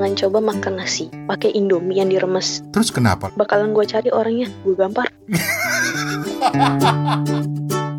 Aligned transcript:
jangan 0.00 0.16
coba 0.16 0.56
makan 0.56 0.80
nasi 0.80 1.12
pakai 1.28 1.52
Indomie 1.52 2.00
yang 2.00 2.08
diremes. 2.08 2.64
Terus 2.72 2.88
kenapa? 2.88 3.28
Bakalan 3.36 3.76
gue 3.76 3.84
cari 3.84 4.08
orangnya, 4.08 4.48
gue 4.64 4.72
gampar. 4.72 5.12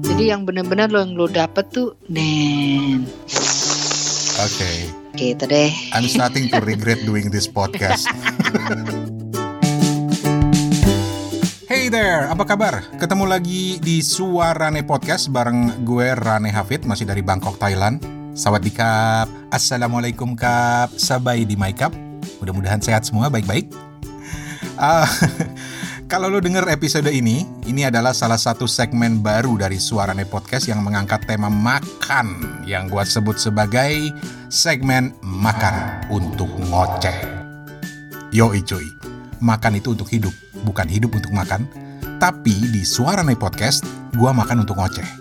Jadi 0.09 0.23
yang 0.25 0.41
bener-bener 0.41 0.89
lo 0.89 0.97
yang 0.97 1.13
lo 1.13 1.29
dapet 1.29 1.69
tuh 1.69 1.93
Nen. 2.09 3.05
Oke. 4.41 4.49
Okay. 4.49 4.77
Gitu 5.13 5.45
deh. 5.45 5.69
I'm 5.93 6.09
starting 6.09 6.49
to 6.49 6.57
regret 6.65 6.97
doing 7.05 7.29
this 7.29 7.45
podcast. 7.45 8.09
Hey 11.71 11.87
there, 11.87 12.27
apa 12.27 12.43
kabar? 12.43 12.83
Ketemu 12.99 13.25
lagi 13.31 13.79
di 13.79 14.03
Suarane 14.03 14.83
Podcast 14.83 15.31
bareng 15.31 15.87
gue 15.87 16.13
Rane 16.13 16.51
Hafid, 16.51 16.83
masih 16.83 17.07
dari 17.07 17.23
Bangkok, 17.23 17.55
Thailand. 17.57 18.20
Sawadee 18.31 18.71
kap, 18.71 19.27
Assalamualaikum 19.51 20.33
kap, 20.39 20.91
Sabai 20.95 21.43
di 21.43 21.59
my 21.59 21.75
cup. 21.75 21.91
Mudah-mudahan 22.39 22.79
sehat 22.79 23.03
semua, 23.03 23.27
baik-baik. 23.27 23.67
Uh, 24.79 25.07
kalau 26.11 26.31
lo 26.31 26.39
denger 26.39 26.67
episode 26.71 27.11
ini, 27.11 27.43
ini 27.67 27.83
adalah 27.83 28.15
salah 28.15 28.39
satu 28.39 28.65
segmen 28.65 29.19
baru 29.19 29.59
dari 29.59 29.77
Suarane 29.77 30.23
Podcast 30.23 30.71
yang 30.71 30.79
mengangkat 30.81 31.27
tema 31.27 31.51
makan 31.51 32.61
yang 32.63 32.87
gue 32.87 33.03
sebut 33.03 33.35
sebagai 33.35 34.11
segmen 34.47 35.11
makan 35.19 36.07
untuk 36.09 36.49
ngoceh. 36.71 37.19
Yo 38.31 38.47
cuy, 38.47 38.87
makan 39.43 39.75
itu 39.75 39.91
untuk 39.91 40.07
hidup 40.07 40.31
bukan 40.63 40.87
hidup 40.87 41.11
untuk 41.17 41.33
makan, 41.33 41.65
tapi 42.21 42.53
di 42.69 42.85
Suara 42.85 43.25
Naik 43.25 43.41
Podcast, 43.41 43.83
gua 44.15 44.31
makan 44.31 44.63
untuk 44.63 44.77
ngoceh. 44.77 45.20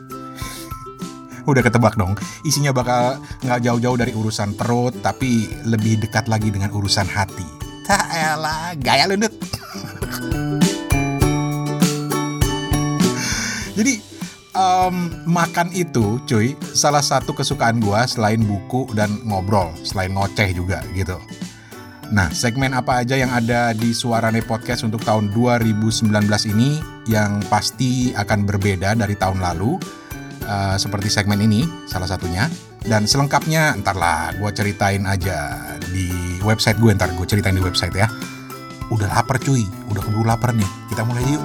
Udah 1.49 1.63
ketebak 1.65 1.97
dong, 1.97 2.17
isinya 2.45 2.73
bakal 2.73 3.17
nggak 3.45 3.61
jauh-jauh 3.65 3.97
dari 3.97 4.13
urusan 4.13 4.53
perut, 4.57 4.93
tapi 5.01 5.49
lebih 5.65 6.01
dekat 6.05 6.29
lagi 6.29 6.53
dengan 6.53 6.73
urusan 6.73 7.09
hati. 7.09 7.47
Tak 7.89 8.07
elah, 8.13 8.77
gaya 8.77 9.09
lundut. 9.09 9.33
Jadi, 13.79 13.97
um, 14.53 15.09
makan 15.25 15.73
itu 15.73 16.21
cuy, 16.29 16.53
salah 16.77 17.01
satu 17.01 17.33
kesukaan 17.33 17.81
gua 17.81 18.05
selain 18.05 18.45
buku 18.45 18.93
dan 18.93 19.09
ngobrol, 19.25 19.73
selain 19.83 20.13
ngoceh 20.13 20.53
juga 20.53 20.85
gitu. 20.93 21.17
Nah, 22.11 22.27
segmen 22.35 22.75
apa 22.75 23.07
aja 23.07 23.15
yang 23.15 23.31
ada 23.31 23.71
di 23.71 23.95
Suarane 23.95 24.43
Podcast 24.43 24.83
untuk 24.83 25.07
tahun 25.07 25.31
2019 25.31 26.11
ini 26.51 26.83
yang 27.07 27.39
pasti 27.47 28.11
akan 28.19 28.43
berbeda 28.51 28.99
dari 28.99 29.15
tahun 29.15 29.39
lalu, 29.39 29.79
uh, 30.51 30.75
seperti 30.75 31.07
segmen 31.07 31.39
ini, 31.39 31.63
salah 31.87 32.11
satunya. 32.11 32.51
Dan 32.83 33.07
selengkapnya, 33.07 33.79
entarlah 33.79 34.35
gue 34.35 34.51
ceritain 34.51 35.07
aja 35.07 35.63
di 35.95 36.11
website 36.43 36.83
gue, 36.83 36.91
ntar 36.99 37.15
gue 37.15 37.27
ceritain 37.29 37.55
di 37.55 37.63
website 37.63 37.95
ya. 37.95 38.11
Udah 38.91 39.07
lapar 39.07 39.39
cuy, 39.39 39.63
udah 39.87 40.03
keburu 40.03 40.27
lapar 40.27 40.51
nih, 40.51 40.67
kita 40.91 41.07
mulai 41.07 41.23
yuk. 41.31 41.45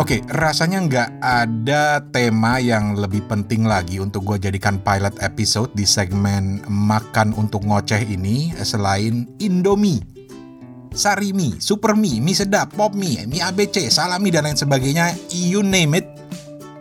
Oke, 0.00 0.16
okay, 0.16 0.32
rasanya 0.32 0.80
nggak 0.80 1.10
ada 1.20 2.00
tema 2.08 2.56
yang 2.56 2.96
lebih 2.96 3.20
penting 3.28 3.68
lagi 3.68 4.00
untuk 4.00 4.24
gue 4.24 4.48
jadikan 4.48 4.80
pilot 4.80 5.12
episode 5.20 5.76
di 5.76 5.84
segmen 5.84 6.64
makan 6.64 7.36
untuk 7.36 7.68
ngoceh 7.68 8.08
ini 8.08 8.48
selain 8.64 9.28
Indomie, 9.44 10.00
Sarimi, 10.90 11.62
Super 11.62 11.94
Mie, 11.94 12.18
mie 12.18 12.34
sedap, 12.34 12.74
pop 12.74 12.90
mie, 12.98 13.22
mie 13.30 13.42
ABC, 13.42 13.90
salami 13.94 14.34
dan 14.34 14.46
lain 14.46 14.58
sebagainya, 14.58 15.14
you 15.30 15.62
name 15.62 15.94
it. 15.94 16.06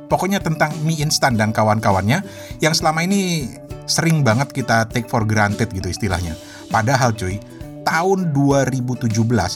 Pokoknya 0.09 0.41
tentang 0.41 0.73
mie 0.81 1.05
instan 1.05 1.37
dan 1.37 1.53
kawan-kawannya 1.53 2.25
yang 2.57 2.73
selama 2.73 3.05
ini 3.05 3.45
sering 3.85 4.25
banget 4.25 4.49
kita 4.49 4.89
take 4.89 5.05
for 5.05 5.21
granted 5.21 5.69
gitu 5.69 5.93
istilahnya. 5.93 6.33
Padahal 6.73 7.13
cuy, 7.13 7.37
tahun 7.85 8.33
2017, 8.37 9.09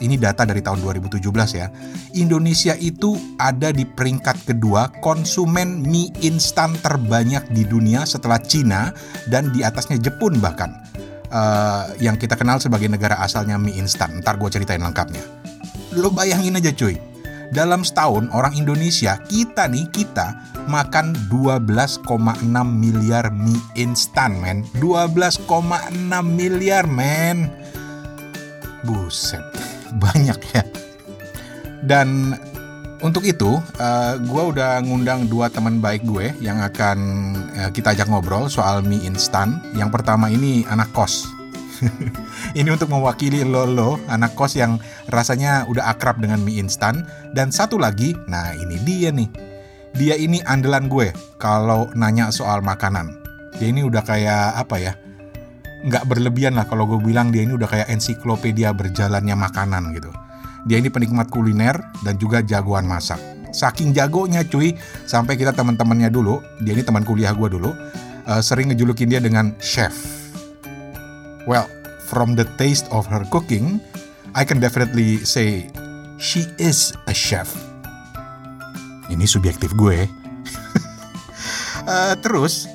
ini 0.05 0.16
data 0.17 0.41
dari 0.45 0.61
tahun 0.61 0.81
2017 0.81 1.22
ya, 1.53 1.69
Indonesia 2.17 2.73
itu 2.78 3.13
ada 3.38 3.69
di 3.69 3.85
peringkat 3.85 4.49
kedua 4.49 4.89
konsumen 5.05 5.85
mie 5.85 6.09
instan 6.25 6.73
terbanyak 6.81 7.45
di 7.53 7.66
dunia 7.66 8.05
setelah 8.05 8.41
Cina 8.41 8.94
dan 9.29 9.53
di 9.53 9.61
atasnya 9.61 10.01
Jepun 10.01 10.41
bahkan. 10.41 10.73
Uh, 11.33 11.89
yang 11.97 12.13
kita 12.13 12.38
kenal 12.38 12.61
sebagai 12.61 12.85
negara 12.85 13.17
asalnya 13.17 13.57
mie 13.57 13.81
instan. 13.81 14.21
Ntar 14.21 14.38
gue 14.38 14.53
ceritain 14.53 14.77
lengkapnya. 14.77 15.25
Lo 15.97 16.13
bayangin 16.13 16.61
aja 16.61 16.69
cuy, 16.69 16.94
dalam 17.53 17.85
setahun 17.85 18.33
orang 18.33 18.57
Indonesia, 18.57 19.21
kita 19.29 19.69
nih, 19.69 19.85
kita 19.93 20.33
makan 20.66 21.13
12,6 21.29 22.41
miliar 22.66 23.29
mie 23.29 23.61
instan 23.77 24.41
men. 24.41 24.66
12,6 24.81 25.53
miliar 26.25 26.89
men 26.89 27.53
Buset, 28.81 29.45
banyak 30.03 30.39
ya. 30.49 30.63
Dan 31.85 32.33
untuk 33.03 33.28
itu, 33.28 33.59
uh, 33.59 34.16
gue 34.16 34.44
udah 34.56 34.80
ngundang 34.80 35.28
dua 35.28 35.52
teman 35.52 35.84
baik 35.84 36.08
gue 36.08 36.31
yang 36.40 36.64
akan 36.64 36.97
uh, 37.59 37.69
kita 37.75 37.91
ajak 37.91 38.08
ngobrol 38.08 38.47
soal 38.47 38.80
mie 38.80 39.03
instan. 39.03 39.59
Yang 39.75 40.00
pertama 40.00 40.31
ini 40.31 40.64
anak 40.72 40.90
kos. 40.96 41.28
ini 42.59 42.72
untuk 42.72 42.88
mewakili 42.88 43.44
Lolo, 43.44 44.00
anak 44.08 44.40
kos 44.40 44.56
yang 44.56 44.80
rasanya 45.12 45.68
udah 45.68 45.91
akrab 45.91 46.24
dengan 46.24 46.40
mie 46.40 46.64
instan. 46.64 47.03
Dan 47.36 47.52
satu 47.52 47.75
lagi, 47.75 48.16
nah 48.31 48.56
ini 48.56 48.80
dia 48.88 49.12
nih. 49.12 49.28
Dia 49.94 50.16
ini 50.16 50.40
andalan 50.47 50.88
gue 50.88 51.12
kalau 51.38 51.91
nanya 51.94 52.31
soal 52.31 52.64
makanan. 52.64 53.20
Dia 53.59 53.70
ini 53.70 53.84
udah 53.84 54.02
kayak 54.02 54.64
apa 54.64 54.78
ya? 54.80 54.94
nggak 55.84 56.08
berlebihan 56.08 56.56
lah 56.56 56.64
kalau 56.64 56.88
gue 56.88 56.96
bilang 57.03 57.28
dia 57.28 57.44
ini 57.44 57.59
udah 57.59 57.68
kayak 57.68 57.91
ensiklopedia 57.91 58.72
berjalannya 58.72 59.35
makanan 59.35 59.91
gitu. 59.91 60.09
Dia 60.63 60.79
ini 60.79 60.88
penikmat 60.88 61.28
kuliner 61.28 61.75
dan 62.07 62.16
juga 62.16 62.40
jagoan 62.40 62.88
masak. 62.88 63.19
Saking 63.53 63.94
jagonya 63.94 64.41
cuy, 64.47 64.74
sampai 65.06 65.38
kita 65.38 65.53
teman-temannya 65.53 66.09
dulu, 66.09 66.41
dia 66.66 66.74
ini 66.74 66.81
teman 66.81 67.06
kuliah 67.06 67.35
gue 67.38 67.46
dulu, 67.53 67.69
uh, 68.25 68.41
sering 68.41 68.73
ngejulukin 68.73 69.12
dia 69.12 69.22
dengan 69.22 69.53
chef. 69.62 69.94
Well, 71.46 71.69
from 72.09 72.34
the 72.34 72.47
taste 72.57 72.90
of 72.90 73.06
her 73.12 73.22
cooking, 73.29 73.78
I 74.34 74.41
can 74.47 74.57
definitely 74.57 75.22
say 75.22 75.69
she 76.18 76.50
is 76.57 76.96
a 77.06 77.13
chef. 77.13 77.52
Ini 79.12 79.29
subjektif 79.29 79.75
gue. 79.78 80.09
uh, 81.85 82.16
terus, 82.25 82.66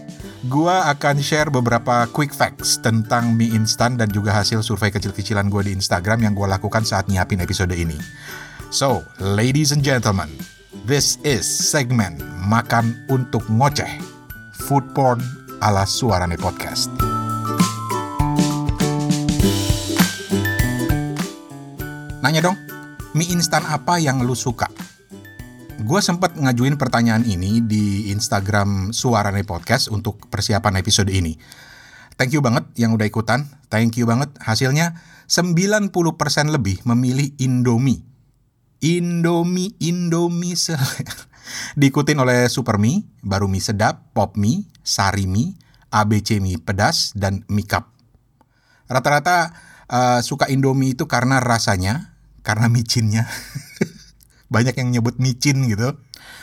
Gua 0.47 0.87
akan 0.95 1.19
share 1.19 1.51
beberapa 1.51 2.07
quick 2.15 2.31
facts 2.31 2.79
tentang 2.79 3.35
mie 3.35 3.51
instan 3.59 3.99
dan 3.99 4.07
juga 4.07 4.31
hasil 4.31 4.63
survei 4.63 4.95
kecil-kecilan 4.95 5.51
gue 5.51 5.67
di 5.67 5.75
Instagram 5.75 6.23
yang 6.23 6.39
gue 6.39 6.47
lakukan 6.47 6.87
saat 6.87 7.11
nyiapin 7.11 7.43
episode 7.43 7.75
ini. 7.75 7.99
So, 8.71 9.03
ladies 9.19 9.75
and 9.75 9.83
gentlemen, 9.83 10.31
this 10.87 11.19
is 11.27 11.43
segmen 11.43 12.23
Makan 12.47 12.95
untuk 13.11 13.43
Ngoceh, 13.51 13.99
Food 14.63 14.87
Porn 14.95 15.19
ala 15.59 15.83
Suarane 15.83 16.39
Podcast. 16.39 16.87
Nanya 22.23 22.47
dong, 22.47 22.55
mie 23.11 23.27
instan 23.35 23.67
apa 23.67 23.99
yang 23.99 24.23
lu 24.23 24.39
suka? 24.39 24.71
Gue 25.79 26.01
sempat 26.03 26.35
ngajuin 26.35 26.75
pertanyaan 26.75 27.23
ini 27.23 27.63
di 27.63 28.11
Instagram 28.11 28.91
Suarane 28.91 29.47
Podcast 29.47 29.87
untuk 29.95 30.27
persiapan 30.27 30.83
episode 30.83 31.07
ini. 31.15 31.39
Thank 32.19 32.35
you 32.35 32.43
banget 32.43 32.67
yang 32.75 32.99
udah 32.99 33.07
ikutan. 33.07 33.47
Thank 33.71 33.95
you 33.95 34.07
banget. 34.11 34.35
Hasilnya 34.43 34.99
90% 35.31 35.95
lebih 36.51 36.83
memilih 36.83 37.31
Indomie. 37.39 38.03
Indomie, 38.83 39.79
Indomie 39.79 40.59
Diikutin 41.81 42.19
oleh 42.19 42.51
Super 42.51 42.77
Mie, 42.77 43.07
baru 43.25 43.49
mie 43.49 43.63
sedap, 43.63 44.13
pop 44.13 44.37
mie, 44.37 44.69
sari 44.85 45.25
mie, 45.25 45.57
ABC 45.89 46.43
mie 46.43 46.61
pedas, 46.61 47.17
dan 47.17 47.47
mie 47.49 47.65
cup. 47.65 47.89
Rata-rata 48.91 49.55
uh, 49.89 50.21
suka 50.21 50.51
Indomie 50.51 50.93
itu 50.93 51.09
karena 51.09 51.41
rasanya, 51.41 52.19
karena 52.43 52.69
micinnya. 52.69 53.25
banyak 54.49 54.75
yang 54.77 54.89
nyebut 54.93 55.21
micin 55.21 55.69
gitu. 55.69 55.97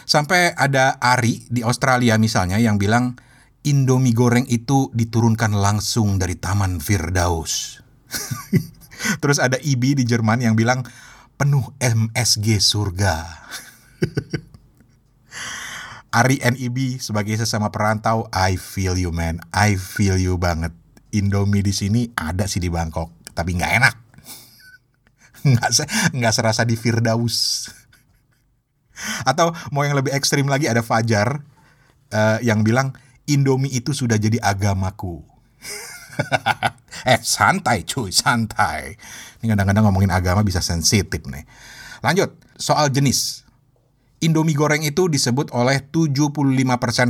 Sampai 0.05 0.53
ada 0.53 0.97
Ari 1.01 1.49
di 1.49 1.65
Australia 1.65 2.17
misalnya 2.21 2.61
yang 2.61 2.77
bilang 2.77 3.17
Indomie 3.65 4.13
goreng 4.13 4.45
itu 4.45 4.93
diturunkan 4.93 5.57
langsung 5.57 6.21
dari 6.21 6.37
Taman 6.37 6.77
Firdaus. 6.77 7.81
Terus 9.21 9.41
ada 9.41 9.57
Ibi 9.57 9.97
di 9.97 10.03
Jerman 10.05 10.45
yang 10.45 10.53
bilang 10.53 10.85
penuh 11.35 11.73
MSG 11.81 12.61
surga. 12.61 13.25
Ari 16.15 16.39
and 16.45 16.55
Ibi 16.55 17.01
sebagai 17.03 17.35
sesama 17.35 17.75
perantau, 17.75 18.31
I 18.31 18.55
feel 18.55 18.95
you 18.95 19.11
man, 19.11 19.43
I 19.51 19.75
feel 19.75 20.15
you 20.15 20.39
banget. 20.39 20.71
Indomie 21.11 21.65
di 21.65 21.75
sini 21.75 22.07
ada 22.15 22.47
sih 22.47 22.63
di 22.63 22.71
Bangkok, 22.71 23.11
tapi 23.35 23.57
nggak 23.57 23.73
enak. 23.83 23.95
nggak 25.51 25.69
nggak 26.15 26.33
serasa 26.33 26.63
di 26.63 26.79
Firdaus. 26.79 27.67
Atau 29.23 29.51
mau 29.71 29.83
yang 29.83 29.97
lebih 29.97 30.15
ekstrim 30.15 30.47
lagi 30.47 30.67
ada 30.69 30.81
Fajar. 30.85 31.41
eh, 32.13 32.37
yang 32.45 32.61
bilang 32.61 32.93
Indomie 33.25 33.73
itu 33.73 33.91
sudah 33.91 34.15
jadi 34.21 34.37
agamaku. 34.37 35.25
eh 37.11 37.19
santai 37.25 37.83
cuy, 37.83 38.13
santai. 38.13 38.93
Ini 39.41 39.51
kadang-kadang 39.51 39.89
ngomongin 39.89 40.13
agama 40.13 40.45
bisa 40.45 40.61
sensitif 40.61 41.25
nih. 41.25 41.43
Lanjut, 42.05 42.37
soal 42.55 42.93
jenis. 42.93 43.43
Indomie 44.21 44.55
goreng 44.55 44.85
itu 44.85 45.09
disebut 45.09 45.51
oleh 45.51 45.81
75% 45.89 46.29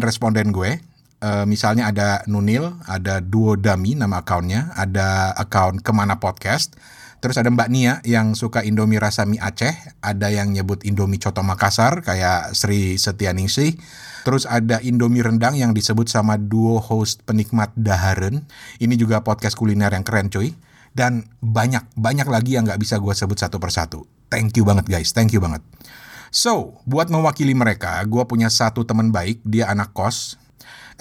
responden 0.01 0.49
gue. 0.55 0.79
Eh, 1.25 1.45
misalnya 1.47 1.91
ada 1.91 2.23
Nunil, 2.27 2.75
ada 2.87 3.23
Duo 3.23 3.55
Dami 3.55 3.95
nama 3.95 4.19
akunnya, 4.23 4.75
ada 4.75 5.31
akun 5.31 5.79
Ke 5.79 5.95
mana 5.95 6.19
Podcast, 6.19 6.75
terus 7.25 7.41
ada 7.41 7.49
Mbak 7.49 7.69
Nia 7.73 8.05
yang 8.05 8.37
suka 8.37 8.61
Indomie 8.61 9.01
rasa 9.01 9.25
mie 9.25 9.41
Aceh, 9.41 9.73
ada 10.05 10.29
yang 10.29 10.53
nyebut 10.53 10.85
Indomie 10.85 11.17
Coto 11.17 11.41
Makassar 11.41 12.05
kayak 12.05 12.53
Sri 12.53 13.01
Setianingsih, 13.01 13.81
terus 14.21 14.45
ada 14.45 14.77
Indomie 14.85 15.25
rendang 15.25 15.57
yang 15.57 15.73
disebut 15.73 16.05
sama 16.05 16.37
duo 16.37 16.77
host 16.77 17.25
penikmat 17.25 17.73
Daharen. 17.73 18.45
Ini 18.77 18.93
juga 18.93 19.25
podcast 19.25 19.57
kuliner 19.57 19.89
yang 19.89 20.05
keren 20.05 20.29
cuy. 20.29 20.53
Dan 20.93 21.25
banyak, 21.41 21.97
banyak 21.97 22.29
lagi 22.29 22.55
yang 22.55 22.69
nggak 22.69 22.77
bisa 22.77 23.01
gue 23.01 23.11
sebut 23.11 23.41
satu 23.41 23.57
persatu. 23.57 24.05
Thank 24.29 24.53
you 24.55 24.63
banget 24.63 24.85
guys, 24.85 25.09
thank 25.09 25.33
you 25.33 25.41
banget. 25.41 25.65
So, 26.29 26.77
buat 26.85 27.09
mewakili 27.09 27.57
mereka, 27.57 27.97
gue 28.05 28.21
punya 28.29 28.53
satu 28.53 28.85
teman 28.85 29.09
baik, 29.09 29.41
dia 29.41 29.65
anak 29.65 29.97
kos. 29.97 30.37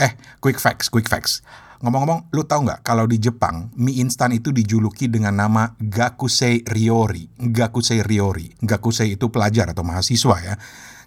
Eh, 0.00 0.16
quick 0.40 0.56
facts, 0.56 0.88
quick 0.88 1.06
facts. 1.06 1.44
Ngomong-ngomong, 1.84 2.32
lu 2.32 2.48
tahu 2.48 2.64
nggak 2.64 2.80
kalau 2.80 3.04
di 3.04 3.20
Jepang 3.20 3.68
mie 3.76 4.00
instan 4.00 4.32
itu 4.32 4.56
dijuluki 4.56 5.04
dengan 5.12 5.36
nama 5.36 5.76
gakusei 5.76 6.64
ryori. 6.64 7.28
Gakusei 7.36 8.00
ryori. 8.00 8.56
Gakusei 8.56 9.20
itu 9.20 9.28
pelajar 9.28 9.76
atau 9.76 9.84
mahasiswa 9.84 10.36
ya. 10.40 10.56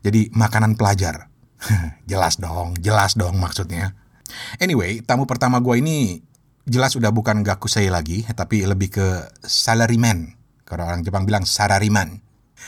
Jadi 0.05 0.29
makanan 0.37 0.77
pelajar. 0.77 1.33
jelas 2.11 2.37
dong, 2.37 2.77
jelas 2.77 3.17
dong 3.17 3.41
maksudnya. 3.41 3.97
Anyway, 4.61 5.01
tamu 5.01 5.25
pertama 5.25 5.57
gue 5.65 5.81
ini 5.81 6.21
jelas 6.69 6.93
udah 6.93 7.09
bukan 7.09 7.41
gakusei 7.41 7.89
lagi, 7.89 8.21
tapi 8.37 8.61
lebih 8.61 8.93
ke 8.93 9.07
salaryman. 9.41 10.37
Kalau 10.61 10.85
orang 10.85 11.01
Jepang 11.01 11.25
bilang 11.25 11.49
sarariman. 11.49 12.21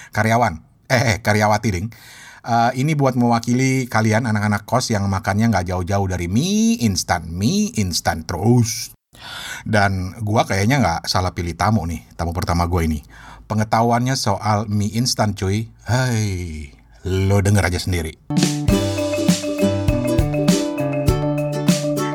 Karyawan. 0.09 0.65
Eh, 0.89 0.97
eh 0.97 1.17
karyawati 1.21 1.69
ding. 1.69 1.94
Uh, 2.39 2.71
ini 2.71 2.95
buat 2.95 3.19
mewakili 3.19 3.83
kalian 3.91 4.24
anak-anak 4.24 4.63
kos 4.63 4.95
yang 4.95 5.03
makannya 5.12 5.51
nggak 5.51 5.68
jauh-jauh 5.75 6.07
dari 6.07 6.31
mie 6.31 6.80
instan, 6.80 7.27
mie 7.27 7.75
instan 7.75 8.24
terus. 8.24 8.95
Dan 9.68 10.15
gua 10.24 10.47
kayaknya 10.47 10.80
nggak 10.80 11.01
salah 11.12 11.36
pilih 11.36 11.51
tamu 11.59 11.83
nih, 11.83 12.00
tamu 12.15 12.31
pertama 12.31 12.63
gue 12.63 12.88
ini. 12.88 13.00
Pengetahuannya 13.51 14.15
soal 14.15 14.71
mie 14.71 14.95
instan 14.95 15.36
cuy, 15.36 15.68
hai, 15.83 16.71
lo 17.03 17.44
denger 17.44 17.68
aja 17.68 17.80
sendiri. 17.83 18.15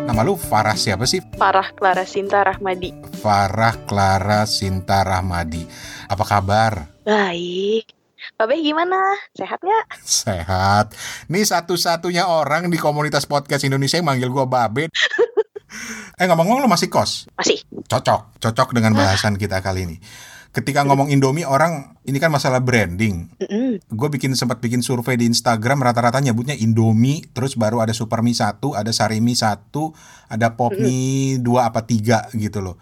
Nama 0.09 0.21
lu 0.25 0.39
Farah 0.39 0.79
siapa 0.79 1.05
sih? 1.05 1.21
Farah 1.37 1.75
Clara 1.75 2.07
Sinta 2.09 2.41
Rahmadi. 2.41 2.95
Farah 3.21 3.77
Clara 3.85 4.47
Sinta 4.49 5.03
Rahmadi. 5.05 5.67
Apa 6.09 6.25
kabar? 6.25 6.73
Baik. 7.03 8.04
Babe 8.35 8.61
gimana? 8.61 8.97
Sehat 9.37 9.61
nggak? 9.61 9.85
Sehat. 10.01 10.87
Nih 11.29 11.45
satu-satunya 11.45 12.25
orang 12.27 12.73
di 12.73 12.81
komunitas 12.81 13.29
podcast 13.29 13.65
Indonesia 13.69 14.01
yang 14.01 14.09
manggil 14.09 14.33
gua 14.33 14.49
Babe. 14.49 14.89
eh 16.21 16.27
ngomong-ngomong 16.27 16.65
lu 16.65 16.71
masih 16.71 16.89
kos? 16.89 17.29
Masih. 17.37 17.61
Cocok, 17.91 18.41
cocok 18.41 18.69
dengan 18.73 18.97
bahasan 18.97 19.37
kita 19.37 19.61
kali 19.61 19.87
ini. 19.87 19.97
Ketika 20.55 20.87
ngomong 20.87 21.11
Indomie 21.11 21.43
orang 21.43 21.99
ini 22.07 22.23
kan 22.23 22.31
masalah 22.31 22.63
branding. 22.63 23.27
Gue 23.91 24.09
bikin 24.15 24.39
sempat 24.39 24.63
bikin 24.63 24.87
survei 24.87 25.19
di 25.19 25.27
Instagram 25.27 25.83
rata-rata 25.83 26.23
nyebutnya 26.23 26.55
Indomie, 26.55 27.27
terus 27.35 27.59
baru 27.59 27.83
ada 27.83 27.91
Super 27.91 28.23
Mie 28.23 28.39
satu, 28.39 28.71
ada 28.79 28.95
Sari 28.95 29.19
Mie 29.19 29.35
satu, 29.35 29.91
ada 30.31 30.55
Pop 30.55 30.79
Mie 30.79 31.43
dua 31.43 31.67
apa 31.75 31.83
tiga 31.83 32.31
gitu 32.39 32.63
loh. 32.63 32.79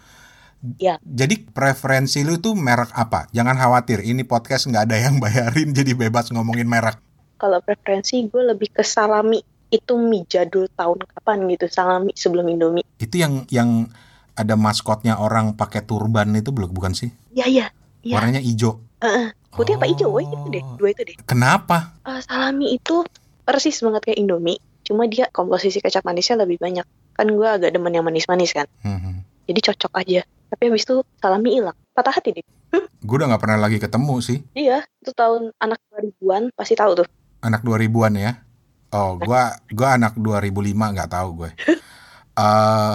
Ya. 0.78 1.02
Jadi 1.02 1.42
preferensi 1.42 2.22
lu 2.22 2.38
tuh 2.38 2.54
merek 2.54 2.94
apa? 2.94 3.26
Jangan 3.34 3.58
khawatir, 3.58 4.06
ini 4.06 4.22
podcast 4.22 4.70
nggak 4.70 4.84
ada 4.86 4.96
yang 4.98 5.18
bayarin, 5.18 5.74
jadi 5.78 5.92
bebas 5.98 6.30
ngomongin 6.30 6.70
merek. 6.70 6.98
Kalau 7.38 7.58
preferensi 7.58 8.22
gue 8.30 8.42
lebih 8.54 8.70
ke 8.70 8.86
salami. 8.86 9.42
Itu 9.72 9.96
mie 9.96 10.28
jadul 10.28 10.68
tahun 10.68 11.00
kapan 11.00 11.48
gitu, 11.48 11.64
salami 11.64 12.12
sebelum 12.12 12.44
Indomie. 12.44 12.84
Itu 13.00 13.16
yang 13.16 13.48
yang 13.48 13.88
ada 14.36 14.52
maskotnya 14.52 15.16
orang 15.16 15.56
pakai 15.56 15.88
turban 15.88 16.28
itu 16.36 16.52
belum 16.52 16.76
bukan 16.76 16.92
sih? 16.92 17.08
Ya 17.32 17.48
ya. 17.48 17.72
Iya. 18.04 18.20
Warnanya 18.20 18.44
hijau. 18.44 18.84
Heeh. 19.00 19.32
Putih 19.48 19.80
apa 19.80 19.88
hijau? 19.88 20.12
Oh. 20.12 20.20
Oh, 20.20 20.22
itu 20.22 20.36
deh. 20.52 20.64
Dua 20.76 20.88
itu 20.92 21.02
deh. 21.08 21.16
Kenapa? 21.24 21.96
Eh, 22.04 22.20
salami 22.20 22.76
itu 22.76 23.00
persis 23.48 23.80
banget 23.80 24.12
kayak 24.12 24.18
Indomie. 24.20 24.60
Cuma 24.82 25.06
dia 25.06 25.28
komposisi 25.32 25.78
kecap 25.80 26.04
manisnya 26.04 26.42
lebih 26.44 26.60
banyak. 26.60 26.84
Kan 27.16 27.32
gue 27.32 27.48
agak 27.48 27.70
demen 27.72 27.92
yang 27.92 28.04
manis-manis 28.04 28.56
kan. 28.56 28.66
Hmm. 28.84 29.11
Jadi 29.46 29.60
cocok 29.60 29.92
aja. 29.98 30.22
Tapi 30.22 30.62
habis 30.68 30.84
itu 30.84 31.00
salami 31.18 31.56
hilang. 31.58 31.76
Patah 31.92 32.14
hati 32.14 32.30
deh. 32.36 32.44
Gue 33.04 33.14
udah 33.20 33.28
nggak 33.32 33.42
pernah 33.42 33.58
lagi 33.60 33.76
ketemu 33.76 34.14
sih. 34.24 34.38
Iya, 34.56 34.84
itu 35.04 35.12
tahun 35.12 35.52
anak 35.60 35.80
2000-an 35.92 36.42
pasti 36.56 36.74
tahu 36.76 37.04
tuh. 37.04 37.08
Anak 37.44 37.60
2000-an 37.66 38.14
ya. 38.16 38.32
Oh, 38.92 39.16
gua 39.16 39.56
gua 39.72 39.96
anak 39.96 40.20
2005 40.20 40.76
nggak 40.76 41.10
tahu 41.10 41.28
gue. 41.44 41.50
Eh, 42.32 42.94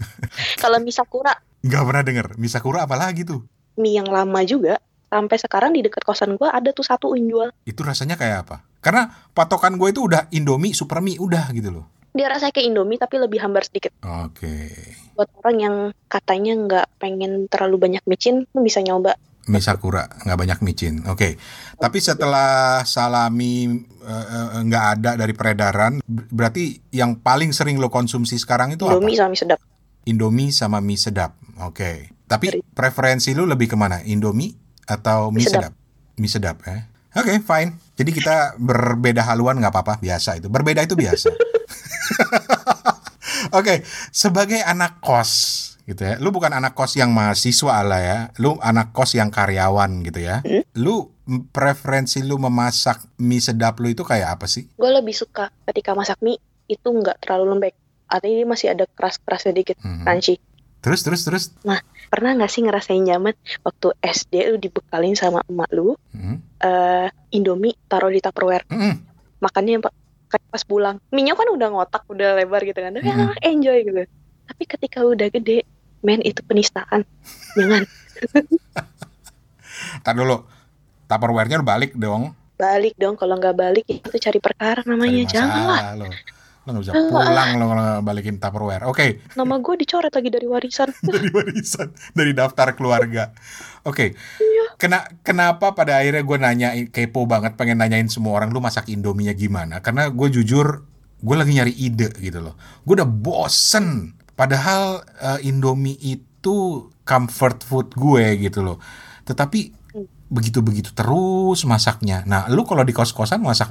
Kalau 0.62 0.78
mie 0.78 0.94
sakura, 0.94 1.34
nggak 1.66 1.82
pernah 1.90 2.02
denger. 2.06 2.26
Misakura 2.38 2.86
apa 2.86 2.94
lagi 2.94 3.26
tuh? 3.26 3.42
mie 3.76 3.98
yang 3.98 4.06
lama 4.06 4.46
juga. 4.46 4.78
Sampai 5.10 5.38
sekarang 5.38 5.74
di 5.74 5.82
dekat 5.82 6.02
kosan 6.02 6.34
gue 6.34 6.46
ada 6.46 6.70
tuh 6.70 6.86
satu 6.86 7.14
yang 7.18 7.26
jual. 7.26 7.48
Itu 7.66 7.82
rasanya 7.82 8.14
kayak 8.14 8.46
apa? 8.46 8.56
Karena 8.82 9.10
patokan 9.34 9.74
gue 9.74 9.90
itu 9.90 10.06
udah 10.06 10.30
Indomie, 10.34 10.74
Super 10.74 11.02
Mie, 11.02 11.18
udah 11.18 11.50
gitu 11.50 11.70
loh. 11.74 11.86
Dia 12.16 12.26
rasanya 12.26 12.50
kayak 12.50 12.66
Indomie 12.66 12.96
tapi 12.96 13.20
lebih 13.20 13.38
hambar 13.38 13.62
sedikit. 13.62 13.92
Oke. 14.00 14.72
Buat 15.12 15.28
orang 15.38 15.56
yang 15.58 15.76
katanya 16.06 16.52
nggak 16.56 16.86
pengen 16.96 17.44
terlalu 17.46 17.76
banyak 17.78 18.02
micin, 18.04 18.48
lu 18.48 18.60
bisa 18.60 18.80
nyoba. 18.80 19.20
Mie 19.46 19.60
Sakura 19.60 20.08
nggak 20.24 20.38
banyak 20.38 20.58
micin. 20.60 21.04
Oke. 21.06 21.36
Tapi 21.72 21.98
setelah 22.00 22.82
salami 22.82 23.68
eh, 24.02 24.26
eh, 24.26 24.60
nggak 24.60 24.84
ada 24.96 25.10
dari 25.14 25.30
peredaran, 25.30 26.00
ber- 26.00 26.26
berarti 26.28 26.82
yang 26.90 27.14
paling 27.16 27.52
sering 27.52 27.76
lo 27.76 27.86
konsumsi 27.86 28.34
sekarang 28.36 28.72
itu 28.72 28.82
Indomie 28.82 29.12
apa? 29.12 29.20
sama 29.20 29.30
mie 29.30 29.38
sedap. 29.38 29.60
Indomie 30.04 30.50
sama 30.50 30.78
mie 30.80 30.96
sedap. 30.96 31.32
Oke. 31.60 32.10
Tapi 32.24 32.58
preferensi 32.66 33.30
lu 33.30 33.44
lebih 33.44 33.68
ke 33.68 33.76
mana? 33.76 34.02
Indomie 34.02 34.50
atau 34.84 35.28
mie 35.28 35.38
Mie 35.38 35.46
sedap. 35.46 35.62
sedap? 35.62 35.72
Mie 36.16 36.28
sedap 36.28 36.56
ya. 36.64 36.76
Oke, 37.14 37.32
fine. 37.38 37.70
Jadi 37.94 38.10
kita 38.10 38.56
berbeda 38.56 39.24
haluan 39.24 39.56
nggak 39.56 39.70
apa-apa, 39.70 39.94
biasa 39.96 40.36
itu. 40.36 40.48
Berbeda 40.48 40.82
itu 40.82 40.92
biasa. 40.92 41.30
Oke, 43.52 43.82
sebagai 44.10 44.60
anak 44.60 44.98
kos 44.98 45.30
gitu 45.84 46.02
ya. 46.02 46.14
Lu 46.18 46.30
bukan 46.30 46.50
anak 46.50 46.72
kos 46.72 46.94
yang 46.94 47.10
mahasiswa 47.10 47.78
lah 47.80 48.00
ya. 48.00 48.18
Lu 48.36 48.58
anak 48.58 48.90
kos 48.90 49.14
yang 49.14 49.28
karyawan 49.28 50.02
gitu 50.02 50.20
ya. 50.20 50.42
Lu 50.74 51.12
m- 51.24 51.46
preferensi 51.46 52.20
lu 52.20 52.36
memasak 52.36 53.02
mie 53.16 53.38
sedap 53.38 53.78
lu 53.78 53.88
itu 53.88 54.02
kayak 54.02 54.34
apa 54.34 54.46
sih? 54.46 54.66
Gue 54.72 54.90
lebih 54.90 55.12
suka 55.12 55.50
ketika 55.64 55.92
masak 55.92 56.18
mie 56.20 56.38
itu 56.66 56.86
nggak 56.86 57.20
terlalu 57.20 57.44
lembek. 57.52 57.74
Artinya 58.06 58.36
dia 58.36 58.48
masih 58.48 58.68
ada 58.68 58.84
keras-kerasnya 58.88 59.52
dikit, 59.52 59.76
Mhm. 59.78 60.02
crunchy. 60.02 60.34
Terus 60.78 61.00
terus 61.02 61.22
terus. 61.22 61.44
Pernah 62.06 62.30
nggak 62.34 62.46
sih 62.48 62.62
ngerasain 62.62 63.02
zaman 63.02 63.34
waktu 63.60 63.88
SD 64.00 64.34
lu 64.48 64.58
dibekalin 64.60 65.14
sama 65.14 65.42
emak 65.44 65.70
lu 65.72 65.98
Mhm. 66.12 66.36
eh 66.60 67.08
Indomie 67.32 67.74
taruh 67.84 68.08
di 68.08 68.18
Tupperware 68.18 68.66
Mhm. 68.66 68.94
makannya 69.36 69.82
kayak 70.26 70.46
pas 70.48 70.62
pulang 70.62 70.96
minyak 71.08 71.34
kan 71.34 71.46
udah 71.46 71.68
ngotak 71.68 72.02
udah 72.06 72.34
lebar 72.34 72.62
gitu 72.62 72.76
kan 72.76 72.90
tapi 72.90 73.06
Mm. 73.06 73.22
anak 73.24 73.38
enjoy 73.40 73.78
gitu 73.80 74.02
tapi 74.46 74.62
ketika 74.64 74.98
udah 75.00 75.28
gede 75.28 75.62
men 76.00 76.20
itu 76.20 76.40
penistaan 76.40 77.02
jangan 77.52 77.82
Tar 80.02 80.14
dulu. 80.14 80.40
Tupperware-nya 81.06 81.60
balik 81.60 81.94
dong. 81.94 82.34
balik 82.56 82.96
dong 82.96 83.14
kalau 83.14 83.36
nggak 83.36 83.52
balik 83.52 83.84
itu 83.84 84.16
cari 84.16 84.40
perkara 84.40 84.80
namanya 84.82 85.20
Cari 85.22 85.28
janganlah 85.28 85.92
lo. 85.94 86.06
Lo 86.64 86.68
nggak 86.72 86.82
bisa 86.82 86.92
pulang 86.96 87.50
lo 87.54 87.64
kalau 87.68 87.82
nggak 87.84 88.02
balikin 88.02 88.36
Tupperware. 88.36 88.84
Oke, 88.86 89.20
nama 89.34 89.54
gue 89.56 89.74
dicoret 89.76 90.08
lagi 90.08 90.30
dari 90.30 90.46
warisan 90.46 90.88
dari 91.12 91.28
warisan, 91.28 91.88
dari 92.10 92.32
daftar 92.32 92.72
keluarga. 92.72 93.30
Oke. 93.84 94.16
Kena 94.76 95.08
kenapa 95.20 95.72
pada 95.72 95.98
akhirnya 95.98 96.20
gue 96.20 96.36
nanya 96.36 96.68
kepo 96.88 97.24
banget 97.24 97.56
pengen 97.56 97.80
nanyain 97.80 98.06
semua 98.06 98.36
orang 98.36 98.52
lu 98.52 98.60
masak 98.60 98.86
indominya 98.86 99.32
gimana? 99.32 99.80
Karena 99.80 100.08
gue 100.08 100.28
jujur 100.30 100.84
gue 101.16 101.36
lagi 101.36 101.52
nyari 101.52 101.72
ide 101.72 102.12
gitu 102.16 102.40
loh. 102.40 102.54
Gue 102.82 103.00
udah 103.00 103.08
bosen. 103.08 104.12
Padahal 104.32 105.00
eh, 105.16 105.48
Indomie 105.48 105.96
itu 105.96 106.56
comfort 107.02 107.64
food 107.64 107.88
gue 107.92 108.36
gitu 108.38 108.60
loh. 108.60 108.76
Tetapi 109.24 109.72
begitu-begitu 110.26 110.90
terus 110.92 111.62
masaknya. 111.64 112.26
Nah, 112.26 112.50
lu 112.50 112.66
kalau 112.66 112.82
di 112.82 112.90
kos-kosan 112.90 113.38
masak 113.40 113.70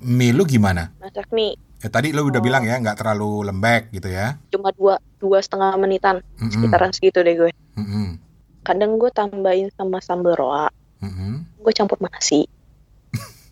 mie 0.00 0.32
lu 0.32 0.44
gimana? 0.44 0.92
masak 0.98 1.30
mie 1.30 1.56
Ya, 1.80 1.88
tadi 1.88 2.12
lu 2.12 2.28
udah 2.28 2.36
Oh. 2.36 2.44
bilang 2.44 2.60
ya 2.60 2.76
nggak 2.76 2.92
terlalu 2.92 3.48
lembek 3.48 3.88
gitu 3.88 4.12
ya. 4.12 4.36
cuma 4.52 4.68
dua 4.70 5.00
dua 5.16 5.40
setengah 5.40 5.80
menitan 5.80 6.20
Mm-mm, 6.36 6.52
sekitaran 6.52 6.92
segitu 6.92 7.24
deh 7.24 7.32
gue 7.32 7.50
mm-mm, 7.72 8.20
kadang 8.60 9.00
gue 9.00 9.10
tambahin 9.12 9.72
sama 9.72 9.98
sambal 10.04 10.36
roa 10.36 10.68
mm-mm. 11.00 11.44
gue 11.60 11.72
campur 11.72 11.96
nasi. 12.00 12.44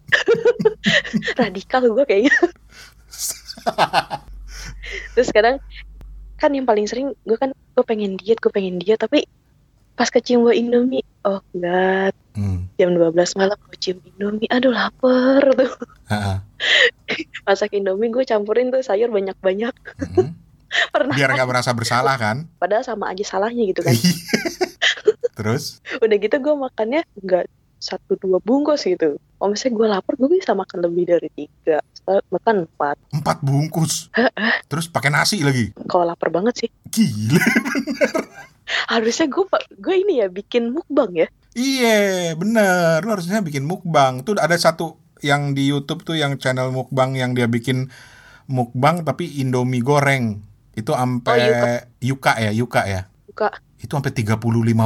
Radikal 1.41 1.85
gue 1.93 2.05
kayaknya. 2.09 2.33
Terus 5.17 5.29
kadang 5.33 5.61
kan 6.39 6.55
yang 6.55 6.65
paling 6.65 6.87
sering 6.87 7.13
gue 7.27 7.37
kan 7.37 7.51
gue 7.53 7.85
pengen 7.85 8.15
diet 8.17 8.39
gue 8.39 8.53
pengen 8.53 8.79
diet 8.79 9.01
tapi 9.03 9.27
pas 9.99 10.07
kecium 10.07 10.47
gue 10.47 10.55
indomie 10.55 11.03
oh 11.27 11.43
god. 11.51 12.15
Hmm. 12.39 12.71
jam 12.79 12.95
12 12.95 13.19
malam 13.35 13.59
gue 13.59 13.79
cium 13.83 13.99
indomie 14.15 14.49
aduh 14.49 14.71
lapar 14.71 15.43
tuh. 15.59 15.73
Masak 17.49 17.75
indomie 17.75 18.15
gue 18.15 18.23
campurin 18.23 18.71
tuh 18.71 18.81
sayur 18.85 19.11
banyak-banyak. 19.11 19.75
Mm-mm. 19.75 20.31
pernah. 20.95 21.17
Biar 21.17 21.33
nggak 21.35 21.49
merasa 21.49 21.73
bersalah 21.73 22.17
kan? 22.21 22.45
padahal 22.61 22.85
sama 22.85 23.11
aja 23.11 23.25
salahnya 23.25 23.65
gitu 23.67 23.81
kan 23.81 23.97
Terus? 25.35 25.79
udah 25.95 26.17
gitu 26.17 26.37
gue 26.37 26.55
makannya 26.57 27.03
nggak 27.17 27.47
satu 27.79 28.19
dua 28.19 28.43
bungkus 28.43 28.83
gitu 28.83 29.23
kalau 29.39 29.55
misalnya 29.55 29.75
gue 29.75 29.87
lapar 29.87 30.15
gue 30.15 30.29
bisa 30.29 30.51
makan 30.51 30.83
lebih 30.83 31.05
dari 31.07 31.31
tiga 31.31 31.79
makan 32.29 32.67
empat 32.67 32.97
Empat 33.15 33.37
bungkus. 33.39 34.11
Terus 34.67 34.89
pakai 34.89 35.09
nasi 35.09 35.47
lagi. 35.47 35.71
kalau 35.87 36.03
lapar 36.05 36.29
banget 36.29 36.67
sih 36.67 36.71
Gila. 36.91 37.39
harusnya 38.93 39.27
gue 39.27 39.45
gue 39.75 39.95
ini 39.97 40.21
ya 40.21 40.29
bikin 40.29 40.71
mukbang 40.71 41.13
ya 41.17 41.29
Iya, 41.59 42.39
bener. 42.39 43.03
Lu 43.03 43.11
harusnya 43.11 43.43
bikin 43.43 43.67
mukbang. 43.67 44.23
Tuh 44.23 44.39
ada 44.39 44.55
satu 44.55 44.95
yang 45.19 45.59
di 45.59 45.67
YouTube 45.67 46.07
tuh 46.07 46.15
yang 46.15 46.39
channel 46.39 46.71
mukbang 46.71 47.19
yang 47.19 47.35
dia 47.35 47.51
bikin 47.51 47.91
mukbang 48.47 49.03
tapi 49.03 49.43
Indomie 49.43 49.83
goreng. 49.83 50.39
Itu 50.73 50.95
sampai 50.95 51.35
Oh, 51.35 51.43
Yuka. 51.43 51.67
Yuka 51.99 52.33
ya, 52.39 52.51
Yuka 52.55 52.83
ya. 52.87 53.01
muka 53.27 53.49
Itu 53.79 53.95
sampai 53.95 54.11
35 54.11 54.39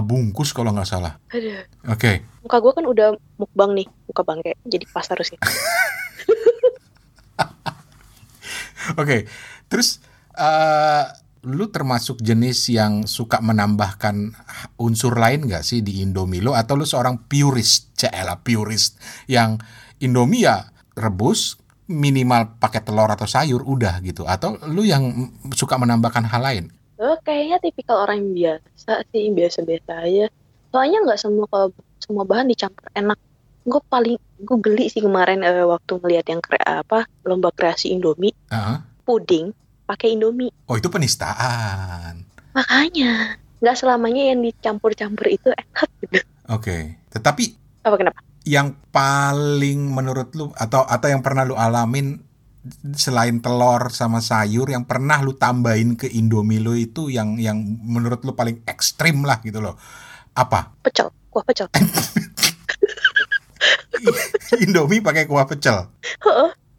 bungkus 0.05 0.53
kalau 0.53 0.71
nggak 0.77 0.89
salah. 0.89 1.17
aduh 1.33 1.65
Oke. 1.89 2.23
muka 2.45 2.57
gue 2.61 2.73
kan 2.77 2.85
udah 2.85 3.09
mukbang 3.41 3.71
nih 3.73 3.87
muka 4.11 4.23
bangke 4.27 4.53
jadi 4.69 4.85
pas 4.91 5.07
harusnya 5.09 5.39
Oke. 9.01 9.31
Terus 9.71 10.03
eh 10.35 11.07
lu 11.43 11.67
termasuk 11.75 12.23
jenis 12.23 12.71
yang 12.71 13.03
suka 13.11 13.43
menambahkan 13.43 14.31
unsur 14.79 15.19
lain 15.19 15.51
nggak 15.51 15.67
sih 15.67 15.83
di 15.83 15.99
Indomie 15.99 16.39
lu 16.39 16.55
atau 16.55 16.79
lu 16.79 16.87
seorang 16.87 17.19
purist, 17.27 17.91
celah 17.99 18.39
purist 18.47 18.95
yang 19.27 19.59
Indomie 19.99 20.47
ya 20.47 20.71
rebus 20.95 21.59
minimal 21.91 22.63
pakai 22.63 22.87
telur 22.87 23.11
atau 23.11 23.27
sayur 23.27 23.59
udah 23.67 23.99
gitu 24.07 24.23
atau 24.23 24.55
lu 24.71 24.87
yang 24.87 25.35
suka 25.51 25.75
menambahkan 25.83 26.31
hal 26.31 26.43
lain? 26.47 26.65
Oh, 27.01 27.17
kayaknya 27.21 27.57
tipikal 27.59 28.05
orang 28.05 28.21
yang 28.21 28.33
biasa 28.33 28.93
sih, 29.11 29.33
biasa-biasa 29.33 29.93
aja. 30.05 30.27
Soalnya 30.71 30.99
nggak 31.05 31.21
semua 31.21 31.47
kalau 31.49 31.69
semua 31.99 32.25
bahan 32.25 32.49
dicampur 32.49 32.87
enak. 32.93 33.19
Gue 33.63 33.81
paling 33.87 34.17
gue 34.43 34.59
geli 34.59 34.91
sih 34.91 35.01
kemarin 35.01 35.41
eh, 35.43 35.63
waktu 35.63 35.93
ngeliat 35.99 36.27
yang 36.27 36.43
kre, 36.43 36.59
apa 36.59 37.07
lomba 37.23 37.55
kreasi 37.55 37.95
Indomie, 37.95 38.35
Heeh. 38.51 38.77
puding 39.07 39.55
pakai 39.87 40.15
Indomie. 40.15 40.51
Oh 40.67 40.75
itu 40.75 40.91
penistaan. 40.91 42.27
Makanya 42.53 43.39
nggak 43.63 43.77
selamanya 43.79 44.35
yang 44.35 44.43
dicampur-campur 44.43 45.27
itu 45.31 45.49
enak 45.55 45.89
gitu. 46.03 46.19
Oke. 46.51 46.99
Tetapi 47.15 47.45
Apa 47.87 47.97
kenapa? 47.99 48.19
yang 48.43 48.75
paling 48.91 49.79
menurut 49.87 50.35
lu 50.35 50.51
atau 50.59 50.83
atau 50.83 51.07
yang 51.07 51.23
pernah 51.23 51.47
lu 51.47 51.55
alamin 51.55 52.19
selain 52.95 53.43
telur 53.43 53.91
sama 53.91 54.23
sayur 54.23 54.71
yang 54.71 54.87
pernah 54.87 55.19
lu 55.19 55.35
tambahin 55.35 55.99
ke 55.99 56.07
Indomie 56.07 56.63
lu 56.63 56.79
itu 56.79 57.11
yang 57.11 57.35
yang 57.39 57.59
menurut 57.83 58.23
lu 58.23 58.39
paling 58.39 58.63
ekstrim 58.67 59.27
lah 59.27 59.43
gitu 59.43 59.59
loh. 59.59 59.75
Apa? 60.33 60.73
Pecel, 60.81 61.11
kuah 61.29 61.43
pecel. 61.43 61.67
Indomie 64.63 65.03
pakai 65.03 65.27
kuah 65.27 65.47
pecel. 65.47 65.91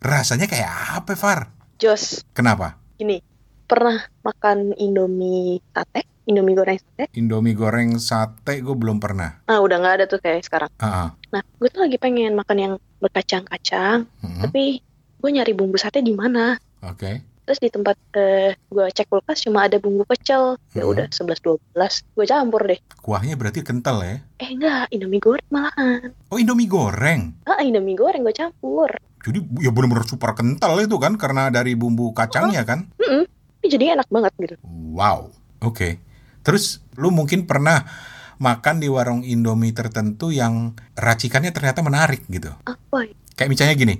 Rasanya 0.04 0.48
kayak 0.48 1.00
apa, 1.00 1.16
Far? 1.16 1.52
Jos, 1.80 2.24
Kenapa? 2.36 2.80
gini, 2.94 3.20
pernah 3.68 4.00
makan 4.24 4.72
Indomie 4.80 5.60
sate? 5.76 6.08
Indomie 6.24 6.56
goreng 6.56 6.80
sate? 6.80 7.04
Indomie 7.20 7.56
goreng 7.56 7.90
sate 8.00 8.64
gue 8.64 8.76
belum 8.76 9.04
pernah. 9.04 9.44
Nah, 9.44 9.60
udah 9.60 9.78
nggak 9.84 9.96
ada 10.00 10.06
tuh 10.08 10.24
kayak 10.24 10.48
sekarang. 10.48 10.72
Ah, 10.80 10.88
ah. 10.88 11.10
Nah, 11.36 11.44
gue 11.44 11.68
tuh 11.68 11.84
lagi 11.84 12.00
pengen 12.00 12.40
makan 12.40 12.58
yang 12.60 12.74
berkacang-kacang, 13.04 14.08
Mm-mm. 14.24 14.42
tapi 14.48 14.80
gue 15.24 15.32
nyari 15.32 15.56
bumbu 15.56 15.80
sate 15.80 16.04
di 16.04 16.12
mana? 16.12 16.60
Oke. 16.84 17.24
Terus 17.44 17.60
di 17.60 17.68
tempat 17.68 17.96
eh, 18.16 18.60
gue 18.60 18.86
cek 18.86 19.08
kulkas 19.08 19.40
cuma 19.40 19.64
ada 19.64 19.80
bumbu 19.80 20.04
pecel. 20.04 20.60
Ya 20.72 20.84
Hmm. 20.84 20.92
udah 20.92 21.08
11 21.08 21.40
12. 21.40 22.04
Gue 22.12 22.26
campur 22.26 22.62
deh. 22.64 22.80
Kuahnya 23.00 23.36
berarti 23.36 23.64
kental 23.64 24.04
ya? 24.04 24.20
Eh 24.38 24.52
enggak, 24.52 24.92
Indomie 24.92 25.20
goreng 25.20 25.48
malahan. 25.48 26.12
Oh, 26.28 26.36
Indomie 26.36 26.68
goreng. 26.68 27.32
Ah, 27.44 27.64
Indomie 27.64 27.96
goreng 27.96 28.20
gue 28.22 28.32
campur. 28.32 28.92
Jadi 29.24 29.40
ya 29.60 29.72
bener-bener 29.72 30.04
super 30.04 30.36
kental 30.36 30.76
itu 30.78 31.00
kan 31.00 31.16
karena 31.16 31.48
dari 31.48 31.72
bumbu 31.74 32.12
kacangnya 32.12 32.68
kan? 32.68 32.92
Mm-mm. 33.00 33.24
Ini 33.64 33.68
jadi 33.70 33.86
enak 33.96 34.12
banget 34.12 34.32
gitu. 34.36 34.56
Wow, 34.92 35.32
oke. 35.62 36.04
Terus 36.44 36.84
lu 36.96 37.08
mungkin 37.10 37.48
pernah 37.48 37.88
makan 38.36 38.84
di 38.84 38.92
warung 38.92 39.24
Indomie 39.24 39.72
tertentu 39.72 40.36
yang 40.36 40.76
racikannya 40.94 41.56
ternyata 41.56 41.80
menarik 41.80 42.28
gitu. 42.28 42.52
Apa 42.68 43.08
ya? 43.08 43.16
Kayak 43.34 43.50
misalnya 43.50 43.76
gini, 43.76 43.96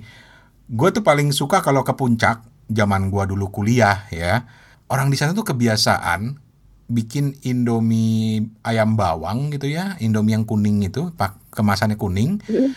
gue 0.68 0.88
tuh 0.92 1.04
paling 1.04 1.28
suka 1.30 1.60
kalau 1.60 1.84
ke 1.84 1.92
puncak, 1.92 2.40
zaman 2.72 3.12
gua 3.12 3.28
dulu 3.28 3.52
kuliah 3.52 4.08
ya, 4.08 4.48
orang 4.88 5.12
di 5.12 5.20
sana 5.20 5.36
tuh 5.36 5.44
kebiasaan 5.44 6.40
bikin 6.88 7.36
Indomie 7.44 8.44
ayam 8.64 8.96
bawang 8.96 9.52
gitu 9.52 9.68
ya, 9.68 9.96
Indomie 10.00 10.32
yang 10.36 10.48
kuning 10.48 10.80
itu, 10.84 11.12
pak 11.12 11.36
kemasannya 11.52 12.00
kuning, 12.00 12.40
Mm-mm. 12.44 12.72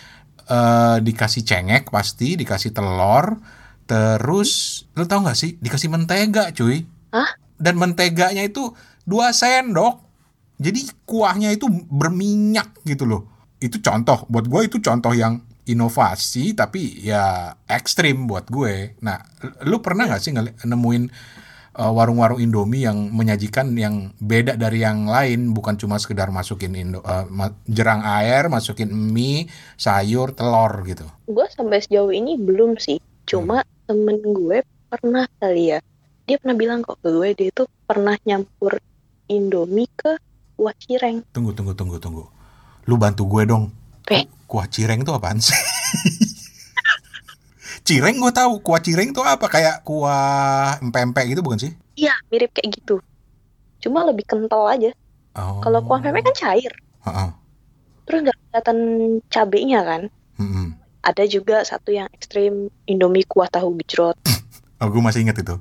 eh, 0.47 0.97
dikasih 0.99 1.47
cengek 1.47 1.87
pasti, 1.87 2.35
dikasih 2.35 2.75
telur, 2.75 3.39
terus 3.87 4.83
lu 4.99 5.07
tau 5.07 5.23
gak 5.23 5.39
sih 5.39 5.55
dikasih 5.59 5.87
mentega 5.87 6.51
cuy? 6.51 6.83
Hah? 7.15 7.39
Dan 7.55 7.79
menteganya 7.79 8.43
itu 8.43 8.75
dua 9.07 9.31
sendok, 9.31 10.03
jadi 10.59 10.83
kuahnya 11.07 11.55
itu 11.55 11.71
berminyak 11.71 12.83
gitu 12.83 13.07
loh. 13.07 13.23
Itu 13.63 13.79
contoh 13.79 14.27
buat 14.27 14.45
gue 14.45 14.67
itu 14.67 14.77
contoh 14.83 15.15
yang 15.15 15.46
inovasi 15.67 16.55
tapi 16.55 17.03
ya 17.03 17.53
ekstrim 17.67 18.25
buat 18.25 18.47
gue. 18.47 18.95
Nah, 19.03 19.19
lu 19.67 19.83
pernah 19.83 20.07
nggak 20.07 20.21
sih 20.23 20.31
nemuin 20.63 21.03
uh, 21.77 21.91
warung-warung 21.93 22.41
Indomie 22.41 22.83
yang 22.83 23.13
menyajikan 23.13 23.71
yang 23.77 24.11
beda 24.17 24.57
dari 24.57 24.81
yang 24.81 25.05
lain, 25.05 25.53
bukan 25.53 25.77
cuma 25.77 26.01
sekedar 26.01 26.33
masukin 26.33 26.73
Indo, 26.73 26.99
uh, 27.05 27.29
ma- 27.29 27.53
jerang 27.69 28.01
air, 28.03 28.49
masukin 28.49 28.89
mie, 28.89 29.47
sayur, 29.77 30.33
telur 30.33 30.73
gitu. 30.89 31.05
Gue 31.29 31.45
sampai 31.53 31.79
sejauh 31.85 32.11
ini 32.11 32.35
belum 32.35 32.75
sih. 32.81 32.97
Cuma 33.29 33.61
temen 33.85 34.17
gue 34.23 34.65
pernah 34.89 35.29
kali 35.37 35.77
ya. 35.77 35.79
Dia 36.27 36.35
pernah 36.41 36.57
bilang 36.59 36.79
kok 36.83 36.99
ke 36.99 37.07
gue 37.07 37.29
dia 37.37 37.49
tuh 37.55 37.69
pernah 37.87 38.17
nyampur 38.27 38.81
Indomie 39.31 39.87
ke 39.95 40.19
kuah 40.59 40.75
cireng. 40.75 41.23
Tunggu, 41.31 41.53
tunggu, 41.53 41.77
tunggu, 41.77 41.99
tunggu. 42.01 42.25
Lu 42.87 42.95
bantu 42.95 43.27
gue 43.27 43.43
dong. 43.47 43.71
Pe. 44.07 44.23
Kuah 44.47 44.65
cireng 44.65 45.03
tuh 45.03 45.11
apaan 45.11 45.37
sih? 45.37 45.51
cireng 47.87 48.17
gue 48.17 48.31
tahu. 48.31 48.63
Kuah 48.63 48.79
cireng 48.79 49.11
tuh 49.11 49.21
apa? 49.21 49.45
Kayak 49.47 49.83
kuah 49.83 50.79
empek-empek 50.79 51.35
gitu 51.35 51.41
bukan 51.43 51.59
sih? 51.59 51.71
Iya, 51.95 52.15
mirip 52.31 52.55
kayak 52.55 52.79
gitu. 52.79 53.03
Cuma 53.83 54.07
lebih 54.07 54.23
kental 54.23 54.63
aja. 54.65 54.91
Oh. 55.35 55.59
Kalau 55.59 55.83
kuah 55.83 55.99
pempek 55.99 56.23
kan 56.25 56.35
cair. 56.35 56.71
Heeh. 57.03 57.29
Terus 58.07 58.19
nggak 58.23 58.37
kelihatan 58.39 58.77
cabenya 59.27 59.79
kan. 59.83 60.01
Mm-mm. 60.39 60.67
Ada 61.03 61.23
juga 61.27 61.61
satu 61.61 61.91
yang 61.91 62.07
ekstrim 62.11 62.67
Indomie 62.85 63.23
kuah 63.23 63.47
tahu 63.47 63.75
gejrot. 63.83 64.17
Oh, 64.77 64.93
gue 64.93 65.01
masih 65.01 65.25
inget 65.25 65.41
itu. 65.41 65.57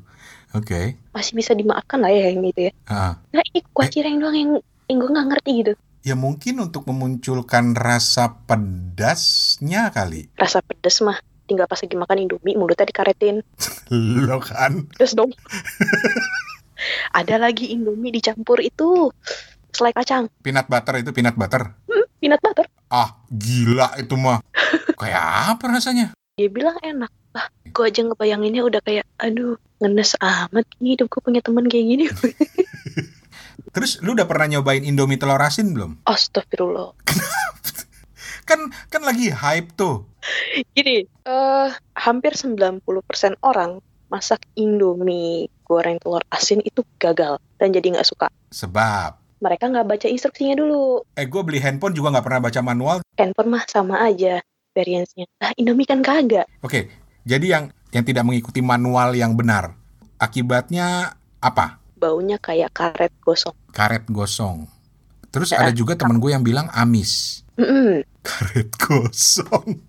Oke. 0.53 0.93
Masih 1.17 1.33
bisa 1.33 1.57
dimaafkan 1.57 2.05
lah 2.05 2.12
ya 2.12 2.29
yang 2.29 2.45
itu 2.45 2.69
ya. 2.69 2.73
Heeh. 2.85 3.12
Nah 3.33 3.43
ini 3.49 3.65
kuah 3.73 3.88
Eh. 3.88 3.88
cireng 3.88 4.21
doang 4.21 4.37
yang, 4.37 4.53
yang 4.93 4.97
gue 5.00 5.09
nggak 5.09 5.26
ngerti 5.33 5.50
gitu. 5.65 5.73
Ya 6.06 6.14
mungkin 6.14 6.62
untuk 6.62 6.86
memunculkan 6.86 7.75
rasa 7.75 8.38
pedasnya 8.46 9.90
kali. 9.90 10.30
Rasa 10.38 10.62
pedes 10.62 11.02
mah 11.02 11.18
tinggal 11.50 11.66
pas 11.66 11.82
lagi 11.82 11.98
makan 11.98 12.22
Indomie 12.22 12.54
mulutnya 12.54 12.86
dikaretin. 12.86 13.42
Lo 14.30 14.38
kan. 14.38 14.86
Terus 14.94 15.18
dong. 15.18 15.34
Ada 17.18 17.42
lagi 17.42 17.75
Indomie 17.75 18.14
dicampur 18.14 18.62
itu 18.62 19.10
selai 19.75 19.90
kacang, 19.90 20.30
Peanut 20.46 20.70
butter 20.70 21.02
itu 21.02 21.10
peanut 21.10 21.34
butter. 21.34 21.75
peanut 22.22 22.38
butter. 22.38 22.70
Ah, 22.86 23.18
gila 23.26 23.98
itu 23.98 24.14
mah. 24.14 24.38
Kayak 25.02 25.58
apa 25.58 25.64
rasanya? 25.68 26.06
Dia 26.38 26.48
bilang 26.48 26.78
enak. 26.86 27.10
Lah, 27.34 27.50
gue 27.66 27.84
aja 27.84 28.00
ngebayanginnya 28.06 28.62
udah 28.62 28.80
kayak, 28.80 29.04
aduh, 29.18 29.58
ngenes 29.82 30.14
amat 30.22 30.64
nih 30.80 30.96
hidup 30.96 31.10
gue 31.10 31.20
punya 31.20 31.42
temen 31.42 31.66
kayak 31.68 31.84
gini. 31.84 32.06
Terus 33.73 33.99
lu 34.02 34.14
udah 34.14 34.26
pernah 34.28 34.46
nyobain 34.46 34.82
Indomie 34.82 35.18
telur 35.18 35.40
asin 35.40 35.75
belum? 35.75 36.02
Astagfirullah. 36.08 36.94
Kan 38.46 38.70
kan 38.90 39.02
lagi 39.02 39.35
hype 39.35 39.75
tuh. 39.75 40.06
Gini, 40.70 41.02
eh 41.02 41.68
hampir 41.99 42.38
90% 42.38 42.82
orang 43.42 43.82
masak 44.06 44.46
Indomie 44.54 45.50
goreng 45.66 45.99
telur 45.99 46.23
asin 46.30 46.62
itu 46.62 46.87
gagal 47.02 47.42
dan 47.58 47.75
jadi 47.75 47.99
nggak 47.99 48.06
suka. 48.06 48.30
Sebab 48.54 49.18
Mereka 49.37 49.68
nggak 49.68 49.85
baca 49.85 50.06
instruksinya 50.08 50.56
dulu. 50.56 51.04
eh 51.12 51.26
gue 51.28 51.42
beli 51.44 51.61
handphone 51.61 51.92
juga 51.92 52.14
nggak 52.14 52.25
pernah 52.25 52.40
baca 52.40 52.61
manual. 52.62 52.96
Handphone 53.18 53.50
mah 53.52 53.64
sama 53.68 54.00
aja 54.00 54.40
variance-nya. 54.73 55.26
Nah, 55.42 55.52
Indomie 55.58 55.85
kan 55.85 56.00
kagak. 56.00 56.46
Oke, 56.62 56.88
jadi 57.26 57.44
yang 57.44 57.64
yang 57.92 58.04
tidak 58.06 58.25
mengikuti 58.25 58.62
manual 58.62 59.12
yang 59.12 59.35
benar. 59.37 59.75
Akibatnya 60.16 61.18
apa? 61.42 61.82
Baunya 61.97 62.37
kayak 62.37 62.76
karet 62.76 63.12
gosong. 63.25 63.57
Karet 63.73 64.05
gosong. 64.09 64.69
Terus 65.33 65.53
Ya. 65.53 65.65
ada 65.65 65.73
juga 65.73 65.97
temen 65.97 66.17
gue 66.21 66.33
yang 66.33 66.45
bilang 66.45 66.69
amis. 66.73 67.43
Mm-mm. 67.57 68.05
Karet 68.21 68.71
gosong. 68.76 69.81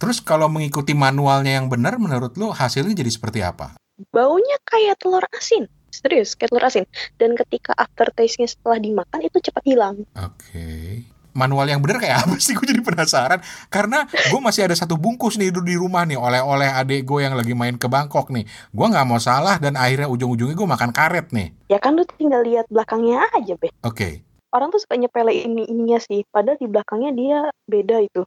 Terus 0.00 0.18
kalau 0.24 0.48
mengikuti 0.48 0.96
manualnya 0.96 1.60
yang 1.60 1.68
benar, 1.68 2.00
menurut 2.00 2.32
lo 2.40 2.56
hasilnya 2.56 2.96
jadi 2.96 3.10
seperti 3.12 3.44
apa? 3.44 3.76
Baunya 4.08 4.56
kayak 4.64 4.96
telur 4.96 5.26
asin. 5.36 5.68
Serius, 5.92 6.38
kayak 6.38 6.54
telur 6.54 6.64
asin. 6.64 6.86
Dan 7.20 7.36
ketika 7.36 7.76
aftertaste-nya 7.76 8.48
setelah 8.48 8.80
dimakan 8.80 9.20
itu 9.20 9.38
cepat 9.44 9.62
hilang. 9.66 9.96
Oke. 10.16 11.04
Manual 11.30 11.70
yang 11.70 11.80
benar 11.80 12.02
kayak 12.02 12.26
apa 12.26 12.34
sih? 12.42 12.52
Gue 12.58 12.66
jadi 12.66 12.82
penasaran. 12.82 13.40
Karena 13.70 14.04
gue 14.06 14.40
masih 14.42 14.66
ada 14.66 14.74
satu 14.74 14.98
bungkus 14.98 15.38
nih 15.38 15.54
di 15.54 15.76
rumah 15.78 16.02
nih. 16.02 16.18
Oleh-oleh 16.18 16.70
adik 16.70 17.06
gue 17.06 17.22
yang 17.22 17.38
lagi 17.38 17.54
main 17.54 17.78
ke 17.78 17.86
Bangkok 17.86 18.34
nih. 18.34 18.44
Gue 18.74 18.86
nggak 18.86 19.06
mau 19.06 19.22
salah 19.22 19.56
dan 19.62 19.78
akhirnya 19.78 20.10
ujung-ujungnya 20.10 20.56
gue 20.58 20.68
makan 20.68 20.90
karet 20.90 21.30
nih. 21.30 21.54
Ya 21.70 21.78
kan 21.78 21.94
lu 21.94 22.02
tinggal 22.18 22.42
lihat 22.42 22.66
belakangnya 22.66 23.26
aja, 23.34 23.54
Be. 23.54 23.70
Oke. 23.86 24.26
Orang 24.50 24.74
tuh 24.74 24.82
suka 24.82 24.98
nyepele 24.98 25.30
ini 25.30 25.70
ininya 25.70 26.02
sih. 26.02 26.26
Padahal 26.26 26.58
di 26.58 26.66
belakangnya 26.66 27.10
dia 27.14 27.38
beda 27.70 28.02
itu. 28.02 28.26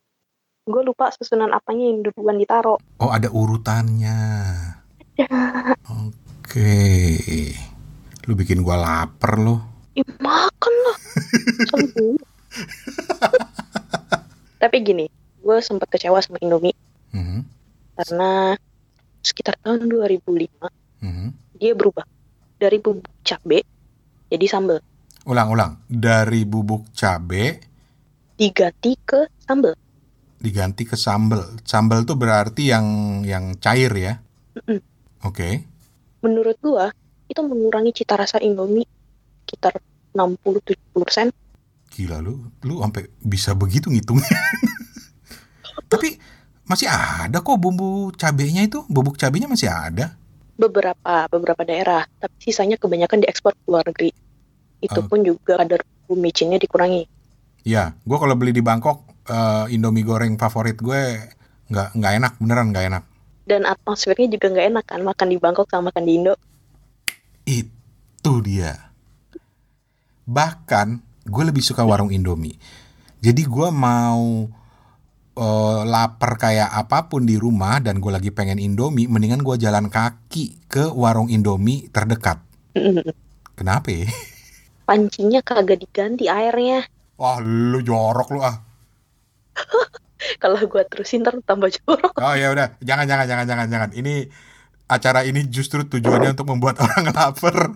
Gue 0.63 0.81
lupa 0.88 1.12
susunan 1.12 1.51
apanya 1.51 1.91
yang 1.91 2.07
duluan 2.07 2.39
ditaro. 2.39 2.79
Oh 3.03 3.12
ada 3.12 3.27
urutannya. 3.27 4.15
Oke. 6.07 6.72
Lu 8.24 8.39
bikin 8.39 8.63
gue 8.63 8.75
lapar 8.79 9.36
loh. 9.36 9.60
Ih, 10.00 10.07
makan 10.24 10.74
lah. 10.88 10.98
Tapi 14.63 14.77
gini, 14.79 15.05
gue 15.43 15.57
sempat 15.60 15.91
kecewa 15.91 16.24
sama 16.24 16.39
Indomie 16.39 16.75
Mhm, 17.13 17.45
karena 17.93 18.57
sekitar 19.22 19.53
tahun 19.62 19.86
2005 19.86 20.25
mhm. 21.05 21.27
dia 21.62 21.77
berubah 21.77 22.10
dari 22.57 22.81
bubuk 22.81 23.05
cabe 23.22 23.62
jadi 24.33 24.45
sambal 24.50 24.81
Ulang-ulang. 25.24 25.79
Dari 25.88 26.43
bubuk 26.43 26.91
cabe 26.91 27.63
diganti 28.36 28.98
ke 29.00 29.29
sambal. 29.39 29.77
diganti 30.43 30.83
ke 30.83 31.00
sambal. 31.00 31.55
Sambal 31.63 32.03
tuh 32.03 32.19
berarti 32.19 32.67
yang 32.67 32.88
yang 33.24 33.55
cair 33.55 33.93
ya. 33.95 34.19
Mm-mm. 34.60 34.83
Oke. 35.24 35.63
Menurut 36.19 36.60
gua 36.60 36.91
itu 37.31 37.39
mengurangi 37.39 37.95
cita 37.95 38.19
rasa 38.19 38.43
Indomie 38.43 38.83
sekitar 39.48 39.79
60-70%. 40.12 41.31
Gila 41.93 42.17
lu, 42.25 42.50
lu 42.65 42.81
sampai 42.81 43.05
bisa 43.21 43.53
begitu 43.53 43.93
ngitungnya. 43.93 44.25
Tapi 45.91 46.17
masih 46.65 46.89
ada 46.89 47.45
kok 47.45 47.59
bumbu 47.62 48.09
cabenya 48.17 48.65
itu, 48.65 48.81
bubuk 48.89 49.13
cabenya 49.13 49.45
masih 49.45 49.69
ada. 49.69 50.17
Beberapa 50.57 51.29
beberapa 51.29 51.62
daerah, 51.65 52.05
tapi 52.21 52.33
sisanya 52.38 52.77
kebanyakan 52.77 53.25
diekspor 53.25 53.57
ke 53.57 53.65
luar 53.65 53.85
negeri. 53.89 54.13
Itu 54.81 55.01
Oh. 55.01 55.09
pun 55.09 55.25
juga 55.25 55.62
kadar 55.62 55.81
bumbu 56.05 56.21
micinnya 56.21 56.62
dikurangi. 56.62 57.09
Ya, 57.65 57.97
gue 58.05 58.17
kalau 58.17 58.33
beli 58.38 58.53
di 58.53 58.62
Bangkok 58.62 59.05
eh, 59.29 59.73
Indomie 59.73 60.05
goreng 60.05 60.38
favorit 60.38 60.77
gue 60.77 61.01
nggak 61.73 61.88
nggak 61.97 62.13
enak, 62.21 62.33
beneran 62.38 62.69
nggak 62.73 62.85
enak. 62.89 63.03
Dan 63.43 63.65
atmosfernya 63.65 64.29
juga 64.29 64.50
nggak 64.53 64.67
enak 64.73 64.85
kan 64.88 65.01
makan 65.01 65.27
di 65.29 65.38
Bangkok 65.41 65.67
sama 65.69 65.89
makan 65.89 66.03
di 66.05 66.12
Indo. 66.21 66.33
Itu 67.43 68.33
dia. 68.41 68.93
Bahkan 70.23 70.88
gue 71.24 71.44
lebih 71.44 71.63
suka 71.63 71.84
warung 71.88 72.12
Indomie. 72.12 72.56
Jadi 73.24 73.44
gue 73.48 73.70
mau 73.72 74.48
eh, 75.39 75.82
lapar 75.88 76.36
kayak 76.36 76.70
apa 76.75 77.08
pun 77.08 77.24
di 77.24 77.39
rumah 77.39 77.80
dan 77.80 78.03
gue 78.03 78.12
lagi 78.12 78.30
pengen 78.30 78.60
Indomie, 78.60 79.08
mendingan 79.08 79.42
gue 79.42 79.56
jalan 79.60 79.88
kaki 79.88 80.68
ke 80.68 80.92
warung 80.92 81.32
Indomie 81.32 81.88
terdekat. 81.89 82.44
Kenapa? 83.60 83.89
ya? 83.94 84.10
Pancinya 84.84 85.39
kagak 85.39 85.80
diganti 85.80 86.28
airnya. 86.28 86.84
Wah, 87.15 87.39
lu 87.39 87.80
jorok 87.80 88.30
lu 88.36 88.39
ah. 88.43 88.60
Kalau 90.41 90.60
gua 90.67 90.84
terusin 90.88 91.24
ntar 91.24 91.36
tambah 91.43 91.71
jorok. 91.71 92.15
Oh 92.19 92.36
ya 92.36 92.52
udah, 92.52 92.80
jangan 92.80 93.06
jangan 93.08 93.26
jangan 93.28 93.45
jangan 93.47 93.67
jangan. 93.67 93.89
Ini 93.91 94.13
acara 94.88 95.24
ini 95.28 95.47
justru 95.47 95.84
tujuannya 95.88 96.36
untuk 96.36 96.47
membuat 96.47 96.80
orang 96.84 97.12
lapar. 97.12 97.76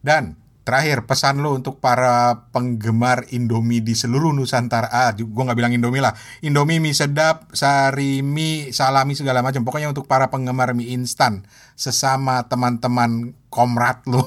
Dan 0.00 0.36
terakhir 0.68 1.08
pesan 1.08 1.40
lu 1.40 1.56
untuk 1.56 1.80
para 1.80 2.44
penggemar 2.52 3.24
Indomie 3.32 3.80
di 3.80 3.96
seluruh 3.96 4.36
Nusantara. 4.36 4.92
Ah, 4.92 5.16
gue 5.16 5.24
nggak 5.24 5.56
bilang 5.56 5.72
Indomie 5.72 6.04
lah. 6.04 6.12
Indomie 6.44 6.76
mie 6.76 6.92
sedap, 6.92 7.48
sari 7.56 8.20
mie, 8.20 8.68
salami 8.76 9.16
segala 9.16 9.40
macam. 9.40 9.64
Pokoknya 9.64 9.88
untuk 9.88 10.04
para 10.04 10.28
penggemar 10.28 10.76
mie 10.76 10.92
instan 10.92 11.48
sesama 11.72 12.44
teman-teman 12.44 13.32
komrad 13.48 14.04
lu. 14.04 14.20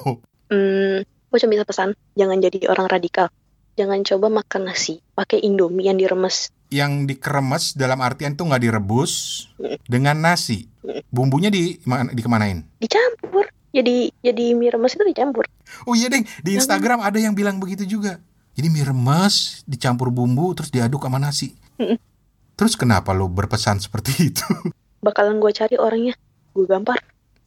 Hmm, 0.50 1.06
gue 1.06 1.38
cuma 1.38 1.54
bisa 1.54 1.64
pesan, 1.64 1.94
jangan 2.18 2.42
jadi 2.42 2.66
orang 2.74 2.90
radikal. 2.90 3.30
Jangan 3.78 4.02
coba 4.02 4.42
makan 4.42 4.68
nasi 4.68 5.00
pakai 5.14 5.46
Indomie 5.46 5.94
yang 5.94 6.02
diremes. 6.02 6.50
Yang 6.74 7.14
dikeremes 7.16 7.78
dalam 7.78 8.02
artian 8.02 8.34
tuh 8.34 8.50
nggak 8.50 8.66
direbus 8.66 9.46
dengan 9.86 10.18
nasi. 10.26 10.66
Bumbunya 11.14 11.54
di 11.54 11.78
mana- 11.86 12.10
dikemanain? 12.10 12.66
Dicampur. 12.82 13.46
Jadi 13.72 14.12
jadi 14.20 14.52
mie 14.52 14.76
remes 14.76 14.92
itu 14.96 15.04
dicampur. 15.08 15.48
Oh 15.88 15.96
iya 15.96 16.12
deng, 16.12 16.28
di 16.44 16.60
Instagram 16.60 17.00
ada 17.00 17.16
yang 17.16 17.32
bilang 17.32 17.56
begitu 17.60 17.88
juga. 17.88 18.20
Jadi 18.52 18.68
mie 18.68 18.84
remes 18.84 19.64
dicampur 19.64 20.12
bumbu 20.12 20.52
terus 20.52 20.72
diaduk 20.72 21.08
sama 21.08 21.20
nasi. 21.20 21.56
Terus 22.60 22.76
kenapa 22.78 23.16
lo 23.16 23.32
berpesan 23.32 23.80
seperti 23.82 24.30
itu? 24.30 24.44
Bakalan 25.02 25.42
gue 25.42 25.52
cari 25.56 25.76
orangnya. 25.80 26.14
Gue 26.54 26.68
gampar. 26.68 27.00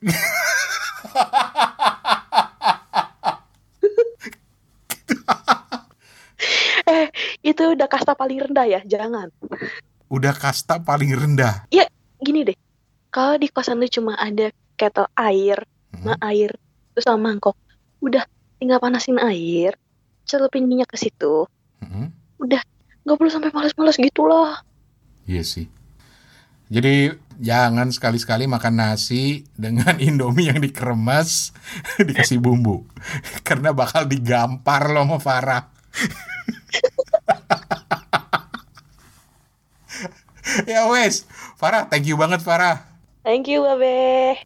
eh, 6.90 7.06
itu 7.46 7.62
udah 7.62 7.86
kasta 7.86 8.18
paling 8.18 8.42
rendah 8.42 8.66
ya, 8.66 8.80
jangan. 8.82 9.30
Udah 10.10 10.34
kasta 10.34 10.82
paling 10.82 11.14
rendah. 11.14 11.70
Gini 12.24 12.40
deh, 12.40 12.56
kalau 13.12 13.36
di 13.36 13.52
kosan 13.52 13.76
lu 13.76 13.86
cuma 13.86 14.16
ada 14.16 14.48
kettle 14.80 15.12
air, 15.12 15.60
Hmm. 15.94 16.02
nah 16.10 16.18
air, 16.26 16.50
terus 16.94 17.04
sama 17.06 17.30
mangkok, 17.30 17.54
udah 18.02 18.26
tinggal 18.58 18.82
panasin 18.82 19.22
air, 19.22 19.78
celupin 20.26 20.66
minyak 20.66 20.90
ke 20.90 20.98
situ, 20.98 21.46
Mm-mm. 21.84 22.10
nggak 22.42 23.16
perlu 23.20 23.30
sampai 23.30 23.52
males-males 23.52 24.00
gitu 24.00 24.26
loh. 24.26 24.56
Iya 25.28 25.44
sih. 25.44 25.68
Jadi 26.72 27.12
jangan 27.38 27.92
sekali-sekali 27.92 28.48
makan 28.48 28.74
nasi 28.80 29.44
dengan 29.54 30.00
Indomie 30.06 30.48
yang 30.48 30.60
dikeremes 30.60 31.52
dikasih 32.08 32.40
bumbu. 32.40 32.84
Karena 33.46 33.70
bakal 33.76 34.08
digampar 34.08 34.90
lo 34.90 35.04
sama 35.04 35.18
Farah. 35.20 35.62
ya 40.68 40.88
wes, 40.88 41.28
Farah, 41.56 41.88
thank 41.88 42.08
you 42.08 42.16
banget 42.16 42.40
Farah. 42.40 42.84
Thank 43.24 43.48
you, 43.48 43.64
Babe. 43.64 44.44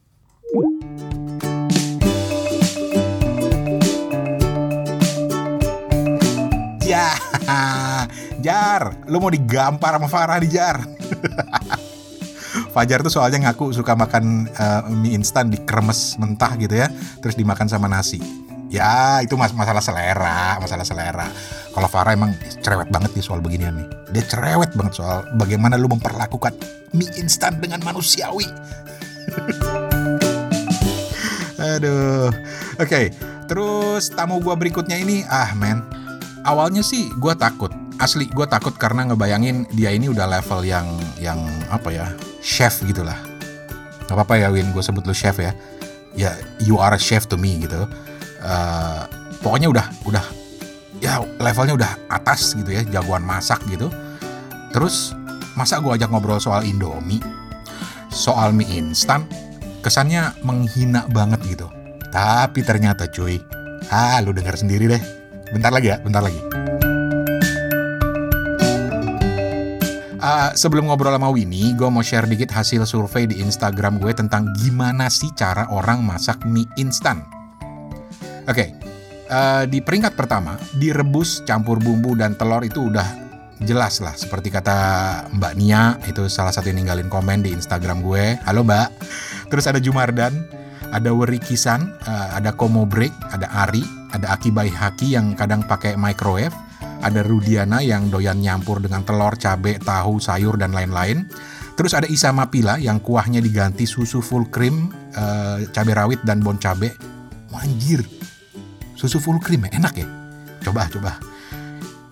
Ya, 6.99 7.15
Jar, 8.45 8.83
lu 9.07 9.23
mau 9.23 9.31
digampar 9.31 9.95
sama 9.95 10.11
Farah 10.11 10.39
di 10.43 10.51
Jar. 10.51 10.83
Fajar 12.75 12.99
tuh 12.99 13.13
soalnya 13.13 13.49
ngaku 13.49 13.71
suka 13.71 13.95
makan 13.95 14.49
eh, 14.51 14.81
mie 14.91 15.15
instan 15.15 15.47
dikremes 15.47 16.19
mentah 16.19 16.59
gitu 16.59 16.75
ya, 16.75 16.91
terus 17.23 17.39
dimakan 17.39 17.71
sama 17.71 17.87
nasi. 17.87 18.19
Ya, 18.69 19.23
itu 19.25 19.33
mas 19.33 19.55
masalah 19.55 19.81
selera, 19.81 20.59
masalah 20.61 20.85
selera. 20.85 21.25
Kalau 21.73 21.89
Farah 21.89 22.13
emang 22.13 22.35
cerewet 22.61 22.91
banget 22.93 23.15
nih 23.17 23.23
soal 23.23 23.39
beginian 23.41 23.79
nih. 23.79 23.87
Dia 24.13 24.23
cerewet 24.27 24.75
banget 24.75 24.99
soal 24.99 25.25
bagaimana 25.39 25.79
lu 25.79 25.87
memperlakukan 25.89 26.53
mie 26.93 27.09
instan 27.17 27.63
dengan 27.63 27.79
manusiawi. 27.81 28.45
Aduh. 31.79 32.29
Oke, 32.79 33.11
terus 33.47 34.11
tamu 34.13 34.39
gua 34.43 34.55
berikutnya 34.55 34.95
ini, 34.95 35.27
ah 35.27 35.51
men, 35.57 35.83
awalnya 36.43 36.83
sih 36.85 37.11
gue 37.15 37.33
takut. 37.35 37.71
Asli 37.99 38.31
gue 38.31 38.47
takut 38.47 38.71
karena 38.79 39.03
ngebayangin 39.11 39.67
dia 39.75 39.91
ini 39.91 40.07
udah 40.07 40.23
level 40.23 40.63
yang 40.63 40.87
yang 41.19 41.39
apa 41.67 41.91
ya 41.91 42.07
chef 42.39 42.79
gitulah 42.87 43.15
nggak 44.07 44.15
apa-apa 44.15 44.41
ya 44.41 44.47
Win 44.49 44.73
gue 44.73 44.81
sebut 44.81 45.05
lu 45.05 45.13
chef 45.13 45.37
ya. 45.37 45.53
Ya 46.17 46.33
you 46.63 46.81
are 46.81 46.95
a 46.95 47.01
chef 47.01 47.29
to 47.29 47.37
me 47.37 47.61
gitu. 47.61 47.85
Eh, 48.41 49.03
pokoknya 49.45 49.69
udah 49.69 49.85
udah 50.07 50.25
ya 50.97 51.21
levelnya 51.37 51.75
udah 51.77 51.91
atas 52.09 52.57
gitu 52.57 52.73
ya 52.73 52.81
jagoan 52.87 53.21
masak 53.21 53.61
gitu. 53.69 53.91
Terus 54.73 55.13
masa 55.53 55.77
gue 55.77 55.93
ajak 55.93 56.09
ngobrol 56.09 56.41
soal 56.41 56.65
Indomie? 56.65 57.21
Soal 58.09 58.55
mie 58.55 58.65
instan? 58.81 59.29
Kesannya 59.85 60.41
menghina 60.41 61.05
banget 61.13 61.45
gitu. 61.45 61.67
Tapi 62.09 62.65
ternyata 62.65 63.05
cuy 63.05 63.37
ah 63.93 64.17
lu 64.25 64.33
dengar 64.33 64.57
sendiri 64.57 64.89
deh 64.89 65.18
Bentar 65.49 65.73
lagi 65.73 65.89
ya, 65.89 65.97
bentar 66.01 66.21
lagi. 66.21 66.37
Uh, 70.19 70.51
sebelum 70.53 70.85
ngobrol 70.85 71.15
sama 71.15 71.31
Winnie, 71.33 71.73
gue 71.73 71.89
mau 71.89 72.05
share 72.05 72.29
dikit 72.29 72.53
hasil 72.53 72.85
survei 72.85 73.25
di 73.25 73.41
Instagram 73.41 73.97
gue 73.97 74.13
tentang 74.13 74.45
gimana 74.61 75.09
sih 75.09 75.33
cara 75.33 75.65
orang 75.73 76.05
masak 76.05 76.45
mie 76.45 76.69
instan. 76.77 77.25
Oke, 78.45 78.53
okay, 78.53 78.69
uh, 79.33 79.63
di 79.65 79.81
peringkat 79.81 80.13
pertama, 80.13 80.59
direbus, 80.77 81.41
campur 81.49 81.81
bumbu 81.81 82.13
dan 82.13 82.37
telur 82.37 82.61
itu 82.61 82.91
udah 82.93 83.07
jelas 83.65 84.03
lah. 84.05 84.13
Seperti 84.13 84.53
kata 84.53 84.77
Mbak 85.33 85.53
Nia, 85.57 85.97
itu 86.05 86.29
salah 86.29 86.53
satu 86.53 86.69
yang 86.69 86.85
ninggalin 86.85 87.09
komen 87.09 87.41
di 87.41 87.55
Instagram 87.55 88.05
gue. 88.05 88.37
Halo 88.45 88.61
Mbak. 88.61 88.87
Terus 89.49 89.65
ada 89.65 89.81
Jumardan, 89.81 90.58
ada 90.89 91.13
Weri 91.13 91.37
Kisan, 91.37 91.93
uh, 92.05 92.27
ada 92.33 92.53
Komo 92.57 92.85
Break, 92.89 93.13
ada 93.29 93.47
Ari, 93.65 93.83
ada 94.13 94.33
Akibai 94.33 94.73
Haki 94.73 95.13
yang 95.13 95.37
kadang 95.37 95.65
pakai 95.65 95.93
microwave, 95.95 96.53
ada 96.99 97.21
Rudiana 97.21 97.79
yang 97.85 98.09
doyan 98.09 98.41
nyampur 98.41 98.81
dengan 98.81 99.05
telur, 99.05 99.37
cabai, 99.37 99.77
tahu, 99.79 100.17
sayur, 100.17 100.57
dan 100.57 100.73
lain-lain. 100.73 101.29
Terus 101.77 101.95
ada 101.95 102.09
Isa 102.11 102.35
Mapila 102.35 102.75
yang 102.75 102.99
kuahnya 102.99 103.39
diganti 103.39 103.87
susu 103.87 104.19
full 104.19 104.51
cream, 104.51 104.91
uh, 105.15 105.63
cabai 105.71 105.95
rawit, 105.95 106.19
dan 106.27 106.43
bon 106.43 106.59
cabai. 106.59 106.91
Manjir, 107.49 108.03
susu 108.93 109.17
full 109.17 109.39
cream 109.39 109.65
ya, 109.69 109.79
enak 109.79 109.93
ya? 109.95 110.07
Coba, 110.59 110.85
coba. 110.91 111.28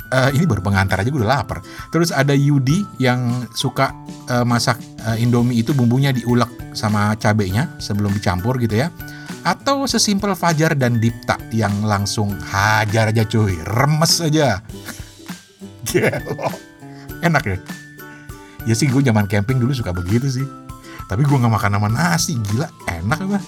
Uh, 0.08 0.32
ini 0.32 0.48
baru 0.48 0.64
pengantar 0.64 1.04
aja 1.04 1.12
gue 1.12 1.20
udah 1.20 1.44
lapar. 1.44 1.60
Terus 1.92 2.16
ada 2.16 2.32
Yudi 2.32 2.88
yang 2.96 3.44
suka 3.52 3.92
uh, 4.32 4.48
masak 4.48 4.80
uh, 5.04 5.20
Indomie 5.20 5.60
itu 5.60 5.76
bumbunya 5.76 6.16
diulek 6.16 6.72
sama 6.72 7.12
cabenya 7.20 7.76
sebelum 7.84 8.16
dicampur 8.16 8.56
gitu 8.62 8.80
ya 8.80 8.88
atau 9.48 9.88
sesimpel 9.88 10.36
Fajar 10.36 10.76
dan 10.76 11.00
Dipta 11.00 11.40
yang 11.56 11.72
langsung 11.88 12.36
hajar 12.36 13.16
aja 13.16 13.24
cuy, 13.24 13.56
remes 13.64 14.20
aja. 14.20 14.60
Gelo. 15.88 16.52
Enak 17.24 17.44
ya? 17.48 17.58
Ya 18.68 18.76
sih 18.76 18.92
gue 18.92 19.00
zaman 19.00 19.32
camping 19.32 19.64
dulu 19.64 19.72
suka 19.72 19.96
begitu 19.96 20.28
sih. 20.28 20.48
Tapi 21.08 21.24
gue 21.24 21.38
gak 21.40 21.48
makan 21.48 21.80
sama 21.80 21.88
nasi, 21.88 22.36
gila 22.36 22.68
enak 22.92 23.20
apa? 23.24 23.40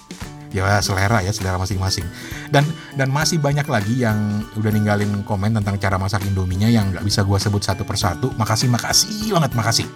Ya 0.50 0.82
selera 0.82 1.22
ya, 1.22 1.30
selera 1.30 1.62
masing-masing. 1.62 2.06
Dan 2.50 2.66
dan 2.98 3.14
masih 3.14 3.38
banyak 3.38 3.70
lagi 3.70 4.02
yang 4.02 4.46
udah 4.58 4.72
ninggalin 4.74 5.22
komen 5.22 5.54
tentang 5.54 5.78
cara 5.78 6.02
masak 6.02 6.26
indominya 6.26 6.66
yang 6.66 6.90
gak 6.90 7.06
bisa 7.06 7.22
gue 7.22 7.38
sebut 7.38 7.62
satu 7.62 7.86
persatu. 7.86 8.34
Makasih, 8.34 8.68
makasih 8.70 9.34
banget, 9.38 9.52
makasih. 9.54 9.88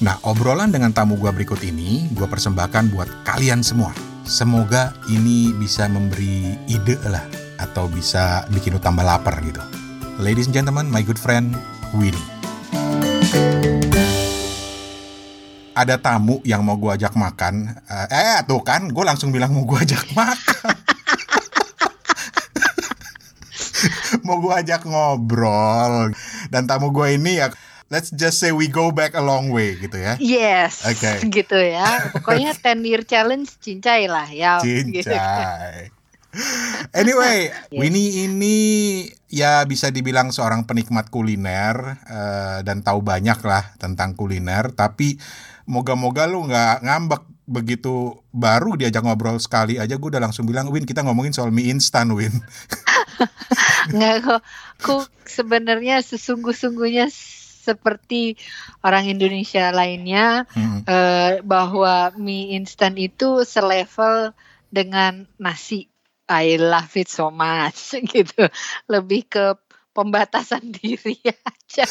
Nah, 0.00 0.18
obrolan 0.24 0.72
dengan 0.72 0.90
tamu 0.90 1.20
gue 1.20 1.30
berikut 1.30 1.60
ini 1.62 2.08
gue 2.12 2.26
persembahkan 2.26 2.90
buat 2.90 3.08
kalian 3.28 3.62
semua 3.62 3.94
Semoga 4.24 4.96
ini 5.12 5.52
bisa 5.52 5.84
memberi 5.84 6.56
ide 6.64 6.96
lah 7.04 7.20
atau 7.60 7.84
bisa 7.92 8.48
bikin 8.48 8.72
lu 8.72 8.80
tambah 8.80 9.04
lapar 9.04 9.36
gitu. 9.44 9.60
Ladies 10.16 10.48
and 10.48 10.56
gentlemen, 10.56 10.88
my 10.88 11.04
good 11.04 11.20
friend 11.20 11.52
Winnie. 11.92 12.24
Ada 15.74 15.98
tamu 15.98 16.38
yang 16.46 16.62
mau 16.62 16.78
gue 16.78 16.94
ajak 16.94 17.18
makan. 17.18 17.74
Eh, 18.10 18.38
tuh 18.46 18.62
kan, 18.62 18.86
gue 18.86 19.04
langsung 19.04 19.34
bilang 19.34 19.50
mau 19.50 19.66
gue 19.66 19.78
ajak 19.82 20.14
makan. 20.14 20.76
mau 24.26 24.38
gue 24.38 24.54
ajak 24.54 24.86
ngobrol. 24.86 26.14
Dan 26.48 26.70
tamu 26.70 26.94
gue 26.94 27.18
ini 27.18 27.42
ya 27.42 27.50
let's 27.92 28.10
just 28.10 28.40
say 28.40 28.50
we 28.50 28.66
go 28.66 28.90
back 28.90 29.14
a 29.14 29.22
long 29.22 29.54
way 29.54 29.76
gitu 29.76 29.94
ya. 29.94 30.16
Yes. 30.18 30.82
Oke. 30.82 30.98
Okay. 30.98 31.16
Gitu 31.42 31.58
ya. 31.58 32.10
Pokoknya 32.10 32.50
10 32.58 32.82
year 32.82 33.02
challenge 33.06 33.54
cincai 33.60 34.10
lah 34.10 34.28
ya. 34.30 34.58
Cincai. 34.58 34.90
Gitu. 34.90 35.14
Anyway, 36.90 37.54
yes. 37.70 37.78
Winnie 37.78 38.26
ini 38.26 38.56
ya 39.30 39.62
bisa 39.70 39.94
dibilang 39.94 40.34
seorang 40.34 40.66
penikmat 40.66 41.06
kuliner 41.06 42.02
uh, 42.10 42.58
dan 42.66 42.82
tahu 42.82 43.06
banyak 43.06 43.38
lah 43.46 43.70
tentang 43.78 44.18
kuliner. 44.18 44.74
Tapi 44.74 45.14
moga-moga 45.64 46.28
lu 46.28 46.44
nggak 46.48 46.84
ngambek 46.84 47.22
begitu 47.44 48.16
baru 48.32 48.72
diajak 48.72 49.04
ngobrol 49.04 49.36
sekali 49.36 49.76
aja 49.76 50.00
gue 50.00 50.08
udah 50.08 50.22
langsung 50.22 50.48
bilang 50.48 50.72
Win 50.72 50.88
kita 50.88 51.04
ngomongin 51.04 51.36
soal 51.36 51.52
mie 51.52 51.68
instan 51.68 52.08
Win 52.16 52.32
nggak 53.94 54.16
kok 54.24 54.40
ku 54.80 55.04
sebenarnya 55.28 56.00
sesungguh-sungguhnya 56.00 57.12
seperti 57.64 58.36
orang 58.84 59.08
Indonesia 59.08 59.72
lainnya 59.72 60.44
hmm. 60.52 60.84
uh, 60.84 61.32
bahwa 61.40 62.12
mie 62.20 62.52
instan 62.60 63.00
itu 63.00 63.48
selevel 63.48 64.36
dengan 64.68 65.24
nasi. 65.40 65.88
I 66.24 66.56
love 66.56 66.96
it 66.96 67.12
so 67.12 67.28
much 67.28 67.92
gitu. 68.12 68.48
Lebih 68.88 69.28
ke 69.28 69.44
pembatasan 69.94 70.68
diri 70.76 71.16
aja. 71.24 71.86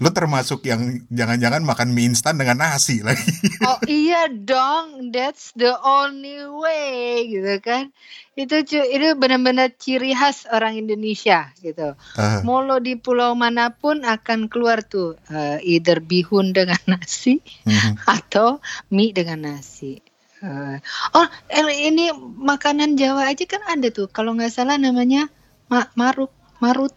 Lo 0.00 0.14
termasuk 0.14 0.64
yang 0.64 1.04
jangan-jangan 1.12 1.60
makan 1.66 1.92
mie 1.92 2.08
instan 2.08 2.40
dengan 2.40 2.62
nasi 2.62 3.04
lagi. 3.04 3.28
oh 3.68 3.76
iya 3.84 4.30
dong, 4.30 5.12
that's 5.12 5.52
the 5.58 5.74
only 5.82 6.40
way 6.46 7.26
gitu 7.28 7.58
kan. 7.60 7.90
Itu 8.38 8.64
itu 8.64 9.08
benar-benar 9.18 9.74
ciri 9.76 10.14
khas 10.16 10.48
orang 10.48 10.78
Indonesia 10.80 11.52
gitu. 11.60 11.98
Uh. 12.16 12.40
Mau 12.46 12.64
lo 12.64 12.80
di 12.80 12.96
pulau 12.96 13.36
mana 13.36 13.74
pun 13.74 14.06
akan 14.06 14.48
keluar 14.48 14.80
tuh 14.86 15.18
uh, 15.28 15.58
either 15.60 16.00
bihun 16.00 16.54
dengan 16.56 16.80
nasi 16.94 17.42
uh 17.66 17.68
mhm. 17.68 17.76
-huh. 17.76 17.94
atau 18.08 18.48
mie 18.88 19.12
dengan 19.12 19.52
nasi. 19.52 20.00
Uh, 20.44 20.76
oh 21.16 21.26
ini 21.72 22.12
makanan 22.36 23.00
Jawa 23.00 23.32
aja 23.32 23.48
kan 23.48 23.64
ada 23.64 23.88
tuh 23.88 24.12
kalau 24.12 24.36
nggak 24.36 24.52
salah 24.52 24.76
namanya 24.76 25.32
ma 25.72 25.88
maruk 25.96 26.28
marut 26.60 26.92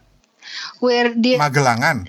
where 0.84 1.14
dia 1.16 1.38
Magelangan. 1.42 2.08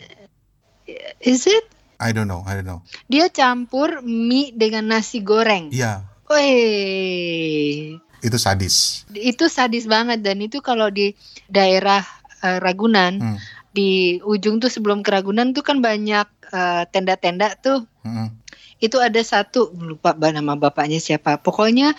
Is 1.21 1.45
it? 1.45 1.65
I 1.99 2.15
don't 2.15 2.31
know, 2.31 2.47
I 2.47 2.63
don't 2.63 2.69
know. 2.69 2.81
Dia 3.11 3.27
campur 3.29 4.01
mie 4.07 4.55
dengan 4.55 4.87
nasi 4.87 5.21
goreng. 5.21 5.75
Iya. 5.75 6.07
Wih. 6.31 7.99
Itu 8.23 8.39
sadis. 8.39 9.03
Itu 9.11 9.51
sadis 9.51 9.91
banget 9.91 10.23
dan 10.23 10.39
itu 10.39 10.63
kalau 10.63 10.91
di 10.95 11.15
daerah 11.51 12.03
uh, 12.47 12.59
Ragunan 12.63 13.19
hmm. 13.19 13.39
di 13.75 14.23
ujung 14.23 14.63
tuh 14.63 14.71
sebelum 14.71 15.03
ke 15.03 15.11
Ragunan 15.11 15.55
tuh 15.55 15.63
kan 15.63 15.79
banyak 15.79 16.27
eh, 16.51 16.83
tenda-tenda 16.91 17.55
uh, 17.55 17.59
tuh. 17.59 17.81
Hmm. 18.03 18.35
Itu 18.79 19.03
ada 19.03 19.19
satu 19.19 19.75
lupa 19.75 20.15
nama 20.15 20.55
bapaknya 20.55 21.03
siapa. 21.03 21.39
Pokoknya 21.43 21.99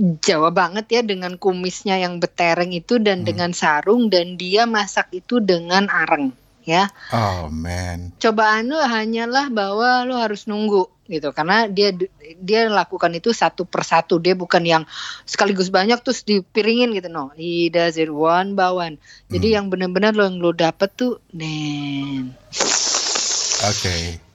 Jawa 0.00 0.48
banget 0.48 0.86
ya 0.88 1.02
dengan 1.04 1.36
kumisnya 1.36 2.00
yang 2.00 2.24
betereng 2.24 2.72
itu 2.72 2.96
dan 2.96 3.20
hmm. 3.20 3.28
dengan 3.28 3.50
sarung 3.52 4.08
dan 4.08 4.40
dia 4.40 4.64
masak 4.64 5.12
itu 5.12 5.42
dengan 5.44 5.92
areng 5.92 6.32
ya. 6.64 6.88
Oh 7.12 7.52
man. 7.52 8.16
Cobaan 8.16 8.72
lu 8.72 8.80
hanyalah 8.80 9.52
bahwa 9.52 10.08
lu 10.08 10.16
harus 10.16 10.48
nunggu 10.48 10.88
gitu 11.10 11.34
karena 11.34 11.66
dia 11.66 11.90
dia 12.38 12.70
lakukan 12.70 13.10
itu 13.10 13.34
satu 13.34 13.66
persatu 13.66 14.22
dia 14.22 14.38
bukan 14.38 14.62
yang 14.62 14.82
sekaligus 15.26 15.66
banyak 15.74 15.98
terus 16.06 16.22
dipiringin 16.22 16.94
gitu 16.94 17.10
no 17.10 17.34
he 17.34 17.66
does 17.66 17.98
it 17.98 18.06
one 18.06 18.54
by 18.54 18.70
one 18.70 18.94
jadi 19.26 19.46
hmm. 19.50 19.54
yang 19.58 19.66
benar-benar 19.74 20.14
lo 20.14 20.30
yang 20.30 20.38
lo 20.38 20.54
dapet 20.54 20.94
tuh 20.94 21.18
nen 21.34 22.30
oke 22.30 23.74
okay. 23.74 24.29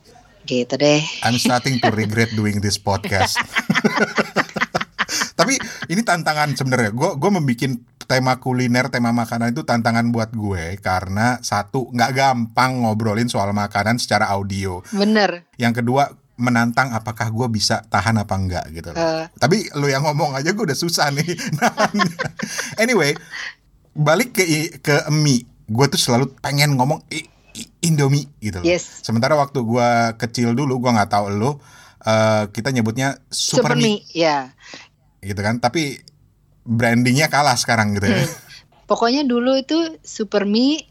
Gitu 0.46 0.74
deh. 0.78 1.02
I'm 1.26 1.42
starting 1.42 1.82
to 1.82 1.90
regret 1.90 2.32
doing 2.38 2.62
this 2.62 2.78
podcast. 2.78 3.42
Tapi 5.40 5.60
ini 5.90 6.02
tantangan 6.06 6.54
sebenarnya. 6.56 6.94
Gue 6.94 7.18
gue 7.18 7.32
membuat 7.34 7.82
tema 8.06 8.38
kuliner, 8.38 8.88
tema 8.94 9.10
makanan 9.12 9.52
itu 9.52 9.66
tantangan 9.66 10.14
buat 10.14 10.32
gue 10.32 10.78
karena 10.80 11.42
satu 11.42 11.90
nggak 11.90 12.12
gampang 12.14 12.86
ngobrolin 12.86 13.28
soal 13.28 13.52
makanan 13.52 13.98
secara 13.98 14.30
audio. 14.32 14.86
Bener. 14.94 15.50
Yang 15.58 15.84
kedua 15.84 16.14
menantang 16.36 16.92
apakah 16.92 17.32
gue 17.32 17.48
bisa 17.48 17.82
tahan 17.88 18.22
apa 18.22 18.36
enggak 18.36 18.66
gitu. 18.72 18.92
Uh. 18.94 19.26
Tapi 19.40 19.72
lo 19.76 19.88
yang 19.90 20.06
ngomong 20.06 20.38
aja 20.38 20.54
gue 20.54 20.64
udah 20.64 20.78
susah 20.78 21.10
nih. 21.12 21.36
anyway, 22.84 23.18
balik 23.98 24.36
ke 24.36 24.78
ke 24.80 25.10
mie. 25.10 25.48
Gue 25.66 25.90
tuh 25.90 25.98
selalu 25.98 26.30
pengen 26.46 26.78
ngomong 26.78 27.02
Indomie 27.86 28.26
gitu 28.42 28.60
loh. 28.62 28.66
Yes. 28.66 29.06
Sementara 29.06 29.38
waktu 29.38 29.62
gua 29.62 30.18
kecil 30.18 30.58
dulu 30.58 30.82
gua 30.82 30.98
nggak 30.98 31.12
tahu 31.14 31.30
lo 31.30 31.62
uh, 32.06 32.44
kita 32.50 32.74
nyebutnya 32.74 33.22
Super, 33.30 33.74
Super 33.74 33.78
Mie. 33.78 34.02
ya. 34.14 34.54
Gitu 35.22 35.38
kan, 35.42 35.58
tapi 35.62 36.02
brandingnya 36.66 37.30
kalah 37.30 37.58
sekarang 37.58 37.98
gitu 37.98 38.10
ya. 38.10 38.26
Hmm. 38.26 38.34
Pokoknya 38.90 39.26
dulu 39.26 39.58
itu 39.58 39.98
Super 40.06 40.46
Mie, 40.46 40.86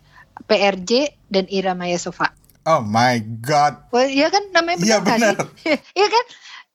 PRJ 0.50 1.14
dan 1.30 1.46
Iramaya 1.46 1.98
Sofa. 1.98 2.34
Oh 2.64 2.80
my 2.80 3.20
god. 3.44 3.92
Oh, 3.92 4.00
iya 4.00 4.32
kan 4.32 4.50
namanya 4.50 4.80
benar. 4.80 4.88
Iya 4.88 4.98
benar. 5.04 5.34
Iya 5.98 6.08
kan? 6.10 6.24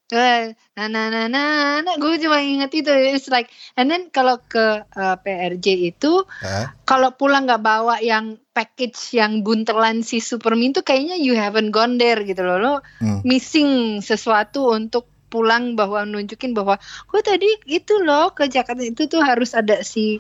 nah 0.10 0.90
nah 0.90 1.06
nah 1.14 1.30
nah, 1.30 1.86
nah 1.86 1.96
gue 2.02 2.18
cuma 2.18 2.42
inget 2.42 2.82
itu 2.82 2.90
it's 3.14 3.30
like 3.30 3.46
and 3.78 3.94
then 3.94 4.10
kalau 4.10 4.42
ke 4.42 4.82
uh, 4.98 5.16
PRJ 5.22 5.94
itu 5.94 6.26
huh? 6.26 6.66
kalau 6.82 7.14
pulang 7.14 7.46
nggak 7.46 7.62
bawa 7.62 8.02
yang 8.02 8.42
package 8.60 9.16
yang 9.16 9.40
buntelan 9.40 10.04
si 10.04 10.20
Supermin 10.20 10.76
itu 10.76 10.84
kayaknya 10.84 11.16
you 11.16 11.32
haven't 11.32 11.72
gone 11.72 11.96
there 11.96 12.20
gitu 12.28 12.44
loh. 12.44 12.60
Lo 12.60 12.74
hmm. 13.00 13.24
missing 13.24 14.04
sesuatu 14.04 14.76
untuk 14.76 15.08
pulang 15.32 15.80
bahwa 15.80 16.04
nunjukin 16.04 16.52
bahwa 16.52 16.76
gue 17.08 17.22
tadi 17.24 17.48
itu 17.72 18.04
loh 18.04 18.36
ke 18.36 18.52
Jakarta 18.52 18.84
itu 18.84 19.08
tuh 19.08 19.24
harus 19.24 19.56
ada 19.56 19.80
si 19.88 20.20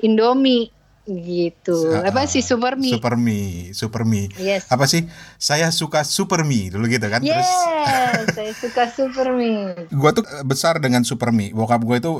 Indomie 0.00 0.72
gitu. 1.04 1.92
Uh, 1.92 2.08
apa 2.08 2.24
sih 2.24 2.40
super 2.40 2.80
mie 2.80 2.96
super 2.96 3.20
mie 3.20 3.76
super 3.76 4.08
mie 4.08 4.32
yes. 4.40 4.72
apa 4.72 4.88
sih? 4.88 5.04
Saya 5.36 5.68
suka 5.68 6.00
super 6.08 6.48
mie 6.48 6.72
dulu 6.72 6.88
gitu 6.88 7.04
kan 7.12 7.20
yes, 7.20 7.44
terus 7.44 7.52
saya 8.40 8.52
suka 8.56 8.82
super 8.88 9.36
mie 9.36 9.92
gue 9.92 10.10
tuh 10.16 10.24
besar 10.48 10.80
dengan 10.80 11.04
super 11.04 11.28
mie 11.28 11.52
bokap 11.52 11.84
gue 11.84 12.00
itu 12.00 12.12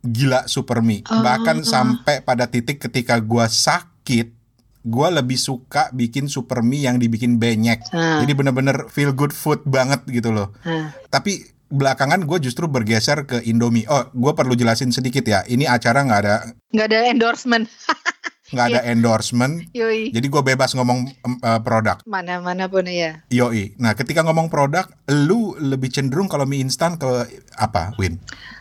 gila 0.00 0.48
super 0.48 0.80
mie 0.80 1.04
oh, 1.12 1.20
bahkan 1.20 1.60
sampai 1.60 2.24
pada 2.24 2.48
titik 2.48 2.80
ketika 2.80 3.20
gue 3.20 3.44
sakit 3.44 4.39
gue 4.80 5.08
lebih 5.12 5.36
suka 5.36 5.92
bikin 5.92 6.26
super 6.30 6.64
mie 6.64 6.88
yang 6.88 6.96
dibikin 6.96 7.36
benyek 7.36 7.84
uh. 7.92 8.24
jadi 8.24 8.32
bener-bener 8.32 8.88
feel 8.88 9.12
good 9.12 9.32
food 9.32 9.60
banget 9.68 10.00
gitu 10.08 10.32
loh 10.32 10.56
uh. 10.64 10.88
tapi 11.12 11.44
belakangan 11.70 12.26
gue 12.26 12.38
justru 12.42 12.66
bergeser 12.66 13.24
ke 13.30 13.46
Indomie. 13.46 13.86
Oh, 13.86 14.10
gue 14.10 14.32
perlu 14.34 14.58
jelasin 14.58 14.90
sedikit 14.90 15.22
ya. 15.22 15.46
Ini 15.46 15.70
acara 15.70 16.02
nggak 16.02 16.20
ada 16.26 16.34
nggak 16.74 16.86
ada 16.90 16.98
endorsement. 17.06 17.70
nggak 18.50 18.66
ada 18.74 18.80
yeah. 18.82 18.90
endorsement. 18.90 19.54
Yoi. 19.70 20.10
Jadi 20.10 20.26
gue 20.26 20.42
bebas 20.42 20.74
ngomong 20.74 21.06
uh, 21.46 21.60
produk. 21.62 22.02
Mana-mana 22.02 22.66
pun 22.66 22.82
ya. 22.90 23.22
Yoi. 23.30 23.78
Nah, 23.78 23.94
ketika 23.94 24.26
ngomong 24.26 24.50
produk, 24.50 24.90
lu 25.06 25.54
lebih 25.62 25.94
cenderung 25.94 26.26
kalau 26.26 26.44
mie 26.44 26.58
instan 26.58 26.98
ke 26.98 27.06
apa, 27.54 27.94
Win? 27.94 28.18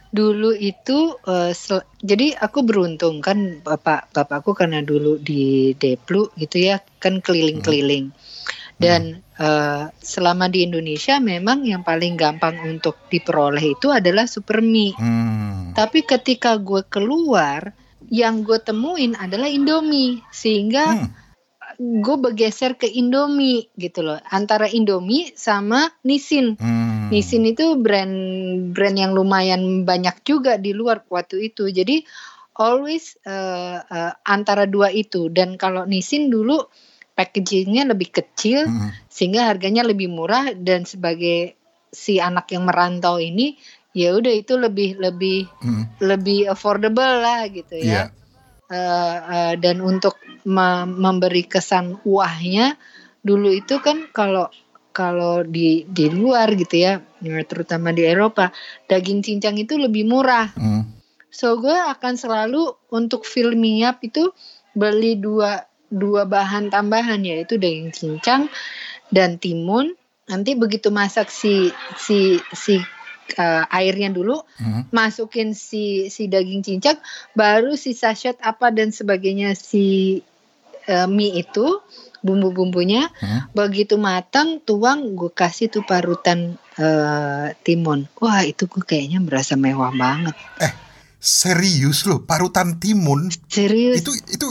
Dulu 0.09 0.57
itu 0.57 1.13
uh, 1.29 1.53
jadi 2.01 2.33
aku 2.33 2.65
beruntung 2.65 3.21
kan 3.21 3.61
bapak 3.61 4.09
bapakku 4.09 4.57
karena 4.57 4.81
dulu 4.81 5.21
di 5.21 5.77
Deplu 5.77 6.33
gitu 6.33 6.57
ya 6.57 6.81
kan 6.97 7.21
keliling-keliling. 7.21 8.09
Hmm. 8.09 8.77
Dan 8.79 9.01
hmm. 9.21 9.37
uh, 9.37 9.83
selama 10.01 10.49
di 10.49 10.65
Indonesia 10.65 11.21
memang 11.21 11.67
yang 11.67 11.85
paling 11.85 12.17
gampang 12.17 12.57
untuk 12.65 12.97
diperoleh 13.11 13.77
itu 13.77 13.93
adalah 13.93 14.25
super 14.25 14.65
mie. 14.65 14.97
Hmm. 14.97 15.77
Tapi 15.77 16.01
ketika 16.07 16.57
gue 16.57 16.81
keluar 16.89 17.75
yang 18.09 18.41
gue 18.41 18.57
temuin 18.57 19.13
adalah 19.13 19.45
Indomie 19.45 20.25
sehingga 20.33 21.05
hmm. 21.05 21.28
Gue 21.79 22.17
bergeser 22.19 22.75
ke 22.75 22.91
Indomie 22.91 23.71
gitu 23.79 24.03
loh 24.03 24.19
antara 24.27 24.67
Indomie 24.67 25.31
sama 25.39 25.87
Nissin 26.03 26.59
hmm. 26.59 27.07
Nissin 27.07 27.47
itu 27.47 27.79
brand 27.79 28.11
brand 28.75 28.97
yang 28.99 29.15
lumayan 29.15 29.87
banyak 29.87 30.19
juga 30.27 30.59
di 30.59 30.75
luar 30.75 31.07
waktu 31.07 31.47
itu 31.47 31.71
jadi 31.71 32.03
always 32.59 33.15
uh, 33.23 33.79
uh, 33.79 34.11
antara 34.27 34.67
dua 34.67 34.91
itu 34.91 35.31
dan 35.31 35.55
kalau 35.55 35.87
Nissin 35.87 36.27
dulu 36.27 36.67
packagingnya 37.15 37.87
lebih 37.87 38.11
kecil 38.11 38.67
hmm. 38.67 39.07
sehingga 39.07 39.47
harganya 39.47 39.87
lebih 39.87 40.11
murah 40.11 40.51
dan 40.51 40.83
sebagai 40.83 41.55
si 41.95 42.19
anak 42.19 42.51
yang 42.51 42.67
merantau 42.67 43.23
ini 43.23 43.55
ya 43.95 44.13
udah 44.19 44.35
itu 44.35 44.59
lebih 44.59 44.99
lebih 44.99 45.47
hmm. 45.63 46.03
lebih 46.03 46.51
affordable 46.51 47.23
lah 47.23 47.47
gitu 47.47 47.79
ya. 47.79 47.87
Yeah. 47.87 48.07
Uh, 48.69 49.17
uh, 49.25 49.53
dan 49.57 49.81
untuk 49.81 50.21
me 50.45 50.85
memberi 50.85 51.41
kesan 51.49 51.97
wahnya 52.05 52.77
dulu 53.25 53.49
itu 53.49 53.81
kan 53.81 54.05
kalau 54.13 54.45
kalau 54.93 55.45
di 55.45 55.87
di 55.87 56.11
luar 56.11 56.51
gitu 56.57 56.75
ya, 56.75 56.99
terutama 57.47 57.95
di 57.95 58.03
Eropa, 58.03 58.51
daging 58.89 59.23
cincang 59.23 59.55
itu 59.55 59.77
lebih 59.79 60.03
murah. 60.03 60.51
Hmm. 60.57 60.91
So 61.29 61.61
gue 61.61 61.71
akan 61.71 62.17
selalu 62.17 62.73
untuk 62.91 63.23
up 63.23 63.97
itu 64.01 64.33
beli 64.73 65.15
dua 65.15 65.63
dua 65.87 66.25
bahan 66.25 66.73
tambahan 66.73 67.21
yaitu 67.23 67.55
daging 67.55 67.93
cincang 67.93 68.51
dan 69.13 69.37
timun. 69.39 69.93
Nanti 70.29 70.53
begitu 70.53 70.93
masak 70.93 71.31
si 71.33 71.73
si 71.97 72.37
si 72.53 72.77
uh, 73.37 73.65
airnya 73.69 74.09
dulu, 74.09 74.41
hmm. 74.57 74.89
masukin 74.89 75.53
si 75.53 76.07
si 76.09 76.25
daging 76.31 76.65
cincang, 76.65 76.97
baru 77.37 77.75
si 77.75 77.93
sachet 77.93 78.39
apa 78.41 78.73
dan 78.73 78.89
sebagainya 78.89 79.53
si 79.53 80.19
uh, 80.89 81.05
mie 81.05 81.45
itu 81.45 81.83
bumbu-bumbunya. 82.25 83.07
Hmm. 83.19 83.51
Begitu 83.53 83.95
matang, 83.95 84.59
tuang, 84.63 85.15
gue 85.15 85.31
kasih 85.31 85.71
tuh 85.71 85.83
parutan 85.85 86.57
uh, 86.79 87.51
timun. 87.63 88.09
Wah 88.19 88.43
itu 88.43 88.65
gue 88.65 88.83
kayaknya 88.83 89.19
merasa 89.23 89.55
mewah 89.55 89.91
banget. 89.93 90.35
Eh 90.59 90.73
serius 91.19 92.07
loh, 92.07 92.23
parutan 92.23 92.79
timun? 92.79 93.27
Serius? 93.51 93.99
Itu 93.99 94.15
itu? 94.15 94.49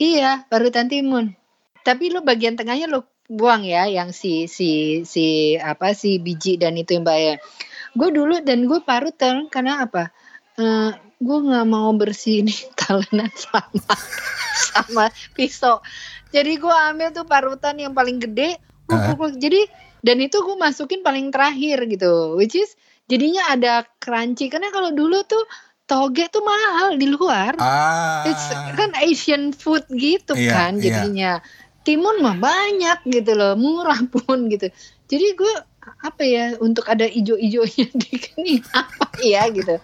Iya, 0.00 0.48
parutan 0.48 0.88
timun. 0.88 1.36
Tapi 1.84 2.10
lo 2.10 2.24
bagian 2.24 2.56
tengahnya 2.56 2.88
lo 2.90 3.06
buang 3.28 3.62
ya, 3.62 3.86
yang 3.86 4.10
si 4.10 4.48
si 4.50 5.02
si 5.04 5.54
apa 5.60 5.92
si 5.92 6.18
biji 6.18 6.56
dan 6.56 6.74
itu 6.74 6.96
yang 6.96 7.06
bayar 7.06 7.38
gue 7.96 8.08
dulu 8.12 8.44
dan 8.44 8.68
gue 8.68 8.80
parutan 8.84 9.48
karena 9.48 9.88
apa 9.88 10.12
uh, 10.60 10.92
gue 11.16 11.38
nggak 11.48 11.66
mau 11.66 11.90
bersihin 11.96 12.46
talenan 12.78 13.32
sama 13.32 13.96
sama 14.54 15.04
pisau 15.32 15.80
jadi 16.30 16.60
gue 16.60 16.76
ambil 16.92 17.08
tuh 17.16 17.24
parutan 17.24 17.80
yang 17.80 17.96
paling 17.96 18.20
gede 18.20 18.60
uh. 18.92 19.16
jadi 19.32 19.64
dan 20.04 20.20
itu 20.20 20.38
gue 20.44 20.56
masukin 20.60 21.00
paling 21.00 21.32
terakhir 21.32 21.88
gitu 21.88 22.36
which 22.36 22.54
is 22.54 22.76
jadinya 23.08 23.48
ada 23.50 23.88
crunchy 23.98 24.52
karena 24.52 24.68
kalau 24.70 24.92
dulu 24.92 25.24
tuh 25.24 25.42
toge 25.86 26.26
tuh 26.28 26.42
mahal 26.42 26.98
di 26.98 27.06
luar 27.08 27.54
ah. 27.62 28.26
It's, 28.26 28.50
kan 28.74 28.92
Asian 29.00 29.54
food 29.54 29.86
gitu 29.94 30.34
iya, 30.34 30.52
kan 30.52 30.72
iya. 30.78 30.82
jadinya 30.82 31.32
iya. 31.40 31.82
timun 31.86 32.20
mah 32.20 32.36
banyak 32.36 33.06
gitu 33.06 33.32
loh 33.38 33.54
murah 33.54 34.02
pun 34.12 34.50
gitu 34.50 34.68
jadi 35.06 35.26
gue 35.38 35.54
apa 36.02 36.22
ya 36.26 36.58
untuk 36.58 36.86
ada 36.90 37.06
ijo-ijonya 37.06 37.86
di 38.02 38.12
sini 38.18 38.54
apa 38.74 39.18
ya 39.22 39.46
gitu. 39.50 39.78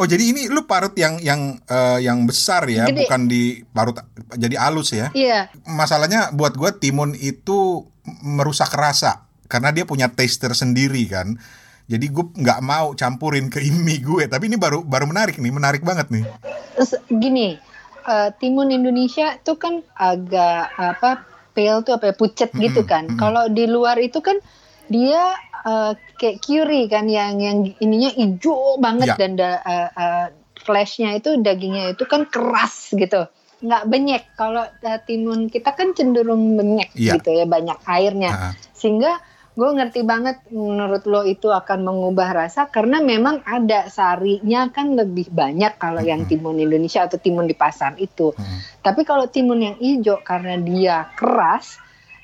Oh 0.00 0.08
jadi 0.08 0.32
ini 0.32 0.48
lu 0.48 0.64
parut 0.64 0.96
yang 0.96 1.20
yang 1.20 1.60
uh, 1.68 2.00
yang 2.00 2.24
besar 2.24 2.64
ya, 2.72 2.88
Gede. 2.88 3.04
bukan 3.04 3.28
di 3.28 3.60
parut 3.68 4.00
jadi 4.32 4.56
halus 4.56 4.96
ya? 4.96 5.12
Iya. 5.12 5.52
Masalahnya 5.68 6.32
buat 6.32 6.56
gue 6.56 6.72
timun 6.80 7.12
itu 7.12 7.84
merusak 8.24 8.72
rasa 8.72 9.28
karena 9.44 9.68
dia 9.76 9.84
punya 9.84 10.08
taste 10.08 10.40
tersendiri 10.40 11.04
kan. 11.04 11.36
Jadi 11.84 12.06
gue 12.08 12.32
nggak 12.32 12.60
mau 12.64 12.96
campurin 12.96 13.52
ke 13.52 13.60
mie 13.60 14.00
gue. 14.00 14.24
Tapi 14.24 14.48
ini 14.48 14.56
baru 14.56 14.80
baru 14.88 15.04
menarik 15.04 15.36
nih, 15.36 15.52
menarik 15.52 15.84
banget 15.84 16.08
nih. 16.08 16.24
Gini, 17.12 17.60
uh, 18.08 18.32
timun 18.40 18.72
Indonesia 18.72 19.36
tuh 19.44 19.60
kan 19.60 19.84
agak 20.00 20.72
apa 20.80 21.28
pale 21.52 21.84
tuh 21.84 22.00
apa 22.00 22.08
ya, 22.08 22.14
pucet 22.16 22.56
-hmm, 22.56 22.62
gitu 22.64 22.88
kan. 22.88 23.04
-hmm. 23.04 23.20
Kalau 23.20 23.52
di 23.52 23.68
luar 23.68 24.00
itu 24.00 24.24
kan 24.24 24.40
dia 24.90 25.38
uh, 25.62 25.94
kayak 26.18 26.42
curry 26.42 26.90
kan 26.90 27.06
yang 27.06 27.38
yang 27.38 27.62
ininya 27.78 28.10
hijau 28.10 28.76
banget 28.82 29.14
ya. 29.14 29.16
dan 29.16 29.32
da, 29.38 29.50
uh, 29.62 29.88
uh, 29.94 30.26
flashnya 30.58 31.16
itu 31.16 31.38
dagingnya 31.38 31.94
itu 31.94 32.04
kan 32.04 32.26
keras 32.26 32.90
gitu 32.92 33.30
nggak 33.60 33.84
benyek 33.86 34.24
kalau 34.34 34.66
uh, 34.66 35.00
timun 35.06 35.46
kita 35.46 35.70
kan 35.76 35.94
cenderung 35.94 36.58
benyek 36.58 36.90
ya. 36.98 37.16
gitu 37.16 37.30
ya 37.30 37.46
banyak 37.46 37.78
airnya 37.86 38.32
uh. 38.50 38.52
sehingga 38.74 39.20
gue 39.50 39.70
ngerti 39.76 40.00
banget 40.06 40.40
menurut 40.54 41.04
lo 41.04 41.20
itu 41.26 41.50
akan 41.50 41.84
mengubah 41.84 42.32
rasa 42.32 42.70
karena 42.72 43.02
memang 43.02 43.44
ada 43.44 43.90
sarinya 43.92 44.70
kan 44.72 44.94
lebih 44.94 45.28
banyak 45.28 45.76
kalau 45.76 46.00
yang 46.00 46.24
timun 46.24 46.62
Indonesia 46.62 47.04
atau 47.04 47.18
timun 47.18 47.50
di 47.50 47.58
pasar 47.58 47.98
itu. 47.98 48.30
Hmm. 48.30 48.58
Tapi 48.80 49.02
kalau 49.02 49.26
timun 49.26 49.60
yang 49.60 49.76
hijau 49.76 50.22
karena 50.22 50.54
dia 50.54 51.10
keras, 51.18 51.76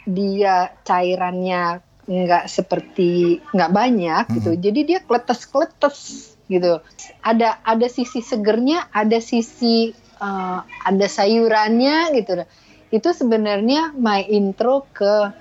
dia 0.07 0.71
cairannya 0.87 1.83
nggak 2.07 2.47
seperti 2.47 3.43
nggak 3.51 3.73
banyak 3.75 4.25
hmm. 4.27 4.35
gitu. 4.41 4.51
Jadi 4.59 4.81
dia 4.87 4.99
kletes 5.03 5.47
kletes 5.47 5.99
gitu. 6.47 6.79
Ada 7.23 7.63
ada 7.67 7.87
sisi 7.91 8.23
segernya 8.23 8.91
ada 8.95 9.19
sisi 9.19 9.91
uh, 10.23 10.63
ada 10.63 11.07
sayurannya 11.07 12.15
gitu. 12.15 12.47
Itu 12.95 13.09
sebenarnya 13.11 13.95
my 13.99 14.23
intro 14.31 14.87
ke 14.95 15.35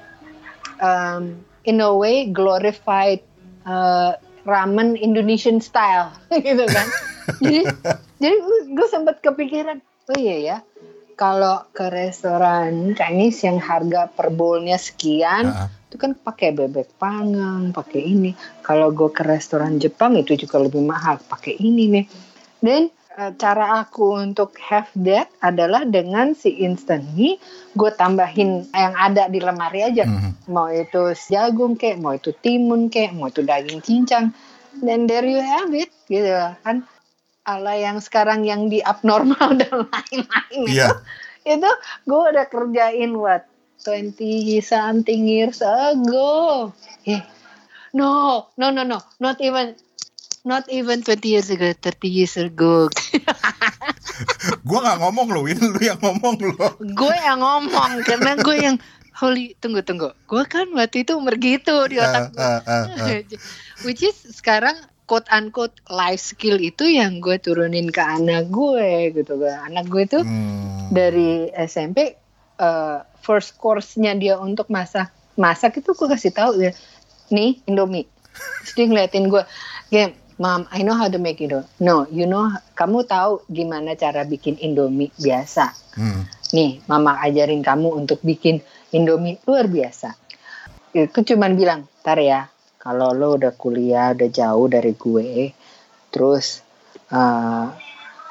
um, 0.82 1.38
in 1.66 1.82
a 1.82 1.92
way 1.94 2.30
glorified 2.30 3.22
uh, 3.70 4.18
ramen 4.46 4.98
Indonesian 4.98 5.62
style 5.62 6.14
gitu 6.46 6.66
kan. 6.66 6.88
Jadi 7.42 7.66
jadi 8.22 8.36
gue 8.70 8.88
sempat 8.88 9.18
kepikiran 9.20 9.82
oh 9.82 10.18
iya 10.18 10.36
ya 10.38 10.58
kalau 11.16 11.64
ke 11.72 11.88
restoran 11.88 12.92
Chinese 12.94 13.48
yang 13.48 13.58
harga 13.60 14.12
per 14.12 14.30
bowlnya 14.32 14.76
sekian, 14.76 15.48
uh 15.48 15.56
-huh. 15.66 15.70
itu 15.88 15.96
kan 15.96 16.12
pakai 16.12 16.52
bebek 16.52 17.00
panggang, 17.00 17.72
pakai 17.72 18.04
ini. 18.04 18.36
Kalau 18.62 18.92
gue 18.92 19.10
ke 19.10 19.24
restoran 19.24 19.80
Jepang 19.80 20.20
itu 20.20 20.36
juga 20.36 20.60
lebih 20.60 20.84
mahal, 20.84 21.18
pakai 21.24 21.56
ini 21.56 21.84
nih. 21.88 22.06
Dan 22.60 22.92
uh, 23.16 23.32
cara 23.40 23.80
aku 23.80 24.20
untuk 24.20 24.60
have 24.60 24.92
that 25.00 25.32
adalah 25.40 25.88
dengan 25.88 26.36
si 26.36 26.52
instant 26.62 27.08
mie, 27.16 27.40
gue 27.74 27.92
tambahin 27.96 28.68
yang 28.76 28.94
ada 29.00 29.32
di 29.32 29.40
lemari 29.40 29.88
aja. 29.88 30.04
Mhm. 30.04 30.20
-huh. 30.20 30.32
Mau 30.52 30.68
itu 30.68 31.16
jagung 31.32 31.80
kek, 31.80 31.96
mau 31.98 32.14
itu 32.14 32.36
timun 32.36 32.92
kek, 32.92 33.16
mau 33.16 33.32
itu 33.32 33.42
daging 33.42 33.80
cincang. 33.80 34.36
Dan 34.76 35.08
there 35.08 35.24
you 35.24 35.40
have 35.40 35.72
it, 35.72 35.88
gitu 36.12 36.36
kan 36.60 36.84
ala 37.46 37.78
yang 37.78 38.02
sekarang 38.02 38.44
yang 38.44 38.68
di 38.68 38.82
abnormal 38.82 39.56
dan 39.62 39.86
lain-lain 39.90 40.62
yeah. 40.70 40.94
itu 41.46 41.62
itu 41.62 41.72
gue 42.10 42.22
udah 42.34 42.46
kerjain 42.50 43.14
what 43.16 43.46
20 43.86 44.18
something 44.66 45.30
years 45.30 45.62
ago 45.62 46.74
yeah. 47.06 47.22
no 47.94 48.50
no 48.58 48.74
no 48.74 48.82
no 48.82 48.98
not 49.22 49.38
even 49.40 49.78
not 50.42 50.66
even 50.74 51.06
20 51.06 51.22
years 51.26 51.54
ago 51.54 51.70
30 51.70 52.10
years 52.10 52.34
ago 52.38 52.90
gue 54.68 54.80
nggak 54.80 55.00
ngomong 55.02 55.28
loh, 55.34 55.44
Win, 55.44 55.60
lu 55.60 55.82
yang 55.82 56.00
ngomong 56.00 56.40
loh. 56.40 56.72
gue 56.80 57.16
yang 57.20 57.40
ngomong 57.44 58.00
karena 58.08 58.40
gue 58.40 58.56
yang 58.56 58.76
holy 59.16 59.56
tunggu 59.64 59.82
tunggu. 59.84 60.12
Gue 60.28 60.44
kan 60.48 60.68
waktu 60.76 61.08
itu 61.08 61.16
umur 61.16 61.40
gitu 61.40 61.88
di 61.88 62.00
otak 62.00 62.36
gue. 62.36 62.40
Uh, 62.40 62.60
uh, 62.64 62.86
uh, 62.92 63.12
uh. 63.12 63.20
Which 63.88 64.04
is 64.04 64.16
sekarang 64.36 64.76
quote 65.06 65.30
unquote 65.30 65.78
life 65.90 66.22
skill 66.22 66.58
itu 66.58 66.86
yang 66.86 67.22
gue 67.22 67.38
turunin 67.38 67.90
ke 67.94 68.02
anak 68.02 68.50
gue 68.50 69.14
gitu 69.14 69.38
kan 69.38 69.70
anak 69.70 69.86
gue 69.90 70.04
itu 70.06 70.20
hmm. 70.22 70.90
dari 70.92 71.50
SMP 71.54 72.18
uh, 72.58 72.66
eh, 72.66 72.98
first 73.22 73.58
course-nya 73.62 74.18
dia 74.18 74.36
untuk 74.42 74.70
masak 74.74 75.14
masak 75.38 75.82
itu 75.82 75.94
gue 75.94 76.08
kasih 76.10 76.34
tahu 76.34 76.52
ya 76.60 76.72
nih 77.30 77.62
Indomie 77.70 78.10
terus 78.62 78.74
dia 78.74 78.86
ngeliatin 78.90 79.30
gue 79.30 79.44
game 79.94 80.14
Mom, 80.36 80.68
I 80.68 80.84
know 80.84 81.00
how 81.00 81.08
to 81.08 81.16
make 81.16 81.40
it. 81.40 81.56
No, 81.80 82.04
you 82.12 82.28
know, 82.28 82.52
kamu 82.76 83.08
tahu 83.08 83.48
gimana 83.48 83.96
cara 83.96 84.28
bikin 84.28 84.60
Indomie 84.60 85.08
biasa. 85.16 85.72
Hmm. 85.96 86.28
Nih, 86.52 86.84
Mama 86.92 87.16
ajarin 87.24 87.64
kamu 87.64 88.04
untuk 88.04 88.20
bikin 88.20 88.60
Indomie 88.92 89.40
luar 89.48 89.72
biasa. 89.72 90.12
Itu 90.92 91.24
cuman 91.24 91.56
bilang, 91.56 91.88
tar 92.04 92.20
ya, 92.20 92.52
kalau 92.86 93.18
lo 93.18 93.42
udah 93.42 93.50
kuliah 93.58 94.14
udah 94.14 94.30
jauh 94.30 94.70
dari 94.70 94.94
gue 94.94 95.50
terus 96.14 96.62
uh, 97.10 97.74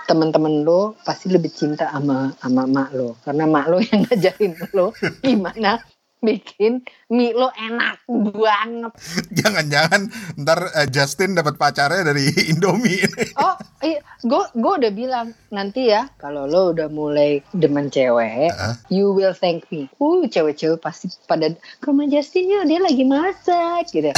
teman-teman 0.06 0.62
lo 0.62 0.94
pasti 1.02 1.26
lebih 1.32 1.50
cinta 1.50 1.90
sama 1.90 2.30
sama 2.38 2.62
mak 2.70 2.90
lo 2.94 3.18
karena 3.26 3.50
mak 3.50 3.66
lo 3.66 3.82
yang 3.90 4.06
ngajarin 4.06 4.54
lo 4.70 4.94
gimana 5.18 5.82
bikin 6.24 6.80
mie 7.12 7.36
lo 7.36 7.52
enak 7.52 8.00
banget. 8.08 8.92
Jangan-jangan 9.38 10.08
ntar 10.40 10.72
uh, 10.72 10.88
Justin 10.88 11.36
dapat 11.36 11.60
pacarnya 11.60 12.08
dari 12.08 12.32
Indomie. 12.50 13.04
oh, 13.36 13.54
iya, 13.84 14.00
gue 14.24 14.44
gue 14.56 14.72
udah 14.80 14.92
bilang 14.96 15.36
nanti 15.52 15.92
ya 15.92 16.08
kalau 16.16 16.48
lo 16.48 16.72
udah 16.72 16.88
mulai 16.88 17.44
demen 17.52 17.92
cewek, 17.92 18.50
uh. 18.56 18.74
you 18.88 19.12
will 19.12 19.36
thank 19.36 19.68
me. 19.68 19.86
Uh, 20.00 20.24
cewek-cewek 20.24 20.80
pasti 20.80 21.12
pada 21.28 21.52
ke 21.54 21.86
rumah 21.86 22.08
Justin 22.08 22.48
ya 22.48 22.60
dia 22.64 22.80
lagi 22.80 23.04
masak 23.04 23.92
gitu. 23.92 24.10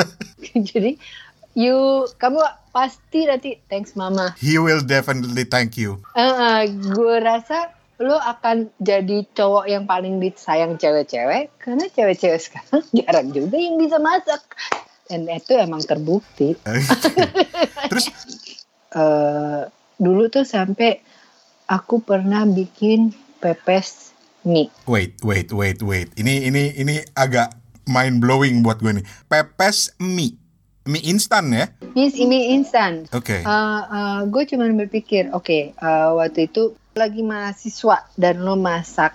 Jadi 0.70 0.96
you 1.58 2.06
kamu 2.22 2.38
pasti 2.70 3.26
nanti 3.26 3.58
thanks 3.66 3.98
mama. 3.98 4.32
He 4.38 4.56
will 4.56 4.80
definitely 4.80 5.42
thank 5.42 5.74
you. 5.74 5.98
Uh, 6.14 6.30
uh, 6.30 6.62
gue 6.70 7.16
rasa 7.18 7.79
lo 8.00 8.16
akan 8.16 8.72
jadi 8.80 9.28
cowok 9.36 9.68
yang 9.68 9.84
paling 9.84 10.24
disayang 10.24 10.80
cewek-cewek 10.80 11.52
karena 11.60 11.84
cewek-cewek 11.92 12.40
sekarang 12.40 12.82
jarang 12.98 13.28
juga 13.28 13.60
yang 13.60 13.76
bisa 13.76 14.00
masak 14.00 14.40
dan 15.04 15.28
itu 15.28 15.52
emang 15.58 15.84
terbukti. 15.84 16.56
Terus 17.92 18.06
uh, 18.96 19.68
dulu 20.00 20.32
tuh 20.32 20.48
sampai 20.48 21.04
aku 21.68 22.00
pernah 22.00 22.48
bikin 22.48 23.12
pepes 23.42 24.16
mie. 24.48 24.72
Wait, 24.88 25.20
wait, 25.20 25.52
wait, 25.52 25.82
wait. 25.84 26.08
Ini 26.16 26.48
ini 26.48 26.72
ini 26.80 27.04
agak 27.12 27.52
mind 27.84 28.24
blowing 28.24 28.64
buat 28.64 28.80
gue 28.80 29.02
nih. 29.02 29.06
Pepes 29.28 29.92
mie. 30.00 30.40
Mie 30.88 31.04
instan 31.04 31.52
ya? 31.52 31.68
Mie, 31.92 32.08
mie 32.24 32.56
instan. 32.56 33.04
Oke. 33.12 33.38
Okay. 33.38 33.40
Uh, 33.44 33.52
uh, 33.52 33.78
eh, 33.92 34.20
gue 34.32 34.42
cuma 34.48 34.64
berpikir, 34.72 35.28
oke, 35.30 35.44
okay, 35.44 35.62
uh, 35.84 36.16
waktu 36.16 36.48
itu 36.48 36.72
lagi 36.94 37.22
mahasiswa 37.22 38.02
dan 38.18 38.42
lo 38.42 38.58
masak 38.58 39.14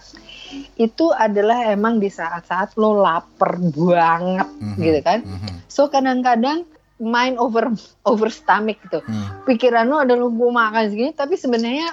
itu 0.80 1.12
adalah 1.12 1.68
emang 1.68 2.00
di 2.00 2.08
saat-saat 2.08 2.80
lo 2.80 2.96
lapar 2.96 3.60
banget 3.60 4.48
mm-hmm. 4.48 4.80
gitu 4.80 5.00
kan 5.04 5.20
mm-hmm. 5.24 5.56
so 5.68 5.92
kadang-kadang 5.92 6.64
mind 7.02 7.36
over 7.36 7.76
over 8.10 8.32
stomach 8.32 8.80
gitu 8.88 9.04
mm. 9.04 9.44
pikiran 9.44 9.92
lo 9.92 10.00
adalah 10.04 10.32
gue 10.32 10.52
makan 10.52 10.84
segini 10.88 11.12
tapi 11.12 11.36
sebenarnya 11.36 11.92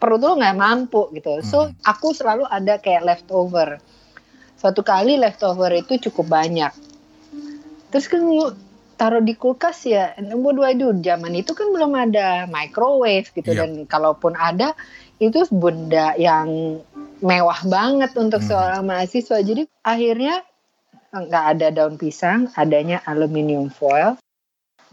perut 0.00 0.22
lo 0.24 0.40
nggak 0.40 0.56
mampu 0.56 1.12
gitu 1.12 1.44
so 1.44 1.68
mm-hmm. 1.68 1.84
aku 1.84 2.16
selalu 2.16 2.48
ada 2.48 2.80
kayak 2.80 3.04
leftover 3.04 3.76
suatu 4.56 4.80
kali 4.80 5.20
leftover 5.20 5.68
itu 5.76 6.00
cukup 6.08 6.32
banyak 6.32 6.72
terus 7.92 8.08
kan 8.08 8.24
taruh 9.02 9.18
di 9.18 9.34
kulkas 9.34 9.82
ya 9.82 10.14
what 10.38 10.54
do 10.54 10.62
I 10.62 10.78
do 10.78 10.94
zaman 10.94 11.34
itu 11.34 11.58
kan 11.58 11.74
belum 11.74 11.90
ada 11.98 12.46
microwave 12.46 13.34
gitu 13.34 13.50
yeah. 13.50 13.66
dan 13.66 13.82
kalaupun 13.90 14.38
ada 14.38 14.78
itu 15.18 15.42
benda 15.50 16.14
yang 16.14 16.78
mewah 17.18 17.66
banget 17.66 18.14
untuk 18.14 18.46
hmm. 18.46 18.48
seorang 18.54 18.86
mahasiswa 18.86 19.42
jadi 19.42 19.66
akhirnya 19.82 20.46
nggak 21.10 21.44
ada 21.58 21.66
daun 21.74 21.98
pisang 21.98 22.46
adanya 22.54 23.02
aluminium 23.02 23.74
foil 23.74 24.14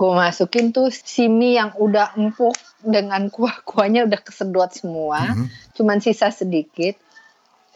gue 0.02 0.12
masukin 0.18 0.74
tuh 0.74 0.90
simi 0.90 1.62
yang 1.62 1.78
udah 1.78 2.18
empuk 2.18 2.58
dengan 2.82 3.30
kuah-kuahnya 3.30 4.04
udah 4.10 4.26
kesedot 4.26 4.74
semua 4.74 5.22
-hmm. 5.22 5.46
cuman 5.78 6.02
sisa 6.02 6.34
sedikit 6.34 6.98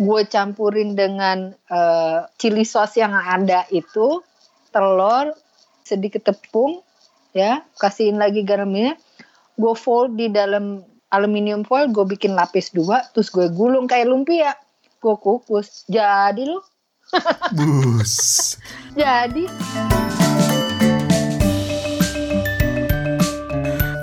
gue 0.02 0.22
campurin 0.26 0.98
dengan 0.98 1.54
uh, 1.70 2.26
chili 2.42 2.66
sauce 2.66 2.98
yang 2.98 3.14
ada 3.14 3.70
itu 3.70 4.26
telur 4.74 5.38
sedikit 5.84 6.32
tepung 6.32 6.82
ya 7.36 7.62
kasihin 7.78 8.18
lagi 8.18 8.42
garamnya. 8.42 8.96
Gue 9.54 9.78
fold 9.78 10.18
di 10.18 10.34
dalam 10.34 10.82
aluminium 11.14 11.62
foil 11.62 11.94
gue 11.94 12.18
bikin 12.18 12.34
lapis 12.34 12.74
dua 12.74 13.06
terus 13.14 13.30
gue 13.30 13.52
gulung 13.52 13.86
kayak 13.86 14.10
lumpia. 14.10 14.58
Gue 15.04 15.16
kukus. 15.20 15.86
Jadi 15.86 16.48
lo 16.48 16.64
bus. 17.58 18.56
Jadi. 18.96 19.46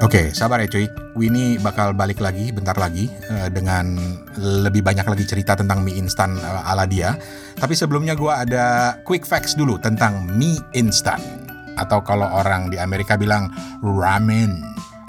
Oke, 0.01 0.17
okay, 0.17 0.27
sabar 0.33 0.65
ya 0.65 0.69
cuy. 0.71 0.89
Winnie 1.13 1.61
bakal 1.61 1.93
balik 1.93 2.25
lagi 2.25 2.49
bentar 2.51 2.73
lagi 2.73 3.13
uh, 3.29 3.53
dengan 3.53 4.01
lebih 4.41 4.81
banyak 4.81 5.05
lagi 5.05 5.29
cerita 5.29 5.53
tentang 5.53 5.85
mie 5.85 6.01
instan 6.01 6.41
uh, 6.41 6.65
ala 6.65 6.89
dia. 6.89 7.21
Tapi 7.61 7.77
sebelumnya 7.77 8.17
gue 8.17 8.33
ada 8.33 8.97
quick 9.05 9.29
facts 9.29 9.53
dulu 9.53 9.77
tentang 9.77 10.25
mie 10.41 10.57
instan 10.73 11.40
atau 11.81 12.05
kalau 12.05 12.29
orang 12.29 12.69
di 12.69 12.77
Amerika 12.77 13.17
bilang 13.17 13.49
ramen. 13.81 14.61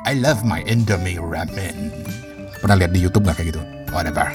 I 0.07 0.17
love 0.17 0.41
my 0.47 0.63
Indomie 0.65 1.19
ramen. 1.19 1.91
Pernah 2.63 2.79
lihat 2.79 2.95
di 2.95 3.03
YouTube 3.03 3.27
nggak 3.27 3.38
kayak 3.38 3.49
gitu? 3.53 3.62
Whatever. 3.91 4.31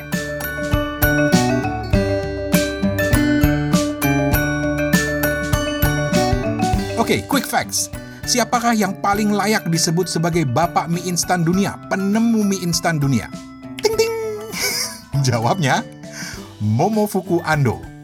Oke, 7.00 7.00
okay, 7.00 7.18
quick 7.24 7.46
facts. 7.48 7.88
Siapakah 8.26 8.74
yang 8.74 8.98
paling 8.98 9.30
layak 9.30 9.70
disebut 9.70 10.10
sebagai 10.10 10.42
bapak 10.42 10.90
mie 10.90 11.06
instan 11.06 11.46
dunia, 11.46 11.78
penemu 11.86 12.42
mie 12.42 12.62
instan 12.66 12.98
dunia? 12.98 13.30
Ting 13.78 13.94
ting. 13.94 14.10
Jawabnya 15.26 15.86
Momofuku 16.58 17.38
Ando 17.46 17.95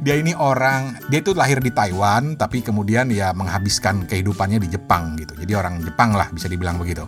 dia 0.00 0.14
ini 0.18 0.32
orang 0.34 0.96
dia 1.08 1.20
itu 1.20 1.32
lahir 1.36 1.60
di 1.60 1.70
Taiwan 1.70 2.36
tapi 2.36 2.60
kemudian 2.64 3.10
ya 3.10 3.30
menghabiskan 3.32 4.08
kehidupannya 4.08 4.58
di 4.62 4.68
Jepang 4.72 5.16
gitu. 5.18 5.34
Jadi 5.36 5.52
orang 5.54 5.82
Jepang 5.82 6.14
lah 6.16 6.28
bisa 6.32 6.46
dibilang 6.48 6.76
begitu. 6.80 7.06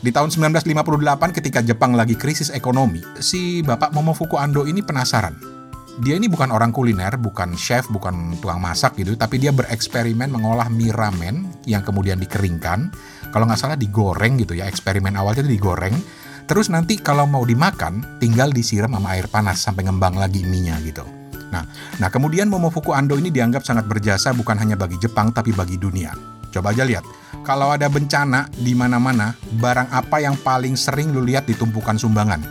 Di 0.00 0.10
tahun 0.10 0.30
1958 0.32 1.36
ketika 1.42 1.60
Jepang 1.62 1.94
lagi 1.94 2.14
krisis 2.18 2.52
ekonomi, 2.52 3.02
si 3.22 3.60
Bapak 3.62 3.92
Momofuku 3.92 4.36
Ando 4.36 4.64
ini 4.66 4.82
penasaran. 4.82 5.56
Dia 5.96 6.12
ini 6.20 6.28
bukan 6.28 6.52
orang 6.52 6.76
kuliner, 6.76 7.16
bukan 7.16 7.56
chef, 7.56 7.88
bukan 7.88 8.36
tukang 8.36 8.60
masak 8.60 9.00
gitu, 9.00 9.16
tapi 9.16 9.40
dia 9.40 9.48
bereksperimen 9.48 10.28
mengolah 10.28 10.68
mie 10.68 10.92
ramen 10.92 11.48
yang 11.64 11.80
kemudian 11.80 12.20
dikeringkan. 12.20 12.92
Kalau 13.32 13.48
nggak 13.48 13.56
salah 13.56 13.80
digoreng 13.80 14.36
gitu 14.36 14.52
ya, 14.52 14.68
eksperimen 14.68 15.16
awalnya 15.16 15.48
itu 15.48 15.56
digoreng. 15.56 15.96
Terus 16.44 16.68
nanti 16.68 17.00
kalau 17.00 17.24
mau 17.24 17.48
dimakan, 17.48 18.20
tinggal 18.20 18.52
disiram 18.52 18.92
sama 18.92 19.16
air 19.16 19.24
panas 19.32 19.64
sampai 19.64 19.88
ngembang 19.88 20.20
lagi 20.20 20.44
mie-nya 20.44 20.76
gitu. 20.84 21.15
Nah, 21.56 21.64
nah 21.96 22.08
kemudian 22.12 22.52
Momofuku 22.52 22.92
Ando 22.92 23.16
ini 23.16 23.32
dianggap 23.32 23.64
sangat 23.64 23.88
berjasa 23.88 24.36
bukan 24.36 24.60
hanya 24.60 24.76
bagi 24.76 25.00
Jepang 25.00 25.32
tapi 25.32 25.56
bagi 25.56 25.80
dunia. 25.80 26.12
Coba 26.52 26.72
aja 26.72 26.84
lihat, 26.84 27.04
kalau 27.44 27.72
ada 27.72 27.88
bencana 27.88 28.48
di 28.52 28.76
mana-mana, 28.76 29.32
barang 29.60 29.88
apa 29.92 30.20
yang 30.20 30.36
paling 30.40 30.76
sering 30.76 31.12
lu 31.12 31.24
lihat 31.24 31.48
ditumpukan 31.48 31.96
sumbangan? 31.96 32.44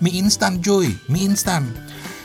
Mie 0.00 0.20
instan 0.20 0.60
joy, 0.64 0.88
mie 1.12 1.28
instan. 1.28 1.68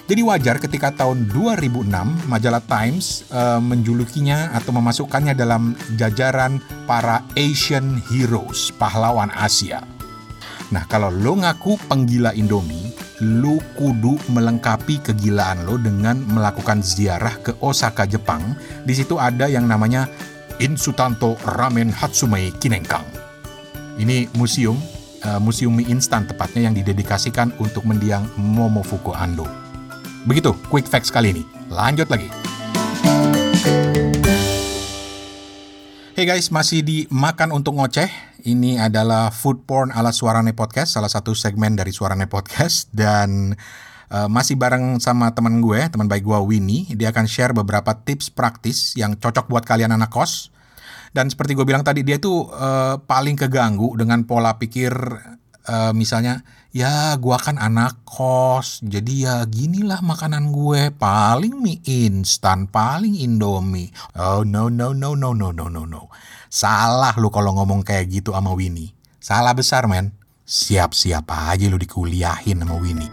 Jadi 0.04 0.20
wajar 0.20 0.60
ketika 0.60 0.92
tahun 0.92 1.32
2006 1.32 1.88
majalah 2.28 2.60
Times 2.68 3.24
uh, 3.32 3.64
menjulukinya 3.64 4.52
atau 4.52 4.76
memasukkannya 4.76 5.32
dalam 5.32 5.80
jajaran 5.96 6.60
para 6.84 7.24
Asian 7.40 8.04
Heroes, 8.12 8.76
pahlawan 8.76 9.32
Asia. 9.32 9.93
Nah, 10.72 10.88
kalau 10.88 11.12
lo 11.12 11.36
ngaku 11.36 11.76
penggila 11.92 12.32
Indomie, 12.38 12.94
lu 13.20 13.60
kudu 13.76 14.16
melengkapi 14.32 15.04
kegilaan 15.04 15.68
lo 15.68 15.76
dengan 15.76 16.22
melakukan 16.24 16.80
ziarah 16.80 17.36
ke 17.44 17.52
Osaka, 17.60 18.08
Jepang. 18.08 18.56
Di 18.88 18.94
situ 18.96 19.20
ada 19.20 19.52
yang 19.52 19.68
namanya 19.68 20.08
Insutanto 20.62 21.36
Ramen 21.44 21.90
Hatsumei 21.92 22.54
Kinenkang. 22.62 23.04
Ini 23.98 24.32
museum, 24.38 24.78
uh, 25.26 25.42
museum 25.42 25.74
mie 25.74 25.90
instan 25.90 26.26
tepatnya 26.26 26.70
yang 26.70 26.76
didedikasikan 26.78 27.54
untuk 27.60 27.84
mendiang 27.84 28.26
Momofuku 28.38 29.12
Ando. 29.14 29.46
Begitu, 30.24 30.56
quick 30.72 30.88
facts 30.88 31.12
kali 31.12 31.36
ini. 31.36 31.44
Lanjut 31.68 32.08
lagi. 32.08 32.30
Hey 36.14 36.30
guys, 36.30 36.54
masih 36.54 36.86
di 36.86 37.10
Makan 37.10 37.50
Untuk 37.58 37.74
Ngoceh 37.74 38.33
Ini 38.44 38.76
adalah 38.76 39.32
Food 39.32 39.64
Porn 39.64 39.96
ala 39.96 40.12
Suarane 40.12 40.52
Podcast, 40.52 41.00
salah 41.00 41.08
satu 41.08 41.32
segmen 41.32 41.80
dari 41.80 41.96
Suarane 41.96 42.28
Podcast 42.28 42.92
dan 42.92 43.56
uh, 44.12 44.28
masih 44.28 44.60
bareng 44.60 45.00
sama 45.00 45.32
teman 45.32 45.64
gue, 45.64 45.80
teman 45.88 46.12
baik 46.12 46.28
gue 46.28 46.40
Winnie. 46.44 46.92
Dia 46.92 47.16
akan 47.16 47.24
share 47.24 47.56
beberapa 47.56 47.96
tips 48.04 48.36
praktis 48.36 49.00
yang 49.00 49.16
cocok 49.16 49.48
buat 49.48 49.64
kalian 49.64 49.96
anak 49.96 50.12
kos. 50.12 50.52
Dan 51.16 51.32
seperti 51.32 51.56
gue 51.56 51.64
bilang 51.64 51.88
tadi 51.88 52.04
dia 52.04 52.20
tuh 52.20 52.52
uh, 52.52 53.00
paling 53.08 53.40
keganggu 53.40 53.96
dengan 53.96 54.28
pola 54.28 54.60
pikir 54.60 54.92
uh, 55.70 55.96
misalnya 55.96 56.44
ya 56.74 57.16
gue 57.16 57.38
kan 57.40 57.62
anak 57.62 58.02
kos 58.04 58.82
jadi 58.84 59.14
ya 59.14 59.36
ginilah 59.46 60.02
makanan 60.02 60.50
gue 60.50 60.90
paling 60.98 61.62
mie 61.62 61.80
instan 61.86 62.66
paling 62.66 63.14
indomie 63.14 63.94
oh 64.18 64.42
no 64.42 64.68
no 64.68 64.92
no 64.92 65.14
no 65.14 65.32
no 65.32 65.54
no 65.54 65.68
no 65.70 65.84
no 65.86 66.10
salah 66.54 67.18
lu 67.18 67.34
kalau 67.34 67.58
ngomong 67.58 67.82
kayak 67.82 68.14
gitu 68.14 68.30
sama 68.30 68.54
Winnie. 68.54 68.94
Salah 69.18 69.58
besar 69.58 69.90
men. 69.90 70.14
Siap-siap 70.46 71.26
aja 71.26 71.66
lu 71.66 71.82
dikuliahin 71.82 72.62
sama 72.62 72.78
Winnie. 72.78 73.10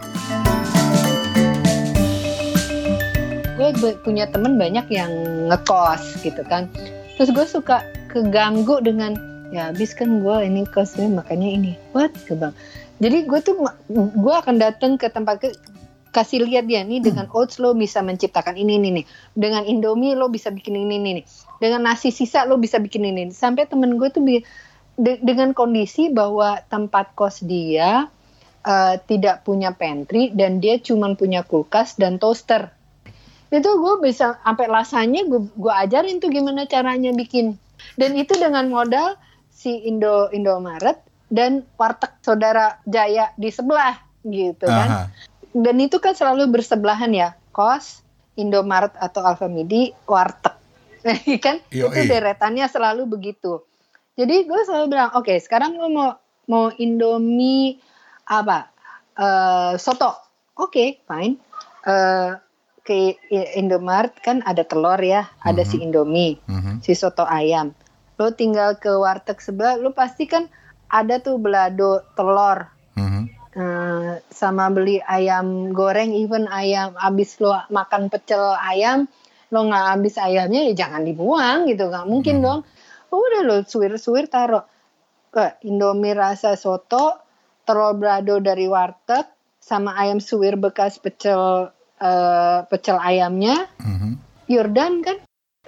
Gue 3.57 3.97
punya 4.05 4.29
temen 4.29 4.61
banyak 4.61 4.85
yang 4.93 5.09
ngekos 5.49 6.21
gitu 6.21 6.45
kan. 6.45 6.69
Terus 7.17 7.33
gue 7.33 7.45
suka 7.49 7.81
keganggu 8.13 8.77
dengan 8.85 9.17
ya 9.49 9.73
habis 9.73 9.97
kan 9.97 10.21
gue 10.21 10.37
ini 10.45 10.61
kosnya 10.69 11.09
makanya 11.09 11.49
ini. 11.49 11.73
What? 11.97 12.13
Ke 12.29 12.37
bang. 12.37 12.53
Jadi 13.01 13.25
gue 13.25 13.39
tuh 13.41 13.57
gue 13.89 14.33
akan 14.37 14.61
datang 14.61 15.01
ke 15.01 15.09
tempat 15.09 15.41
kasih 16.11 16.43
lihat 16.43 16.67
dia 16.67 16.83
nih 16.83 16.99
dengan 16.99 17.25
hmm. 17.27 17.35
oats 17.35 17.57
lo 17.57 17.71
bisa 17.71 18.03
menciptakan 18.03 18.59
ini 18.59 18.77
ini 18.77 18.89
nih 19.01 19.05
dengan 19.33 19.63
indomie 19.63 20.13
lo 20.13 20.27
bisa 20.27 20.51
bikin 20.51 20.75
ini 20.75 20.99
ini 20.99 21.11
nih 21.19 21.25
dengan 21.63 21.87
nasi 21.87 22.11
sisa 22.11 22.43
lo 22.43 22.59
bisa 22.59 22.77
bikin 22.77 23.07
ini, 23.07 23.31
ini. 23.31 23.33
sampai 23.33 23.65
temen 23.65 23.95
gue 23.95 24.09
tuh 24.11 24.23
de, 24.99 25.11
dengan 25.23 25.55
kondisi 25.55 26.11
bahwa 26.11 26.59
tempat 26.67 27.15
kos 27.15 27.41
dia 27.47 28.11
uh, 28.67 28.95
tidak 29.07 29.47
punya 29.47 29.71
pantry 29.71 30.29
dan 30.35 30.59
dia 30.59 30.77
cuma 30.83 31.15
punya 31.15 31.47
kulkas 31.47 31.95
dan 31.95 32.19
toaster 32.19 32.69
itu 33.51 33.67
gue 33.67 33.95
bisa 34.03 34.39
sampai 34.43 34.67
lasanya 34.67 35.27
gue 35.27 35.47
gue 35.47 35.73
ajarin 35.73 36.19
tuh 36.19 36.31
gimana 36.31 36.67
caranya 36.67 37.11
bikin 37.15 37.55
dan 37.95 38.15
itu 38.19 38.35
dengan 38.35 38.67
modal 38.67 39.15
si 39.51 39.87
Indo 39.87 40.27
Indomaret 40.31 40.99
dan 41.31 41.63
warteg 41.79 42.11
saudara 42.19 42.83
Jaya 42.83 43.31
di 43.39 43.47
sebelah 43.47 43.95
gitu 44.27 44.67
kan. 44.67 44.89
Aha. 44.89 45.30
Dan 45.51 45.83
itu 45.83 45.99
kan 45.99 46.15
selalu 46.15 46.47
bersebelahan 46.47 47.11
ya, 47.11 47.35
kos, 47.51 48.03
Indomaret 48.39 48.95
atau 48.95 49.21
Alfamidi, 49.27 49.91
warteg. 50.07 50.55
kan 51.45 51.59
Yoi. 51.73 51.91
itu 51.91 52.01
deretannya 52.07 52.65
selalu 52.69 53.09
begitu. 53.09 53.65
Jadi 54.15 54.45
gue 54.45 54.61
selalu 54.63 54.85
bilang, 54.91 55.11
oke 55.17 55.27
okay, 55.27 55.37
sekarang 55.41 55.75
lo 55.75 55.89
mau 55.89 56.11
mau 56.47 56.69
Indomie 56.77 57.81
apa? 58.27 58.69
Uh, 59.17 59.73
soto. 59.75 60.13
Oke, 60.55 60.71
okay, 60.71 60.89
fine. 61.03 61.35
Uh, 61.83 62.37
ke 62.81 63.17
Indomaret 63.57 64.13
kan 64.21 64.41
ada 64.45 64.65
telur 64.65 64.97
ya, 65.01 65.29
ada 65.41 65.61
mm 65.61 65.67
-hmm. 65.67 65.69
si 65.69 65.75
Indomie, 65.81 66.33
mm 66.45 66.59
-hmm. 66.59 66.75
si 66.81 66.93
soto 66.97 67.25
ayam 67.25 67.73
lo 68.21 68.29
tinggal 68.37 68.77
ke 68.77 68.93
warteg 68.93 69.41
sebelah 69.41 69.81
lo 69.81 69.97
pasti 69.97 70.29
kan 70.29 70.45
ada 70.93 71.17
tuh 71.17 71.41
belado 71.41 72.05
telur 72.13 72.69
mm-hmm. 72.93 73.40
Uh, 73.55 74.19
sama 74.31 74.71
beli 74.71 74.99
ayam 75.03 75.71
goreng 75.75 76.15
even 76.15 76.47
ayam 76.47 76.95
abis 76.99 77.39
lo 77.43 77.55
makan 77.71 78.07
pecel 78.07 78.55
ayam 78.59 79.07
lo 79.51 79.67
nggak 79.67 79.85
habis 79.97 80.15
ayamnya 80.15 80.71
ya 80.71 80.87
jangan 80.87 81.03
dibuang 81.03 81.67
gitu 81.67 81.91
nggak 81.91 82.07
mungkin 82.07 82.39
mm-hmm. 82.39 82.63
dong. 82.63 83.09
Oh, 83.11 83.19
udah 83.19 83.43
lo 83.43 83.55
suwir-suwir 83.67 84.31
taruh 84.31 84.63
ke 85.35 85.59
Indomie 85.67 86.15
rasa 86.15 86.55
soto 86.55 87.19
telur 87.67 87.99
belado 87.99 88.39
dari 88.39 88.71
warteg 88.71 89.27
sama 89.59 89.99
ayam 89.99 90.23
suwir 90.23 90.55
bekas 90.55 90.95
pecel 91.03 91.71
uh, 91.99 92.59
pecel 92.71 92.97
ayamnya. 92.99 93.67
Done 94.51 94.99
kan 95.03 95.17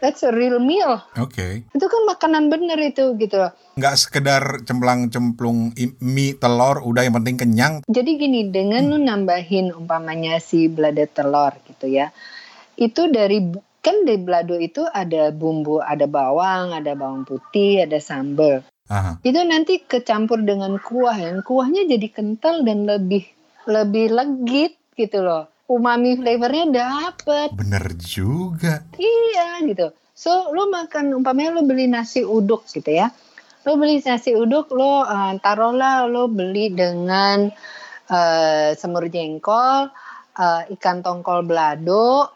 That's 0.04 0.20
a 0.28 0.36
real 0.36 0.60
meal. 0.60 1.00
Oke. 1.16 1.32
Okay. 1.32 1.54
Itu 1.72 1.88
kan 1.88 2.04
makanan 2.04 2.52
bener 2.52 2.76
itu 2.84 3.16
gitu. 3.16 3.40
Nggak 3.80 3.96
sekedar 3.96 4.44
cemplang 4.68 5.08
cemplung 5.08 5.72
mie 6.04 6.36
telur, 6.36 6.84
udah 6.84 7.08
yang 7.08 7.16
penting 7.24 7.40
kenyang. 7.40 7.74
Jadi 7.88 8.20
gini, 8.20 8.52
dengan 8.52 8.84
hmm. 8.84 8.92
lu 8.92 8.98
nambahin 9.00 9.72
umpamanya 9.72 10.44
si 10.44 10.68
belada 10.68 11.08
telur 11.08 11.56
gitu 11.72 11.88
ya, 11.88 12.12
itu 12.76 13.08
dari 13.08 13.48
kan 13.80 14.04
di 14.04 14.20
belado 14.20 14.60
itu 14.60 14.84
ada 14.84 15.32
bumbu, 15.32 15.80
ada 15.80 16.04
bawang, 16.04 16.76
ada 16.76 17.00
bawang 17.00 17.24
putih, 17.24 17.88
ada 17.88 18.04
sambal. 18.04 18.60
Aha. 18.92 19.24
Itu 19.24 19.40
nanti 19.48 19.88
kecampur 19.88 20.44
dengan 20.44 20.84
kuah, 20.84 21.16
yang 21.16 21.48
kuahnya 21.48 21.88
jadi 21.88 22.12
kental 22.12 22.68
dan 22.68 22.84
lebih 22.84 23.24
lebih 23.72 24.12
legit 24.12 24.76
gitu 25.00 25.24
loh 25.24 25.53
umami 25.74 26.16
flavornya 26.16 26.66
dapet. 26.70 27.50
Bener 27.58 27.98
juga. 27.98 28.86
Iya 28.96 29.66
gitu. 29.66 29.90
So 30.14 30.54
lo 30.54 30.70
makan 30.70 31.12
umpamanya 31.18 31.58
lo 31.58 31.66
beli 31.66 31.90
nasi 31.90 32.22
uduk 32.22 32.70
gitu 32.70 32.94
ya. 32.94 33.10
Lo 33.66 33.76
beli 33.82 33.98
nasi 34.06 34.38
uduk 34.38 34.70
lo 34.72 35.02
uh, 35.02 35.34
taruhlah 35.42 36.06
lo 36.06 36.30
beli 36.30 36.70
dengan 36.70 37.50
uh, 38.14 38.70
semur 38.78 39.10
jengkol, 39.10 39.90
uh, 40.38 40.62
ikan 40.78 41.02
tongkol 41.02 41.42
belado, 41.44 42.30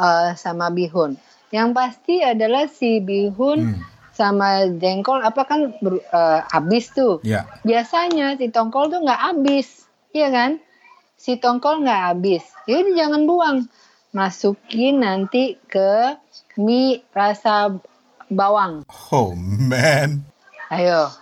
uh, 0.00 0.30
sama 0.38 0.72
bihun. 0.72 1.20
Yang 1.52 1.68
pasti 1.76 2.14
adalah 2.24 2.68
si 2.68 3.00
bihun 3.00 3.76
hmm. 3.76 3.80
sama 4.16 4.68
jengkol 4.80 5.20
apa 5.20 5.42
kan 5.44 5.72
ber, 5.84 6.00
uh, 6.12 6.44
habis 6.48 6.92
tuh. 6.92 7.20
Yeah. 7.24 7.44
Biasanya 7.64 8.40
si 8.40 8.48
tongkol 8.48 8.88
tuh 8.88 9.04
nggak 9.04 9.20
habis, 9.20 9.88
iya 10.16 10.32
kan? 10.32 10.60
Si 11.18 11.36
tongkol 11.36 11.82
nggak 11.82 12.02
habis. 12.14 12.46
Jadi 12.70 12.94
jangan 12.94 13.26
buang. 13.26 13.58
Masukin 14.14 15.04
nanti 15.04 15.60
ke 15.68 16.16
mie 16.56 17.04
rasa 17.12 17.76
bawang. 18.32 18.86
Oh 19.12 19.34
man. 19.36 20.24
Ayo. 20.72 21.12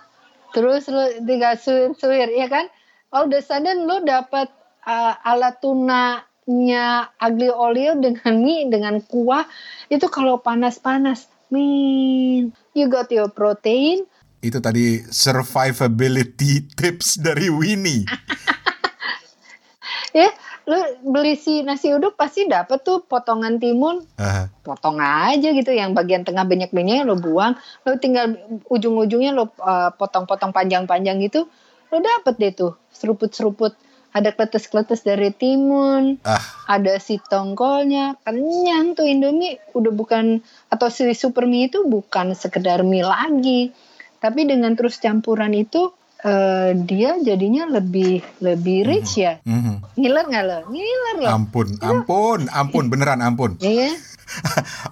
Terus 0.55 0.87
lu 0.87 1.25
tinggal 1.27 1.59
suwir-suwir 1.59 2.31
ya 2.31 2.47
kan? 2.47 2.71
All 3.11 3.27
the 3.27 3.43
sudden 3.43 3.89
lu 3.89 4.07
dapat 4.07 4.47
uh, 4.87 5.13
alat 5.19 5.59
tunanya 5.59 7.11
agli 7.19 7.51
olio 7.51 7.99
dengan 7.99 8.33
mie 8.39 8.71
dengan 8.71 9.03
kuah 9.03 9.43
itu 9.91 10.07
kalau 10.07 10.39
panas-panas, 10.39 11.27
min, 11.51 12.55
you 12.71 12.87
got 12.87 13.11
your 13.11 13.31
protein. 13.31 14.07
Itu 14.39 14.63
tadi 14.63 15.03
survivability 15.03 16.67
tips 16.79 17.19
dari 17.19 17.51
Winnie. 17.51 18.07
Ya 20.15 20.31
lu 20.67 20.77
beli 21.11 21.35
si 21.35 21.63
nasi 21.63 21.91
uduk 21.91 22.15
pasti 22.19 22.47
dapet 22.47 22.83
tuh 22.83 23.03
potongan 23.03 23.59
timun. 23.59 24.03
Uh. 24.19 24.47
potong 24.67 24.99
aja 24.99 25.55
gitu 25.55 25.71
yang 25.71 25.95
bagian 25.95 26.27
tengah 26.27 26.43
banyak-banyaknya 26.43 27.07
lo 27.07 27.15
buang. 27.15 27.55
Lo 27.87 27.95
tinggal 27.95 28.35
ujung-ujungnya 28.67 29.31
lo 29.31 29.55
uh, 29.63 29.95
potong-potong 29.95 30.51
panjang-panjang 30.51 31.23
gitu 31.23 31.47
lo 31.87 31.97
dapet 32.03 32.35
deh 32.35 32.51
tuh 32.51 32.73
seruput-seruput. 32.91 33.75
Ada 34.07 34.33
kletes-kletes 34.33 35.05
dari 35.05 35.29
timun, 35.29 36.17
uh. 36.25 36.43
ada 36.65 36.97
si 36.97 37.21
tongkolnya, 37.21 38.17
kenyang 38.25 38.97
tuh 38.97 39.05
Indomie. 39.05 39.61
Udah 39.77 39.93
bukan 39.93 40.41
atau 40.73 40.87
si 40.89 41.05
super 41.13 41.45
mie 41.45 41.69
itu 41.69 41.85
bukan 41.85 42.33
sekedar 42.33 42.81
mie 42.81 43.05
lagi, 43.05 43.75
tapi 44.17 44.47
dengan 44.49 44.73
terus 44.73 44.97
campuran 44.97 45.53
itu 45.53 45.93
uh, 46.23 46.71
dia 46.87 47.19
jadinya 47.21 47.67
lebih 47.67 48.23
lebih 48.41 48.79
mhm. 48.85 48.87
rich 48.87 49.11
ya. 49.21 49.37
Mm-hmm. 49.43 49.75
Ngiler 49.99 50.25
nggak 50.25 50.43
lo? 50.45 50.59
Ngiler 50.71 51.15
lo. 51.21 51.27
Ampun, 51.29 51.67
ampun, 51.83 52.39
ampun, 52.49 52.85
beneran 52.89 53.21
ampun. 53.21 53.59
Iya. 53.67 53.91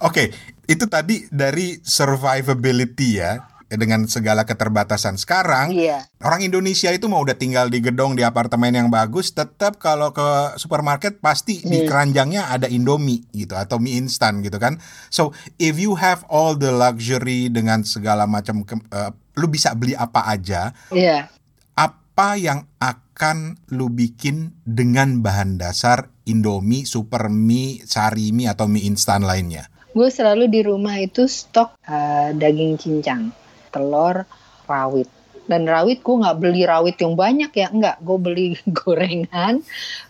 okay, 0.00 0.26
itu 0.64 0.88
tadi 0.88 1.28
dari 1.28 1.76
survivability 1.84 3.20
ya 3.20 3.56
dengan 3.66 4.06
segala 4.06 4.46
keterbatasan 4.46 5.18
sekarang 5.18 5.74
iya. 5.74 6.06
orang 6.22 6.46
Indonesia 6.46 6.94
itu 6.94 7.10
mau 7.10 7.26
udah 7.26 7.34
tinggal 7.34 7.66
di 7.66 7.82
gedung 7.82 8.14
di 8.14 8.22
apartemen 8.22 8.70
yang 8.70 8.88
bagus 8.94 9.34
tetap 9.34 9.82
kalau 9.82 10.14
ke 10.14 10.54
supermarket 10.54 11.18
pasti 11.18 11.58
hmm. 11.58 11.66
di 11.66 11.78
keranjangnya 11.82 12.46
ada 12.46 12.70
Indomie 12.70 13.26
gitu 13.34 13.58
atau 13.58 13.82
mie 13.82 13.98
instan 13.98 14.38
gitu 14.46 14.62
kan 14.62 14.78
so 15.10 15.34
if 15.58 15.82
you 15.82 15.98
have 15.98 16.22
all 16.30 16.54
the 16.54 16.70
luxury 16.70 17.50
dengan 17.50 17.82
segala 17.82 18.30
macam 18.30 18.62
uh, 18.94 19.10
lu 19.36 19.46
bisa 19.52 19.76
beli 19.76 19.92
apa 19.92 20.26
aja. 20.26 20.72
Iya. 20.90 21.28
Apa 21.76 22.40
yang 22.40 22.64
akan 22.80 23.60
lu 23.76 23.92
bikin 23.92 24.56
dengan 24.64 25.20
bahan 25.20 25.60
dasar 25.60 26.08
Indomie, 26.26 26.88
super 26.88 27.28
mie, 27.28 27.84
sari 27.84 28.32
mie 28.32 28.48
atau 28.50 28.66
mie 28.66 28.88
instan 28.88 29.22
lainnya? 29.22 29.68
Gue 29.92 30.08
selalu 30.08 30.48
di 30.48 30.60
rumah 30.64 30.96
itu 30.98 31.28
stok 31.28 31.76
uh, 31.86 32.32
daging 32.32 32.80
cincang, 32.80 33.32
telur, 33.68 34.24
rawit. 34.64 35.08
Dan 35.46 35.62
rawit 35.68 36.02
gue 36.02 36.16
nggak 36.18 36.38
beli 36.42 36.66
rawit 36.66 36.98
yang 36.98 37.14
banyak 37.14 37.52
ya, 37.54 37.68
enggak. 37.70 37.96
Gue 38.02 38.18
beli 38.18 38.46
gorengan. 38.80 39.62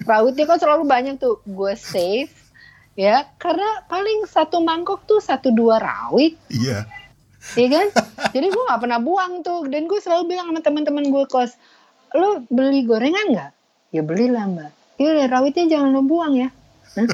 Rawitnya 0.07 0.47
kan 0.49 0.59
selalu 0.63 0.87
banyak 0.87 1.15
tuh. 1.19 1.43
Gue 1.45 1.75
save 1.75 2.33
ya 2.97 3.29
karena 3.37 3.85
paling 3.93 4.25
satu 4.25 4.65
mangkok 4.65 5.05
tuh 5.05 5.21
satu 5.21 5.53
dua 5.53 5.77
rawit. 5.77 6.41
Iya 6.49 6.89
Iya 7.55 7.69
kan? 7.71 7.87
Jadi 8.35 8.47
gue 8.51 8.63
nggak 8.67 8.81
pernah 8.83 8.99
buang 8.99 9.47
tuh. 9.47 9.71
Dan 9.71 9.87
gue 9.87 10.03
selalu 10.03 10.35
bilang 10.35 10.51
sama 10.51 10.61
teman-teman 10.67 11.07
gue 11.07 11.25
kos, 11.31 11.55
lo 12.19 12.43
beli 12.51 12.83
gorengan 12.83 13.31
nggak? 13.31 13.51
Ya 13.95 14.03
belilah 14.03 14.45
mbak. 14.51 14.71
Iya 14.99 15.31
rawitnya 15.31 15.71
jangan 15.71 15.95
lo 15.95 16.03
buang 16.03 16.35
ya. 16.35 16.49
Hah? 16.99 17.07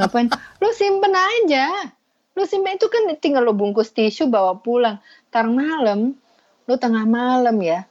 Ngapain? 0.00 0.32
Lo 0.62 0.68
simpen 0.72 1.12
aja. 1.12 1.92
Lo 2.32 2.48
simpen 2.48 2.80
itu 2.80 2.88
kan 2.88 3.04
tinggal 3.20 3.44
lo 3.44 3.52
bungkus 3.52 3.92
tisu 3.92 4.32
bawa 4.32 4.58
pulang. 4.58 4.98
Tar 5.28 5.50
malam, 5.50 6.14
lo 6.64 6.74
tengah 6.80 7.04
malam 7.04 7.58
ya, 7.60 7.84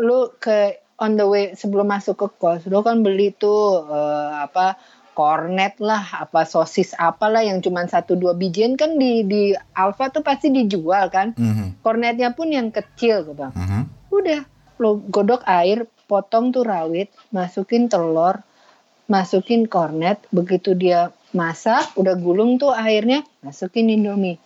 lo 0.00 0.32
ke 0.40 0.80
on 0.96 1.20
the 1.20 1.26
way 1.28 1.52
sebelum 1.52 1.92
masuk 1.92 2.16
ke 2.16 2.28
kos, 2.40 2.64
lo 2.72 2.80
kan 2.80 3.04
beli 3.04 3.28
tuh 3.36 3.84
uh, 3.84 4.40
apa 4.40 4.80
kornet 5.16 5.80
lah, 5.80 6.28
apa 6.28 6.44
sosis 6.44 6.92
apalah 7.00 7.40
yang 7.40 7.64
cuma 7.64 7.88
satu 7.88 8.20
dua 8.20 8.36
bijian 8.36 8.76
kan 8.76 9.00
di 9.00 9.24
di 9.24 9.56
Alfa 9.72 10.12
tuh 10.12 10.20
pasti 10.20 10.52
dijual 10.52 11.08
kan. 11.08 11.32
Mm-hmm. 11.32 11.80
Kornetnya 11.80 12.36
pun 12.36 12.52
yang 12.52 12.68
kecil 12.68 13.24
gitu 13.24 13.32
bang. 13.32 13.56
Mm-hmm. 13.56 13.82
Udah 14.12 14.40
lo 14.76 15.00
godok 15.08 15.40
air, 15.48 15.88
potong 16.04 16.52
tuh 16.52 16.68
rawit, 16.68 17.08
masukin 17.32 17.88
telur, 17.88 18.44
masukin 19.08 19.64
kornet, 19.64 20.20
begitu 20.28 20.76
dia 20.76 21.08
masak, 21.32 21.96
udah 21.96 22.12
gulung 22.20 22.60
tuh 22.60 22.76
airnya, 22.76 23.24
masukin 23.40 23.88
indomie, 23.88 24.36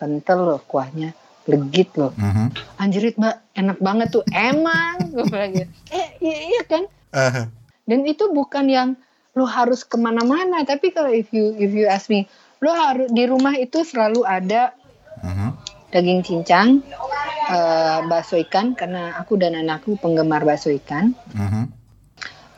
kental 0.00 0.48
loh 0.48 0.60
kuahnya, 0.64 1.12
legit 1.44 1.92
loh. 2.00 2.16
Mm-hmm. 2.16 2.80
Anjirit 2.80 3.20
mbak, 3.20 3.36
enak 3.52 3.78
banget 3.84 4.08
tuh, 4.16 4.24
emang 4.32 5.12
gue 5.12 5.28
bilang 5.28 5.52
gitu. 5.52 5.72
Eh 5.92 6.08
iya, 6.24 6.38
iya 6.56 6.62
kan. 6.64 6.88
Uh-huh. 7.12 7.46
Dan 7.84 8.08
itu 8.08 8.32
bukan 8.32 8.66
yang 8.66 8.88
lo 9.36 9.44
harus 9.44 9.84
ke 9.84 10.00
mana-mana 10.00 10.64
tapi 10.64 10.90
kalau 10.90 11.12
if 11.12 11.28
you 11.30 11.52
if 11.60 11.70
you 11.76 11.84
ask 11.84 12.08
me 12.08 12.24
lo 12.64 12.72
harus 12.72 13.12
di 13.12 13.28
rumah 13.28 13.52
itu 13.52 13.84
selalu 13.84 14.24
ada 14.24 14.72
uh-huh. 15.20 15.52
daging 15.92 16.24
cincang 16.24 16.80
uh, 17.52 18.00
bakso 18.08 18.40
ikan 18.48 18.72
karena 18.72 19.12
aku 19.20 19.36
dan 19.36 19.52
anakku 19.52 20.00
penggemar 20.00 20.40
bakso 20.48 20.72
ikan 20.72 21.12
uh-huh. 21.36 21.68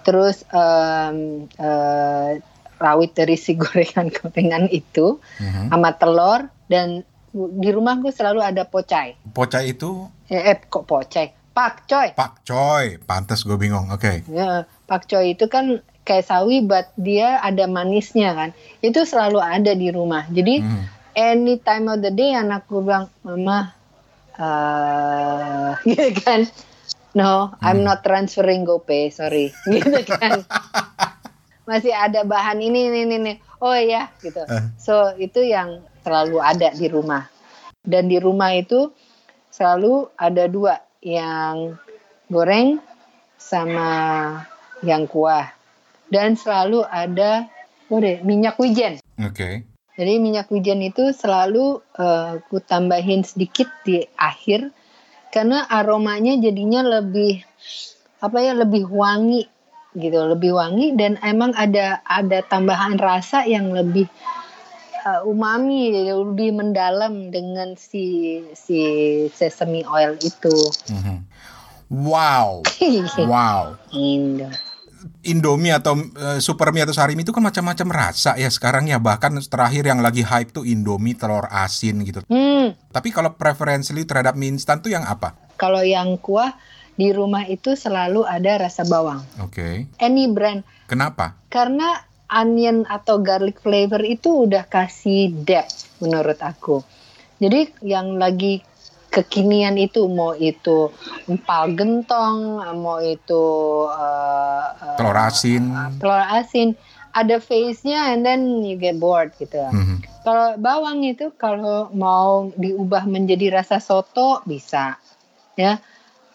terus 0.07 0.47
um, 0.55 1.51
uh, 1.59 2.39
rawit 2.79 3.11
dari 3.18 3.35
si 3.35 3.59
gorengan-gorengan 3.61 4.70
itu 4.70 5.18
uh-huh. 5.18 5.66
sama 5.74 5.99
telur 5.99 6.47
dan 6.70 7.03
di 7.35 7.68
rumahku 7.74 8.09
selalu 8.14 8.41
ada 8.41 8.64
pocai 8.64 9.18
pocai 9.35 9.74
itu 9.74 10.07
eh, 10.31 10.55
eh 10.55 10.57
kok 10.62 10.87
pocai 10.87 11.53
pak 11.53 11.91
coy 11.91 12.09
pak 12.14 12.47
coy 12.47 13.03
pantas 13.03 13.43
gue 13.43 13.59
bingung 13.59 13.91
oke 13.91 13.99
okay. 13.99 14.22
ya 14.31 14.62
pak 14.87 15.11
coy 15.11 15.35
itu 15.35 15.51
kan 15.51 15.83
kayak 16.09 16.25
sawi 16.25 16.65
but 16.65 16.89
dia 16.97 17.37
ada 17.45 17.69
manisnya 17.69 18.33
kan. 18.33 18.51
Itu 18.81 19.05
selalu 19.05 19.45
ada 19.45 19.77
di 19.77 19.93
rumah. 19.93 20.25
Jadi 20.33 20.65
hmm. 20.65 20.85
any 21.13 21.61
time 21.61 21.93
of 21.93 22.01
the 22.01 22.09
day 22.09 22.33
anakku 22.33 22.81
bilang 22.81 23.13
mama 23.21 23.77
uh, 24.41 25.77
gitu 25.89 26.17
kan. 26.25 26.49
No 27.13 27.53
hmm. 27.53 27.61
I'm 27.61 27.85
not 27.85 28.01
transferring 28.01 28.65
GoPay 28.65 29.13
sorry. 29.13 29.53
Gitu 29.69 30.01
kan. 30.09 30.49
Masih 31.69 31.93
ada 31.93 32.25
bahan 32.25 32.65
ini 32.65 32.89
ini 32.89 33.05
ini 33.05 33.33
oh 33.61 33.77
ya 33.77 34.09
gitu. 34.25 34.41
Uh. 34.49 34.73
so 34.81 35.13
itu 35.21 35.45
yang 35.45 35.85
selalu 36.01 36.41
ada 36.41 36.73
di 36.73 36.89
rumah. 36.89 37.29
Dan 37.85 38.09
di 38.09 38.17
rumah 38.17 38.57
itu 38.57 38.89
selalu 39.53 40.09
ada 40.17 40.49
dua 40.49 40.81
yang 41.05 41.77
goreng 42.33 42.81
sama 43.37 43.91
yang 44.85 45.09
kuah 45.09 45.58
dan 46.09 46.37
selalu 46.37 46.85
ada 46.89 47.49
oh 47.89 47.99
deh, 48.01 48.21
minyak 48.25 48.61
wijen. 48.61 49.01
Oke. 49.21 49.33
Okay. 49.33 49.55
Jadi 49.99 50.23
minyak 50.23 50.47
wijen 50.55 50.79
itu 50.85 51.11
selalu 51.11 51.83
uh, 51.99 52.39
ku 52.47 52.63
tambahin 52.63 53.27
sedikit 53.27 53.67
di 53.83 54.07
akhir 54.15 54.71
karena 55.35 55.67
aromanya 55.67 56.39
jadinya 56.39 56.87
lebih 56.87 57.43
apa 58.23 58.39
ya 58.39 58.55
lebih 58.55 58.87
wangi 58.87 59.43
gitu, 59.99 60.19
lebih 60.23 60.55
wangi 60.55 60.95
dan 60.95 61.19
emang 61.27 61.51
ada 61.59 61.99
ada 62.07 62.47
tambahan 62.47 62.95
rasa 62.95 63.43
yang 63.43 63.75
lebih 63.75 64.07
uh, 65.03 65.27
umami 65.27 65.91
lebih 65.91 66.55
mendalam 66.55 67.35
dengan 67.35 67.75
si 67.75 68.39
si 68.55 68.79
sesame 69.35 69.83
oil 69.83 70.15
itu. 70.23 70.57
Mm 70.95 71.01
-hmm. 71.03 71.19
Wow. 71.89 72.63
wow. 73.33 73.75
Indo. 73.91 74.68
Indomie 75.29 75.76
atau 75.76 75.95
uh, 75.95 76.41
Supermie 76.41 76.83
atau 76.83 76.97
Sarimi 76.97 77.22
itu 77.22 77.31
kan 77.31 77.45
macam-macam 77.45 77.89
rasa 77.93 78.35
ya 78.41 78.49
sekarang 78.49 78.89
ya 78.89 78.97
bahkan 78.97 79.37
terakhir 79.37 79.85
yang 79.85 80.01
lagi 80.01 80.24
hype 80.24 80.51
tuh 80.57 80.64
Indomie 80.64 81.14
telur 81.14 81.45
asin 81.53 82.03
gitu. 82.03 82.24
Hmm. 82.26 82.74
Tapi 82.89 83.12
kalau 83.12 83.37
preferensi 83.37 83.93
terhadap 83.93 84.35
mie 84.35 84.57
instan 84.57 84.81
tuh 84.81 84.91
yang 84.93 85.05
apa? 85.05 85.37
Kalau 85.61 85.85
yang 85.85 86.16
kuah 86.18 86.57
di 86.99 87.14
rumah 87.14 87.47
itu 87.47 87.79
selalu 87.79 88.26
ada 88.26 88.59
rasa 88.59 88.83
bawang. 88.89 89.22
Oke. 89.45 89.87
Okay. 89.87 90.03
Any 90.03 90.26
brand. 90.26 90.66
Kenapa? 90.91 91.39
Karena 91.53 91.95
onion 92.29 92.85
atau 92.85 93.22
garlic 93.24 93.62
flavor 93.62 94.05
itu 94.05 94.49
udah 94.49 94.68
kasih 94.68 95.33
depth 95.33 95.89
menurut 96.03 96.37
aku. 96.45 96.85
Jadi 97.39 97.70
yang 97.87 98.18
lagi 98.18 98.61
kekinian 99.09 99.81
itu 99.81 100.05
mau 100.07 100.37
itu 100.37 100.93
empal 101.25 101.73
gentong 101.73 102.61
mau 102.77 103.01
itu 103.01 103.45
uh, 103.89 104.97
telur 105.01 105.17
asin. 105.17 105.73
telur 105.99 106.23
asin. 106.29 106.77
Ada 107.17 107.41
face-nya 107.41 108.15
and 108.15 108.23
then 108.23 108.63
you 108.63 108.77
get 108.77 109.01
bored 109.01 109.33
gitu. 109.41 109.59
Mm-hmm. 109.59 110.05
kalau 110.23 110.55
bawang 110.61 111.03
itu 111.09 111.33
kalau 111.41 111.89
mau 111.91 112.53
diubah 112.55 113.09
menjadi 113.09 113.59
rasa 113.59 113.81
soto 113.81 114.45
bisa 114.45 115.01
ya. 115.57 115.81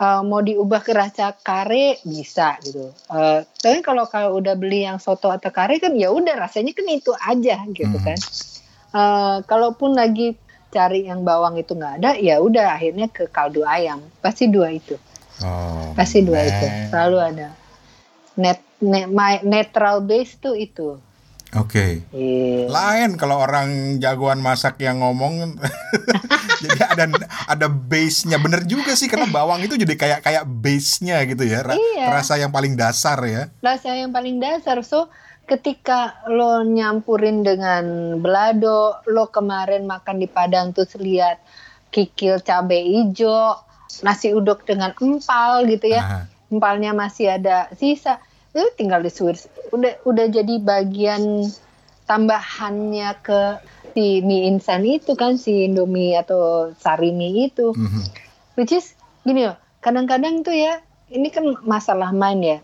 Uh, 0.01 0.25
mau 0.25 0.41
diubah 0.41 0.81
ke 0.81 0.91
rasa 0.91 1.31
kare 1.37 2.01
bisa 2.03 2.57
gitu. 2.65 2.91
Uh, 3.07 3.45
tapi 3.61 3.79
kalau 3.85 4.09
kalau 4.09 4.41
udah 4.41 4.57
beli 4.57 4.83
yang 4.83 4.97
soto 4.97 5.29
atau 5.29 5.53
kare 5.53 5.77
kan 5.77 5.93
ya 5.95 6.09
udah 6.09 6.35
rasanya 6.35 6.73
kan 6.75 6.89
itu 6.89 7.13
aja 7.15 7.61
gitu 7.71 7.93
mm-hmm. 7.93 8.07
kan. 8.09 8.19
Uh, 8.93 9.37
kalaupun 9.45 9.95
lagi 9.95 10.35
cari 10.73 11.05
yang 11.05 11.21
bawang 11.21 11.61
itu 11.61 11.77
nggak 11.77 11.93
ada 12.01 12.11
ya 12.17 12.41
udah 12.41 12.73
akhirnya 12.73 13.07
ke 13.13 13.29
kaldu 13.29 13.61
ayam 13.61 14.01
pasti 14.25 14.49
dua 14.49 14.73
itu 14.73 14.97
oh, 15.45 15.93
pasti 15.93 16.25
dua 16.25 16.41
man. 16.41 16.49
itu 16.49 16.65
selalu 16.89 17.17
ada 17.21 17.47
net, 18.33 18.59
net 18.81 19.05
my 19.07 19.45
netral 19.45 20.01
base 20.01 20.33
tuh 20.41 20.57
itu 20.57 20.97
Oke. 21.53 21.69
Okay. 21.69 22.17
Iya. 22.17 22.65
Yeah. 22.65 22.73
Lain 22.73 23.09
kalau 23.13 23.37
orang 23.37 24.01
jagoan 24.01 24.41
masak 24.41 24.81
yang 24.81 25.05
ngomong 25.05 25.53
jadi 26.65 26.81
ada 26.97 27.05
ada 27.45 27.67
base-nya. 27.69 28.41
Bener 28.41 28.65
juga 28.65 28.97
sih 28.97 29.05
karena 29.05 29.29
bawang 29.29 29.61
itu 29.61 29.77
jadi 29.77 29.93
kayak 29.93 30.19
kayak 30.25 30.43
base-nya 30.49 31.21
gitu 31.29 31.45
ya. 31.45 31.61
Iya. 31.61 32.09
Rasa 32.09 32.41
yang 32.41 32.49
paling 32.49 32.73
dasar 32.73 33.21
ya. 33.21 33.53
Rasa 33.61 33.93
yang 33.93 34.09
paling 34.09 34.41
dasar. 34.41 34.81
So 34.81 35.13
ketika 35.43 36.23
lo 36.31 36.63
nyampurin 36.63 37.43
dengan 37.43 38.17
belado, 38.23 39.03
lo 39.07 39.27
kemarin 39.27 39.83
makan 39.83 40.23
di 40.23 40.27
Padang 40.27 40.71
tuh 40.71 40.87
lihat 40.99 41.43
kikil 41.91 42.41
cabe 42.41 42.79
hijau, 42.79 43.59
nasi 44.01 44.31
uduk 44.33 44.63
dengan 44.63 44.95
empal 44.97 45.67
gitu 45.67 45.91
ya. 45.91 46.01
Aha. 46.01 46.19
Empalnya 46.49 46.95
masih 46.95 47.37
ada 47.37 47.69
sisa. 47.75 48.21
Itu 48.53 48.69
tinggal 48.77 49.01
disuir. 49.03 49.35
Udah 49.73 49.97
udah 50.05 50.25
jadi 50.29 50.61
bagian 50.61 51.49
tambahannya 52.05 53.09
ke 53.25 53.41
si 53.93 54.21
mie 54.25 54.49
instan 54.49 54.85
itu 54.85 55.13
kan 55.13 55.37
si 55.37 55.69
Indomie 55.69 56.17
atau 56.17 56.73
sari 56.77 57.13
mie 57.13 57.49
itu. 57.49 57.73
Mm 57.73 57.87
-hmm. 57.89 58.03
Which 58.57 58.73
is 58.73 58.93
gini 59.25 59.49
loh, 59.49 59.57
kadang-kadang 59.81 60.45
tuh 60.45 60.53
ya 60.53 60.81
ini 61.13 61.29
kan 61.29 61.45
masalah 61.65 62.09
main 62.13 62.41
ya 62.41 62.59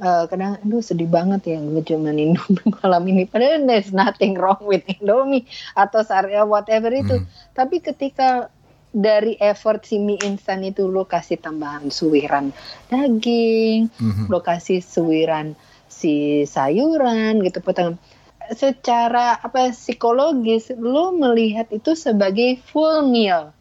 uh, 0.00 0.24
kadang 0.26 0.58
aduh 0.64 0.82
sedih 0.82 1.06
banget 1.06 1.54
ya 1.54 1.58
gue 1.60 1.84
cuma 1.84 2.10
Indomie 2.10 2.72
malam 2.80 3.02
ini. 3.06 3.22
Padahal 3.28 3.68
there's 3.68 3.92
nothing 3.94 4.34
wrong 4.40 4.60
with 4.64 4.82
Indomie 4.88 5.46
atau 5.76 6.00
Saria 6.02 6.42
whatever 6.48 6.90
itu. 6.90 7.22
Hmm. 7.22 7.28
tapi 7.54 7.84
ketika 7.84 8.48
dari 8.90 9.38
effort 9.38 9.86
si 9.86 10.02
mie 10.02 10.18
instan 10.26 10.66
itu 10.66 10.90
lo 10.90 11.06
kasih 11.06 11.38
tambahan 11.38 11.94
suwiran 11.94 12.50
daging 12.90 13.86
hmm. 13.86 14.26
lo 14.26 14.42
kasih 14.42 14.82
suwiran 14.82 15.54
si 15.86 16.42
sayuran 16.42 17.38
gitu 17.46 17.62
potongan 17.62 18.02
secara 18.50 19.38
apa 19.38 19.70
psikologis 19.70 20.74
lo 20.74 21.14
melihat 21.14 21.70
itu 21.70 21.94
sebagai 21.94 22.58
full 22.58 23.06
meal. 23.06 23.54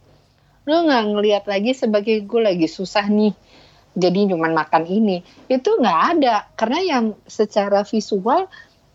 Lo 0.66 0.86
nggak 0.86 1.06
ngelihat 1.14 1.44
lagi 1.46 1.78
sebagai 1.78 2.26
gue 2.26 2.42
lagi 2.42 2.66
susah 2.66 3.06
nih 3.06 3.34
jadi 4.00 4.32
cuma 4.32 4.48
makan 4.50 4.88
ini. 4.88 5.22
Itu 5.52 5.78
nggak 5.78 6.00
ada. 6.16 6.48
Karena 6.56 6.80
yang 6.82 7.06
secara 7.28 7.84
visual 7.84 8.48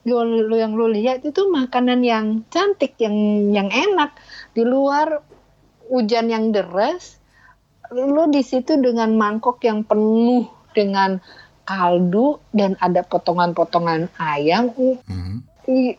lo 0.04 0.56
yang 0.56 0.76
lo 0.76 0.84
lihat 0.88 1.24
itu 1.24 1.48
makanan 1.48 2.04
yang 2.04 2.26
cantik 2.48 2.96
yang 2.98 3.14
yang 3.52 3.68
enak. 3.68 4.16
Di 4.56 4.64
luar 4.64 5.20
hujan 5.92 6.32
yang 6.32 6.52
deras 6.52 7.20
lo 7.92 8.26
di 8.32 8.40
situ 8.40 8.80
dengan 8.80 9.12
mangkok 9.14 9.60
yang 9.62 9.84
penuh 9.84 10.48
dengan 10.72 11.20
kaldu 11.64 12.40
dan 12.52 12.76
ada 12.80 13.04
potongan-potongan 13.04 14.08
ayam. 14.16 14.72
Mm 14.76 14.96
-hmm. 15.04 15.36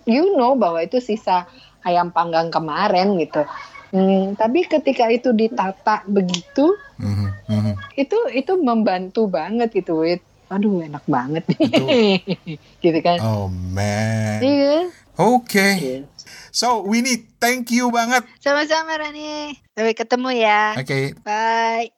you 0.06 0.38
know 0.38 0.54
bahwa 0.54 0.82
itu 0.82 1.02
sisa 1.02 1.50
ayam 1.86 2.10
panggang 2.10 2.50
kemarin 2.50 3.18
gitu. 3.22 3.46
Hmm, 3.94 4.36
tapi 4.36 4.66
ketika 4.66 5.08
itu 5.08 5.32
ditata 5.32 6.04
begitu, 6.10 6.76
mm 7.00 7.14
-hmm. 7.48 7.74
itu 8.00 8.18
itu 8.32 8.54
membantu 8.60 9.28
banget 9.28 9.72
gitu, 9.72 10.04
Wit. 10.04 10.22
Aduh 10.46 10.86
enak 10.86 11.02
banget 11.10 11.42
nih, 11.58 12.22
gitu 12.86 13.00
kan? 13.02 13.18
Oh 13.20 13.50
man. 13.50 14.40
Iya. 14.40 14.94
Oke. 15.18 15.48
Okay. 15.48 15.74
Yes. 15.80 16.16
So 16.56 16.86
Winnie, 16.86 17.28
thank 17.42 17.74
you 17.74 17.90
banget. 17.90 18.24
Sama-sama 18.40 18.96
Rani. 18.96 19.58
Sampai 19.74 19.92
ketemu 19.92 20.30
ya. 20.40 20.78
Oke. 20.78 20.86
Okay. 20.86 21.06
Bye. 21.26 21.92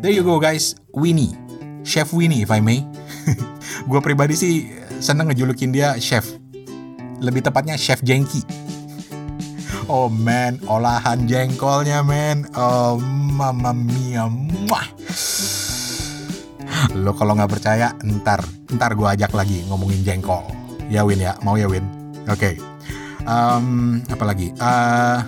There 0.00 0.18
you 0.18 0.24
go 0.24 0.42
guys, 0.42 0.74
Winnie. 0.90 1.38
Chef 1.86 2.12
Winnie 2.12 2.42
if 2.42 2.50
I 2.50 2.58
may. 2.58 2.82
gue 3.86 4.00
pribadi 4.00 4.34
sih 4.36 4.54
seneng 5.00 5.32
ngejulukin 5.32 5.72
dia 5.72 5.96
chef. 5.96 6.26
Lebih 7.20 7.44
tepatnya 7.44 7.76
chef 7.76 8.00
Jengki. 8.00 8.42
Oh 9.90 10.06
man, 10.06 10.62
olahan 10.70 11.26
jengkolnya 11.26 12.06
man. 12.06 12.46
Oh 12.54 12.94
mama 13.34 13.74
mia. 13.74 14.30
Mwah. 14.30 14.86
Lo 16.94 17.12
kalau 17.18 17.34
nggak 17.34 17.50
percaya, 17.50 17.92
ntar, 18.06 18.40
ntar 18.70 18.94
gue 18.94 19.08
ajak 19.10 19.34
lagi 19.34 19.66
ngomongin 19.66 20.06
jengkol. 20.06 20.46
Ya 20.86 21.02
Win 21.02 21.18
ya, 21.18 21.34
mau 21.42 21.58
ya 21.58 21.66
Win? 21.66 21.82
Oke. 22.30 22.54
Okay. 22.54 22.54
Um, 23.26 23.98
apa 24.08 24.24
lagi? 24.24 24.54
Uh, 24.62 25.20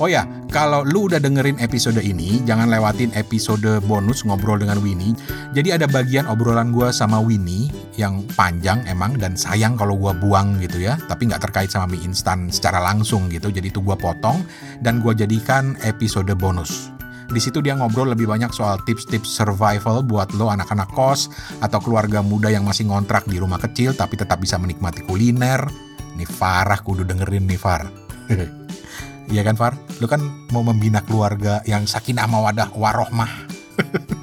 Oh 0.00 0.08
ya, 0.08 0.24
kalau 0.48 0.80
lu 0.80 1.12
udah 1.12 1.20
dengerin 1.20 1.60
episode 1.60 2.00
ini, 2.00 2.40
jangan 2.48 2.72
lewatin 2.72 3.12
episode 3.12 3.84
bonus 3.84 4.24
ngobrol 4.24 4.56
dengan 4.56 4.80
Winnie. 4.80 5.12
Jadi 5.50 5.74
ada 5.74 5.90
bagian 5.90 6.30
obrolan 6.30 6.70
gue 6.70 6.94
sama 6.94 7.18
Winnie 7.18 7.74
yang 7.98 8.22
panjang 8.38 8.86
emang 8.86 9.18
dan 9.18 9.34
sayang 9.34 9.74
kalau 9.74 9.98
gue 9.98 10.14
buang 10.14 10.62
gitu 10.62 10.78
ya. 10.78 10.94
Tapi 11.10 11.26
nggak 11.26 11.42
terkait 11.42 11.74
sama 11.74 11.90
mie 11.90 12.06
instan 12.06 12.54
secara 12.54 12.78
langsung 12.78 13.26
gitu. 13.26 13.50
Jadi 13.50 13.74
itu 13.74 13.82
gue 13.82 13.98
potong 13.98 14.46
dan 14.78 15.02
gue 15.02 15.10
jadikan 15.10 15.74
episode 15.82 16.30
bonus. 16.38 16.94
Di 17.30 17.42
situ 17.42 17.58
dia 17.58 17.74
ngobrol 17.74 18.14
lebih 18.14 18.30
banyak 18.30 18.54
soal 18.54 18.78
tips-tips 18.86 19.26
survival 19.26 20.06
buat 20.06 20.30
lo 20.38 20.54
anak-anak 20.54 20.90
kos 20.94 21.30
atau 21.58 21.82
keluarga 21.82 22.22
muda 22.22 22.50
yang 22.50 22.62
masih 22.62 22.86
ngontrak 22.86 23.26
di 23.26 23.42
rumah 23.42 23.58
kecil 23.58 23.90
tapi 23.94 24.14
tetap 24.14 24.38
bisa 24.38 24.54
menikmati 24.54 25.02
kuliner. 25.02 25.66
Nih 26.14 26.30
Farah 26.30 26.78
kudu 26.78 27.02
dengerin 27.02 27.50
nih 27.50 27.58
Far. 27.58 27.90
Iya 29.30 29.46
kan 29.46 29.54
Far? 29.54 29.78
Lu 30.02 30.10
kan 30.10 30.18
mau 30.50 30.66
membina 30.66 31.06
keluarga 31.06 31.62
yang 31.62 31.86
sakinah 31.86 32.26
mawadah 32.26 32.74
warohmah. 32.74 33.30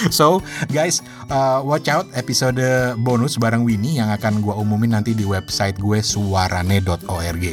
so 0.18 0.40
guys, 0.72 1.04
uh, 1.28 1.60
watch 1.60 1.88
out 1.92 2.08
episode 2.16 2.60
bonus 3.00 3.36
bareng 3.36 3.64
Winnie 3.64 4.00
yang 4.00 4.08
akan 4.08 4.40
gue 4.40 4.54
umumin 4.54 4.96
nanti 4.96 5.12
di 5.12 5.28
website 5.28 5.76
gue 5.76 6.00
suarane.org. 6.00 7.44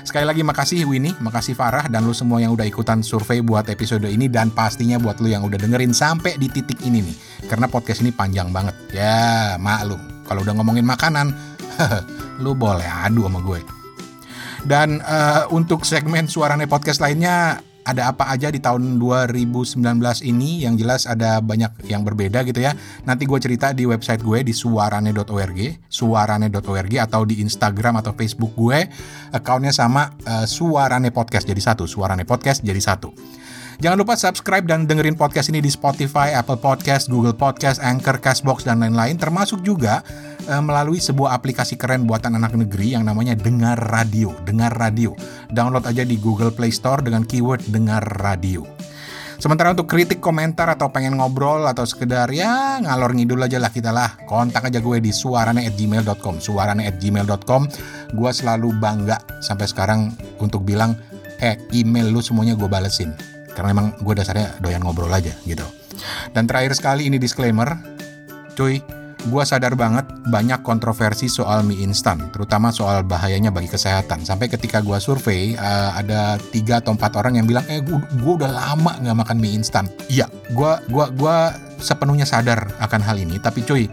Sekali 0.00 0.24
lagi 0.24 0.42
makasih 0.42 0.88
Winnie, 0.88 1.14
makasih 1.20 1.54
Farah 1.54 1.86
dan 1.86 2.02
lu 2.08 2.16
semua 2.16 2.40
yang 2.40 2.56
udah 2.56 2.64
ikutan 2.64 3.04
survei 3.04 3.44
buat 3.44 3.68
episode 3.68 4.08
ini 4.08 4.26
dan 4.26 4.50
pastinya 4.50 4.96
buat 4.96 5.20
lu 5.20 5.28
yang 5.30 5.44
udah 5.44 5.60
dengerin 5.60 5.92
sampai 5.92 6.40
di 6.40 6.48
titik 6.48 6.80
ini 6.82 7.04
nih. 7.04 7.16
Karena 7.46 7.68
podcast 7.68 8.00
ini 8.00 8.10
panjang 8.10 8.48
banget. 8.50 8.74
Ya, 8.96 9.54
maklum. 9.60 10.00
Kalau 10.24 10.40
udah 10.40 10.56
ngomongin 10.56 10.88
makanan, 10.88 11.30
lu 12.42 12.56
boleh 12.56 12.88
adu 12.88 13.28
sama 13.28 13.44
gue. 13.44 13.60
Dan 14.64 15.00
uh, 15.04 15.48
untuk 15.52 15.88
segmen 15.88 16.28
Suarane 16.28 16.68
Podcast 16.68 17.00
lainnya 17.00 17.60
ada 17.84 18.12
apa 18.12 18.28
aja 18.28 18.52
di 18.52 18.60
tahun 18.60 19.00
2019 19.00 19.80
ini 20.28 20.64
yang 20.68 20.76
jelas 20.76 21.08
ada 21.08 21.40
banyak 21.40 21.88
yang 21.88 22.04
berbeda 22.04 22.44
gitu 22.44 22.60
ya. 22.60 22.76
Nanti 23.08 23.24
gue 23.24 23.38
cerita 23.40 23.72
di 23.72 23.88
website 23.88 24.20
gue 24.20 24.44
di 24.44 24.52
suarane.org, 24.52 25.58
suarane.org 25.88 26.92
atau 27.00 27.22
di 27.24 27.40
Instagram 27.40 28.04
atau 28.04 28.12
Facebook 28.12 28.52
gue. 28.52 28.86
Accountnya 29.32 29.72
sama 29.72 30.12
uh, 30.28 30.44
Suarane 30.44 31.10
Podcast 31.14 31.48
jadi 31.48 31.60
satu, 31.60 31.88
Suarane 31.88 32.28
Podcast 32.28 32.60
jadi 32.60 32.78
satu. 32.78 33.12
Jangan 33.80 33.96
lupa 33.96 34.12
subscribe 34.12 34.68
dan 34.68 34.84
dengerin 34.84 35.16
podcast 35.16 35.48
ini 35.48 35.64
di 35.64 35.72
Spotify, 35.72 36.36
Apple 36.36 36.60
Podcast, 36.60 37.08
Google 37.08 37.32
Podcast, 37.32 37.80
Anchor, 37.80 38.20
Castbox, 38.20 38.68
dan 38.68 38.84
lain-lain. 38.84 39.16
Termasuk 39.16 39.64
juga 39.64 40.04
uh, 40.52 40.60
melalui 40.60 41.00
sebuah 41.00 41.32
aplikasi 41.32 41.80
keren 41.80 42.04
buatan 42.04 42.36
anak 42.36 42.52
negeri 42.60 42.92
yang 42.92 43.08
namanya 43.08 43.32
Dengar 43.32 43.80
Radio. 43.80 44.36
Dengar 44.44 44.76
Radio. 44.76 45.16
Download 45.48 45.80
aja 45.88 46.04
di 46.04 46.20
Google 46.20 46.52
Play 46.52 46.68
Store 46.68 47.00
dengan 47.00 47.24
keyword 47.24 47.72
Dengar 47.72 48.04
Radio. 48.20 48.68
Sementara 49.40 49.72
untuk 49.72 49.88
kritik, 49.88 50.20
komentar, 50.20 50.68
atau 50.68 50.92
pengen 50.92 51.16
ngobrol, 51.16 51.64
atau 51.64 51.88
sekedar 51.88 52.28
ya 52.28 52.84
ngalor 52.84 53.16
ngidul 53.16 53.40
aja 53.40 53.56
lah 53.56 53.72
kita 53.72 53.96
lah. 53.96 54.20
Kontak 54.28 54.68
aja 54.68 54.84
gue 54.84 55.00
di 55.00 55.08
suarane@gmail.com. 55.08 56.36
Suarane@gmail.com. 56.36 57.62
Gue 58.12 58.30
selalu 58.36 58.76
bangga 58.76 59.40
sampai 59.40 59.64
sekarang 59.64 60.12
untuk 60.36 60.68
bilang, 60.68 61.00
eh 61.40 61.56
email 61.72 62.12
lu 62.12 62.20
semuanya 62.20 62.52
gue 62.52 62.68
balesin 62.68 63.29
karena 63.52 63.74
emang 63.74 63.86
gue 64.00 64.14
dasarnya 64.16 64.58
doyan 64.62 64.82
ngobrol 64.82 65.10
aja 65.12 65.34
gitu. 65.44 65.64
Dan 66.32 66.48
terakhir 66.48 66.72
sekali 66.78 67.06
ini 67.10 67.20
disclaimer, 67.20 67.76
cuy, 68.56 68.80
gue 69.20 69.42
sadar 69.44 69.76
banget 69.76 70.08
banyak 70.32 70.64
kontroversi 70.64 71.28
soal 71.28 71.60
mie 71.66 71.84
instan, 71.84 72.32
terutama 72.32 72.72
soal 72.72 73.04
bahayanya 73.04 73.52
bagi 73.52 73.68
kesehatan. 73.68 74.24
Sampai 74.24 74.48
ketika 74.48 74.80
gue 74.80 74.96
survei, 74.96 75.52
uh, 75.60 75.92
ada 75.92 76.40
tiga 76.54 76.80
atau 76.80 76.96
empat 76.96 77.20
orang 77.20 77.36
yang 77.36 77.46
bilang, 77.46 77.66
eh 77.68 77.84
gue, 77.84 78.00
udah 78.24 78.48
lama 78.48 78.96
nggak 78.96 79.16
makan 79.16 79.36
mie 79.36 79.60
instan. 79.60 79.84
Iya, 80.08 80.30
gue 80.56 80.72
gua, 80.88 81.12
gua 81.12 81.52
sepenuhnya 81.80 82.24
sadar 82.24 82.72
akan 82.80 83.00
hal 83.04 83.20
ini, 83.20 83.36
tapi 83.36 83.60
cuy, 83.64 83.92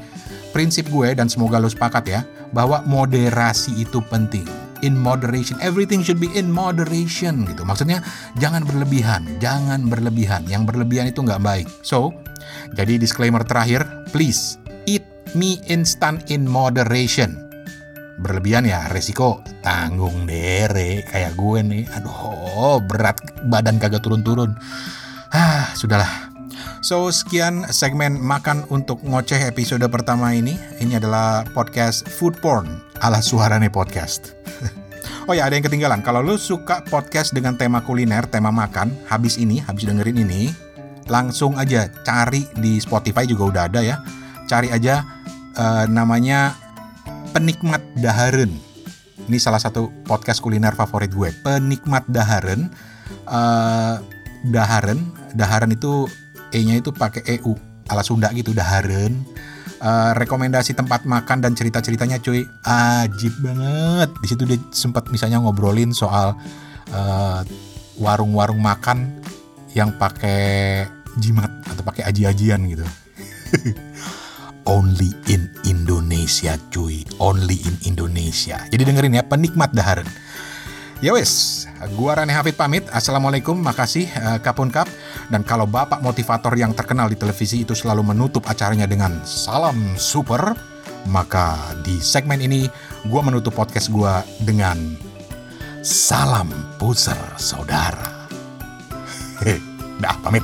prinsip 0.56 0.88
gue 0.88 1.12
dan 1.12 1.28
semoga 1.28 1.60
lo 1.60 1.68
sepakat 1.68 2.04
ya, 2.08 2.22
bahwa 2.56 2.80
moderasi 2.88 3.84
itu 3.84 4.00
penting 4.08 4.67
in 4.82 4.98
moderation. 4.98 5.58
Everything 5.64 6.02
should 6.02 6.22
be 6.22 6.30
in 6.34 6.50
moderation 6.50 7.46
gitu. 7.48 7.64
Maksudnya 7.64 8.04
jangan 8.42 8.66
berlebihan, 8.66 9.26
jangan 9.38 9.86
berlebihan. 9.88 10.46
Yang 10.46 10.74
berlebihan 10.74 11.10
itu 11.10 11.24
nggak 11.24 11.42
baik. 11.42 11.68
So, 11.82 12.14
jadi 12.74 13.00
disclaimer 13.02 13.42
terakhir, 13.46 13.86
please 14.12 14.58
eat 14.90 15.04
mie 15.34 15.62
instant 15.68 16.28
in 16.30 16.46
moderation. 16.48 17.38
Berlebihan 18.18 18.66
ya 18.66 18.90
resiko 18.90 19.46
tanggung 19.62 20.26
dere 20.26 21.06
kayak 21.06 21.38
gue 21.38 21.60
nih. 21.62 21.84
Aduh, 22.02 22.82
berat 22.82 23.22
badan 23.46 23.78
kagak 23.78 24.02
turun-turun. 24.02 24.58
Ah, 25.30 25.70
sudahlah. 25.78 26.34
So, 26.82 27.12
sekian 27.12 27.68
segmen 27.70 28.18
Makan 28.18 28.70
untuk 28.72 29.04
Ngoceh 29.04 29.50
episode 29.50 29.84
pertama 29.92 30.34
ini. 30.34 30.56
Ini 30.80 30.98
adalah 30.98 31.44
podcast 31.52 32.08
Food 32.08 32.40
Porn 32.40 32.87
ala 33.02 33.22
Suarane 33.22 33.70
Podcast. 33.70 34.34
oh 35.30 35.34
ya, 35.34 35.46
ada 35.46 35.58
yang 35.58 35.66
ketinggalan. 35.66 36.02
Kalau 36.02 36.26
lu 36.26 36.36
suka 36.40 36.82
podcast 36.88 37.34
dengan 37.34 37.58
tema 37.58 37.84
kuliner, 37.84 38.26
tema 38.30 38.50
makan, 38.50 38.94
habis 39.06 39.38
ini, 39.38 39.62
habis 39.62 39.86
dengerin 39.86 40.18
ini, 40.22 40.50
langsung 41.10 41.56
aja 41.58 41.90
cari 42.04 42.46
di 42.58 42.82
Spotify 42.82 43.26
juga 43.30 43.44
udah 43.50 43.64
ada 43.70 43.82
ya. 43.84 43.96
Cari 44.48 44.72
aja 44.72 45.04
uh, 45.60 45.86
namanya 45.90 46.56
Penikmat 47.36 47.84
Daharen. 48.00 48.52
Ini 49.28 49.38
salah 49.38 49.60
satu 49.60 49.92
podcast 50.08 50.40
kuliner 50.40 50.74
favorit 50.74 51.12
gue. 51.12 51.30
Penikmat 51.44 52.08
Daharen. 52.08 52.72
Uh, 53.28 54.00
Daharen, 54.48 55.12
Daharen 55.36 55.74
itu 55.76 56.08
E-nya 56.56 56.80
itu 56.80 56.96
pakai 56.96 57.28
EU 57.40 57.52
ala 57.92 58.04
Sunda 58.08 58.32
gitu, 58.32 58.56
Daharen 58.56 59.28
uh, 59.82 60.12
rekomendasi 60.18 60.74
tempat 60.78 61.06
makan 61.06 61.42
dan 61.42 61.54
cerita-ceritanya 61.54 62.22
cuy. 62.22 62.46
Ajib 62.66 63.34
banget. 63.42 64.10
Di 64.22 64.28
situ 64.28 64.44
dia 64.46 64.60
sempat 64.74 65.10
misalnya 65.10 65.42
ngobrolin 65.42 65.94
soal 65.94 66.38
uh, 66.94 67.42
warung-warung 67.98 68.62
makan 68.62 69.22
yang 69.74 69.94
pakai 69.98 70.86
jimat 71.18 71.50
atau 71.66 71.84
pakai 71.86 72.06
aji-ajian 72.10 72.62
gitu. 72.70 72.86
Only 74.78 75.16
in 75.32 75.48
Indonesia 75.64 76.60
cuy. 76.70 77.08
Only 77.18 77.58
in 77.64 77.76
Indonesia. 77.88 78.62
Jadi 78.68 78.84
dengerin 78.84 79.18
ya 79.18 79.24
penikmat 79.24 79.72
daharan 79.72 80.08
Ya 80.98 81.14
wes, 81.14 81.70
gua 81.94 82.18
Rane 82.18 82.34
Hafid 82.34 82.58
pamit. 82.58 82.82
Assalamualaikum, 82.90 83.54
makasih 83.54 84.10
uh, 84.18 84.42
Kapun 84.42 84.74
Kap. 84.74 84.90
Dan 85.30 85.46
kalau 85.46 85.70
bapak 85.70 86.02
motivator 86.02 86.50
yang 86.58 86.74
terkenal 86.74 87.06
di 87.06 87.14
televisi 87.14 87.62
itu 87.62 87.78
selalu 87.78 88.02
menutup 88.02 88.42
acaranya 88.50 88.90
dengan 88.90 89.22
salam 89.22 89.94
super, 89.94 90.58
maka 91.06 91.54
di 91.86 92.02
segmen 92.02 92.42
ini 92.42 92.66
gua 93.06 93.22
menutup 93.22 93.54
podcast 93.54 93.94
gua 93.94 94.26
dengan 94.42 94.98
salam 95.86 96.50
puser 96.82 97.38
saudara. 97.38 98.26
Hehe, 99.46 99.62
dah 100.02 100.18
pamit. 100.26 100.42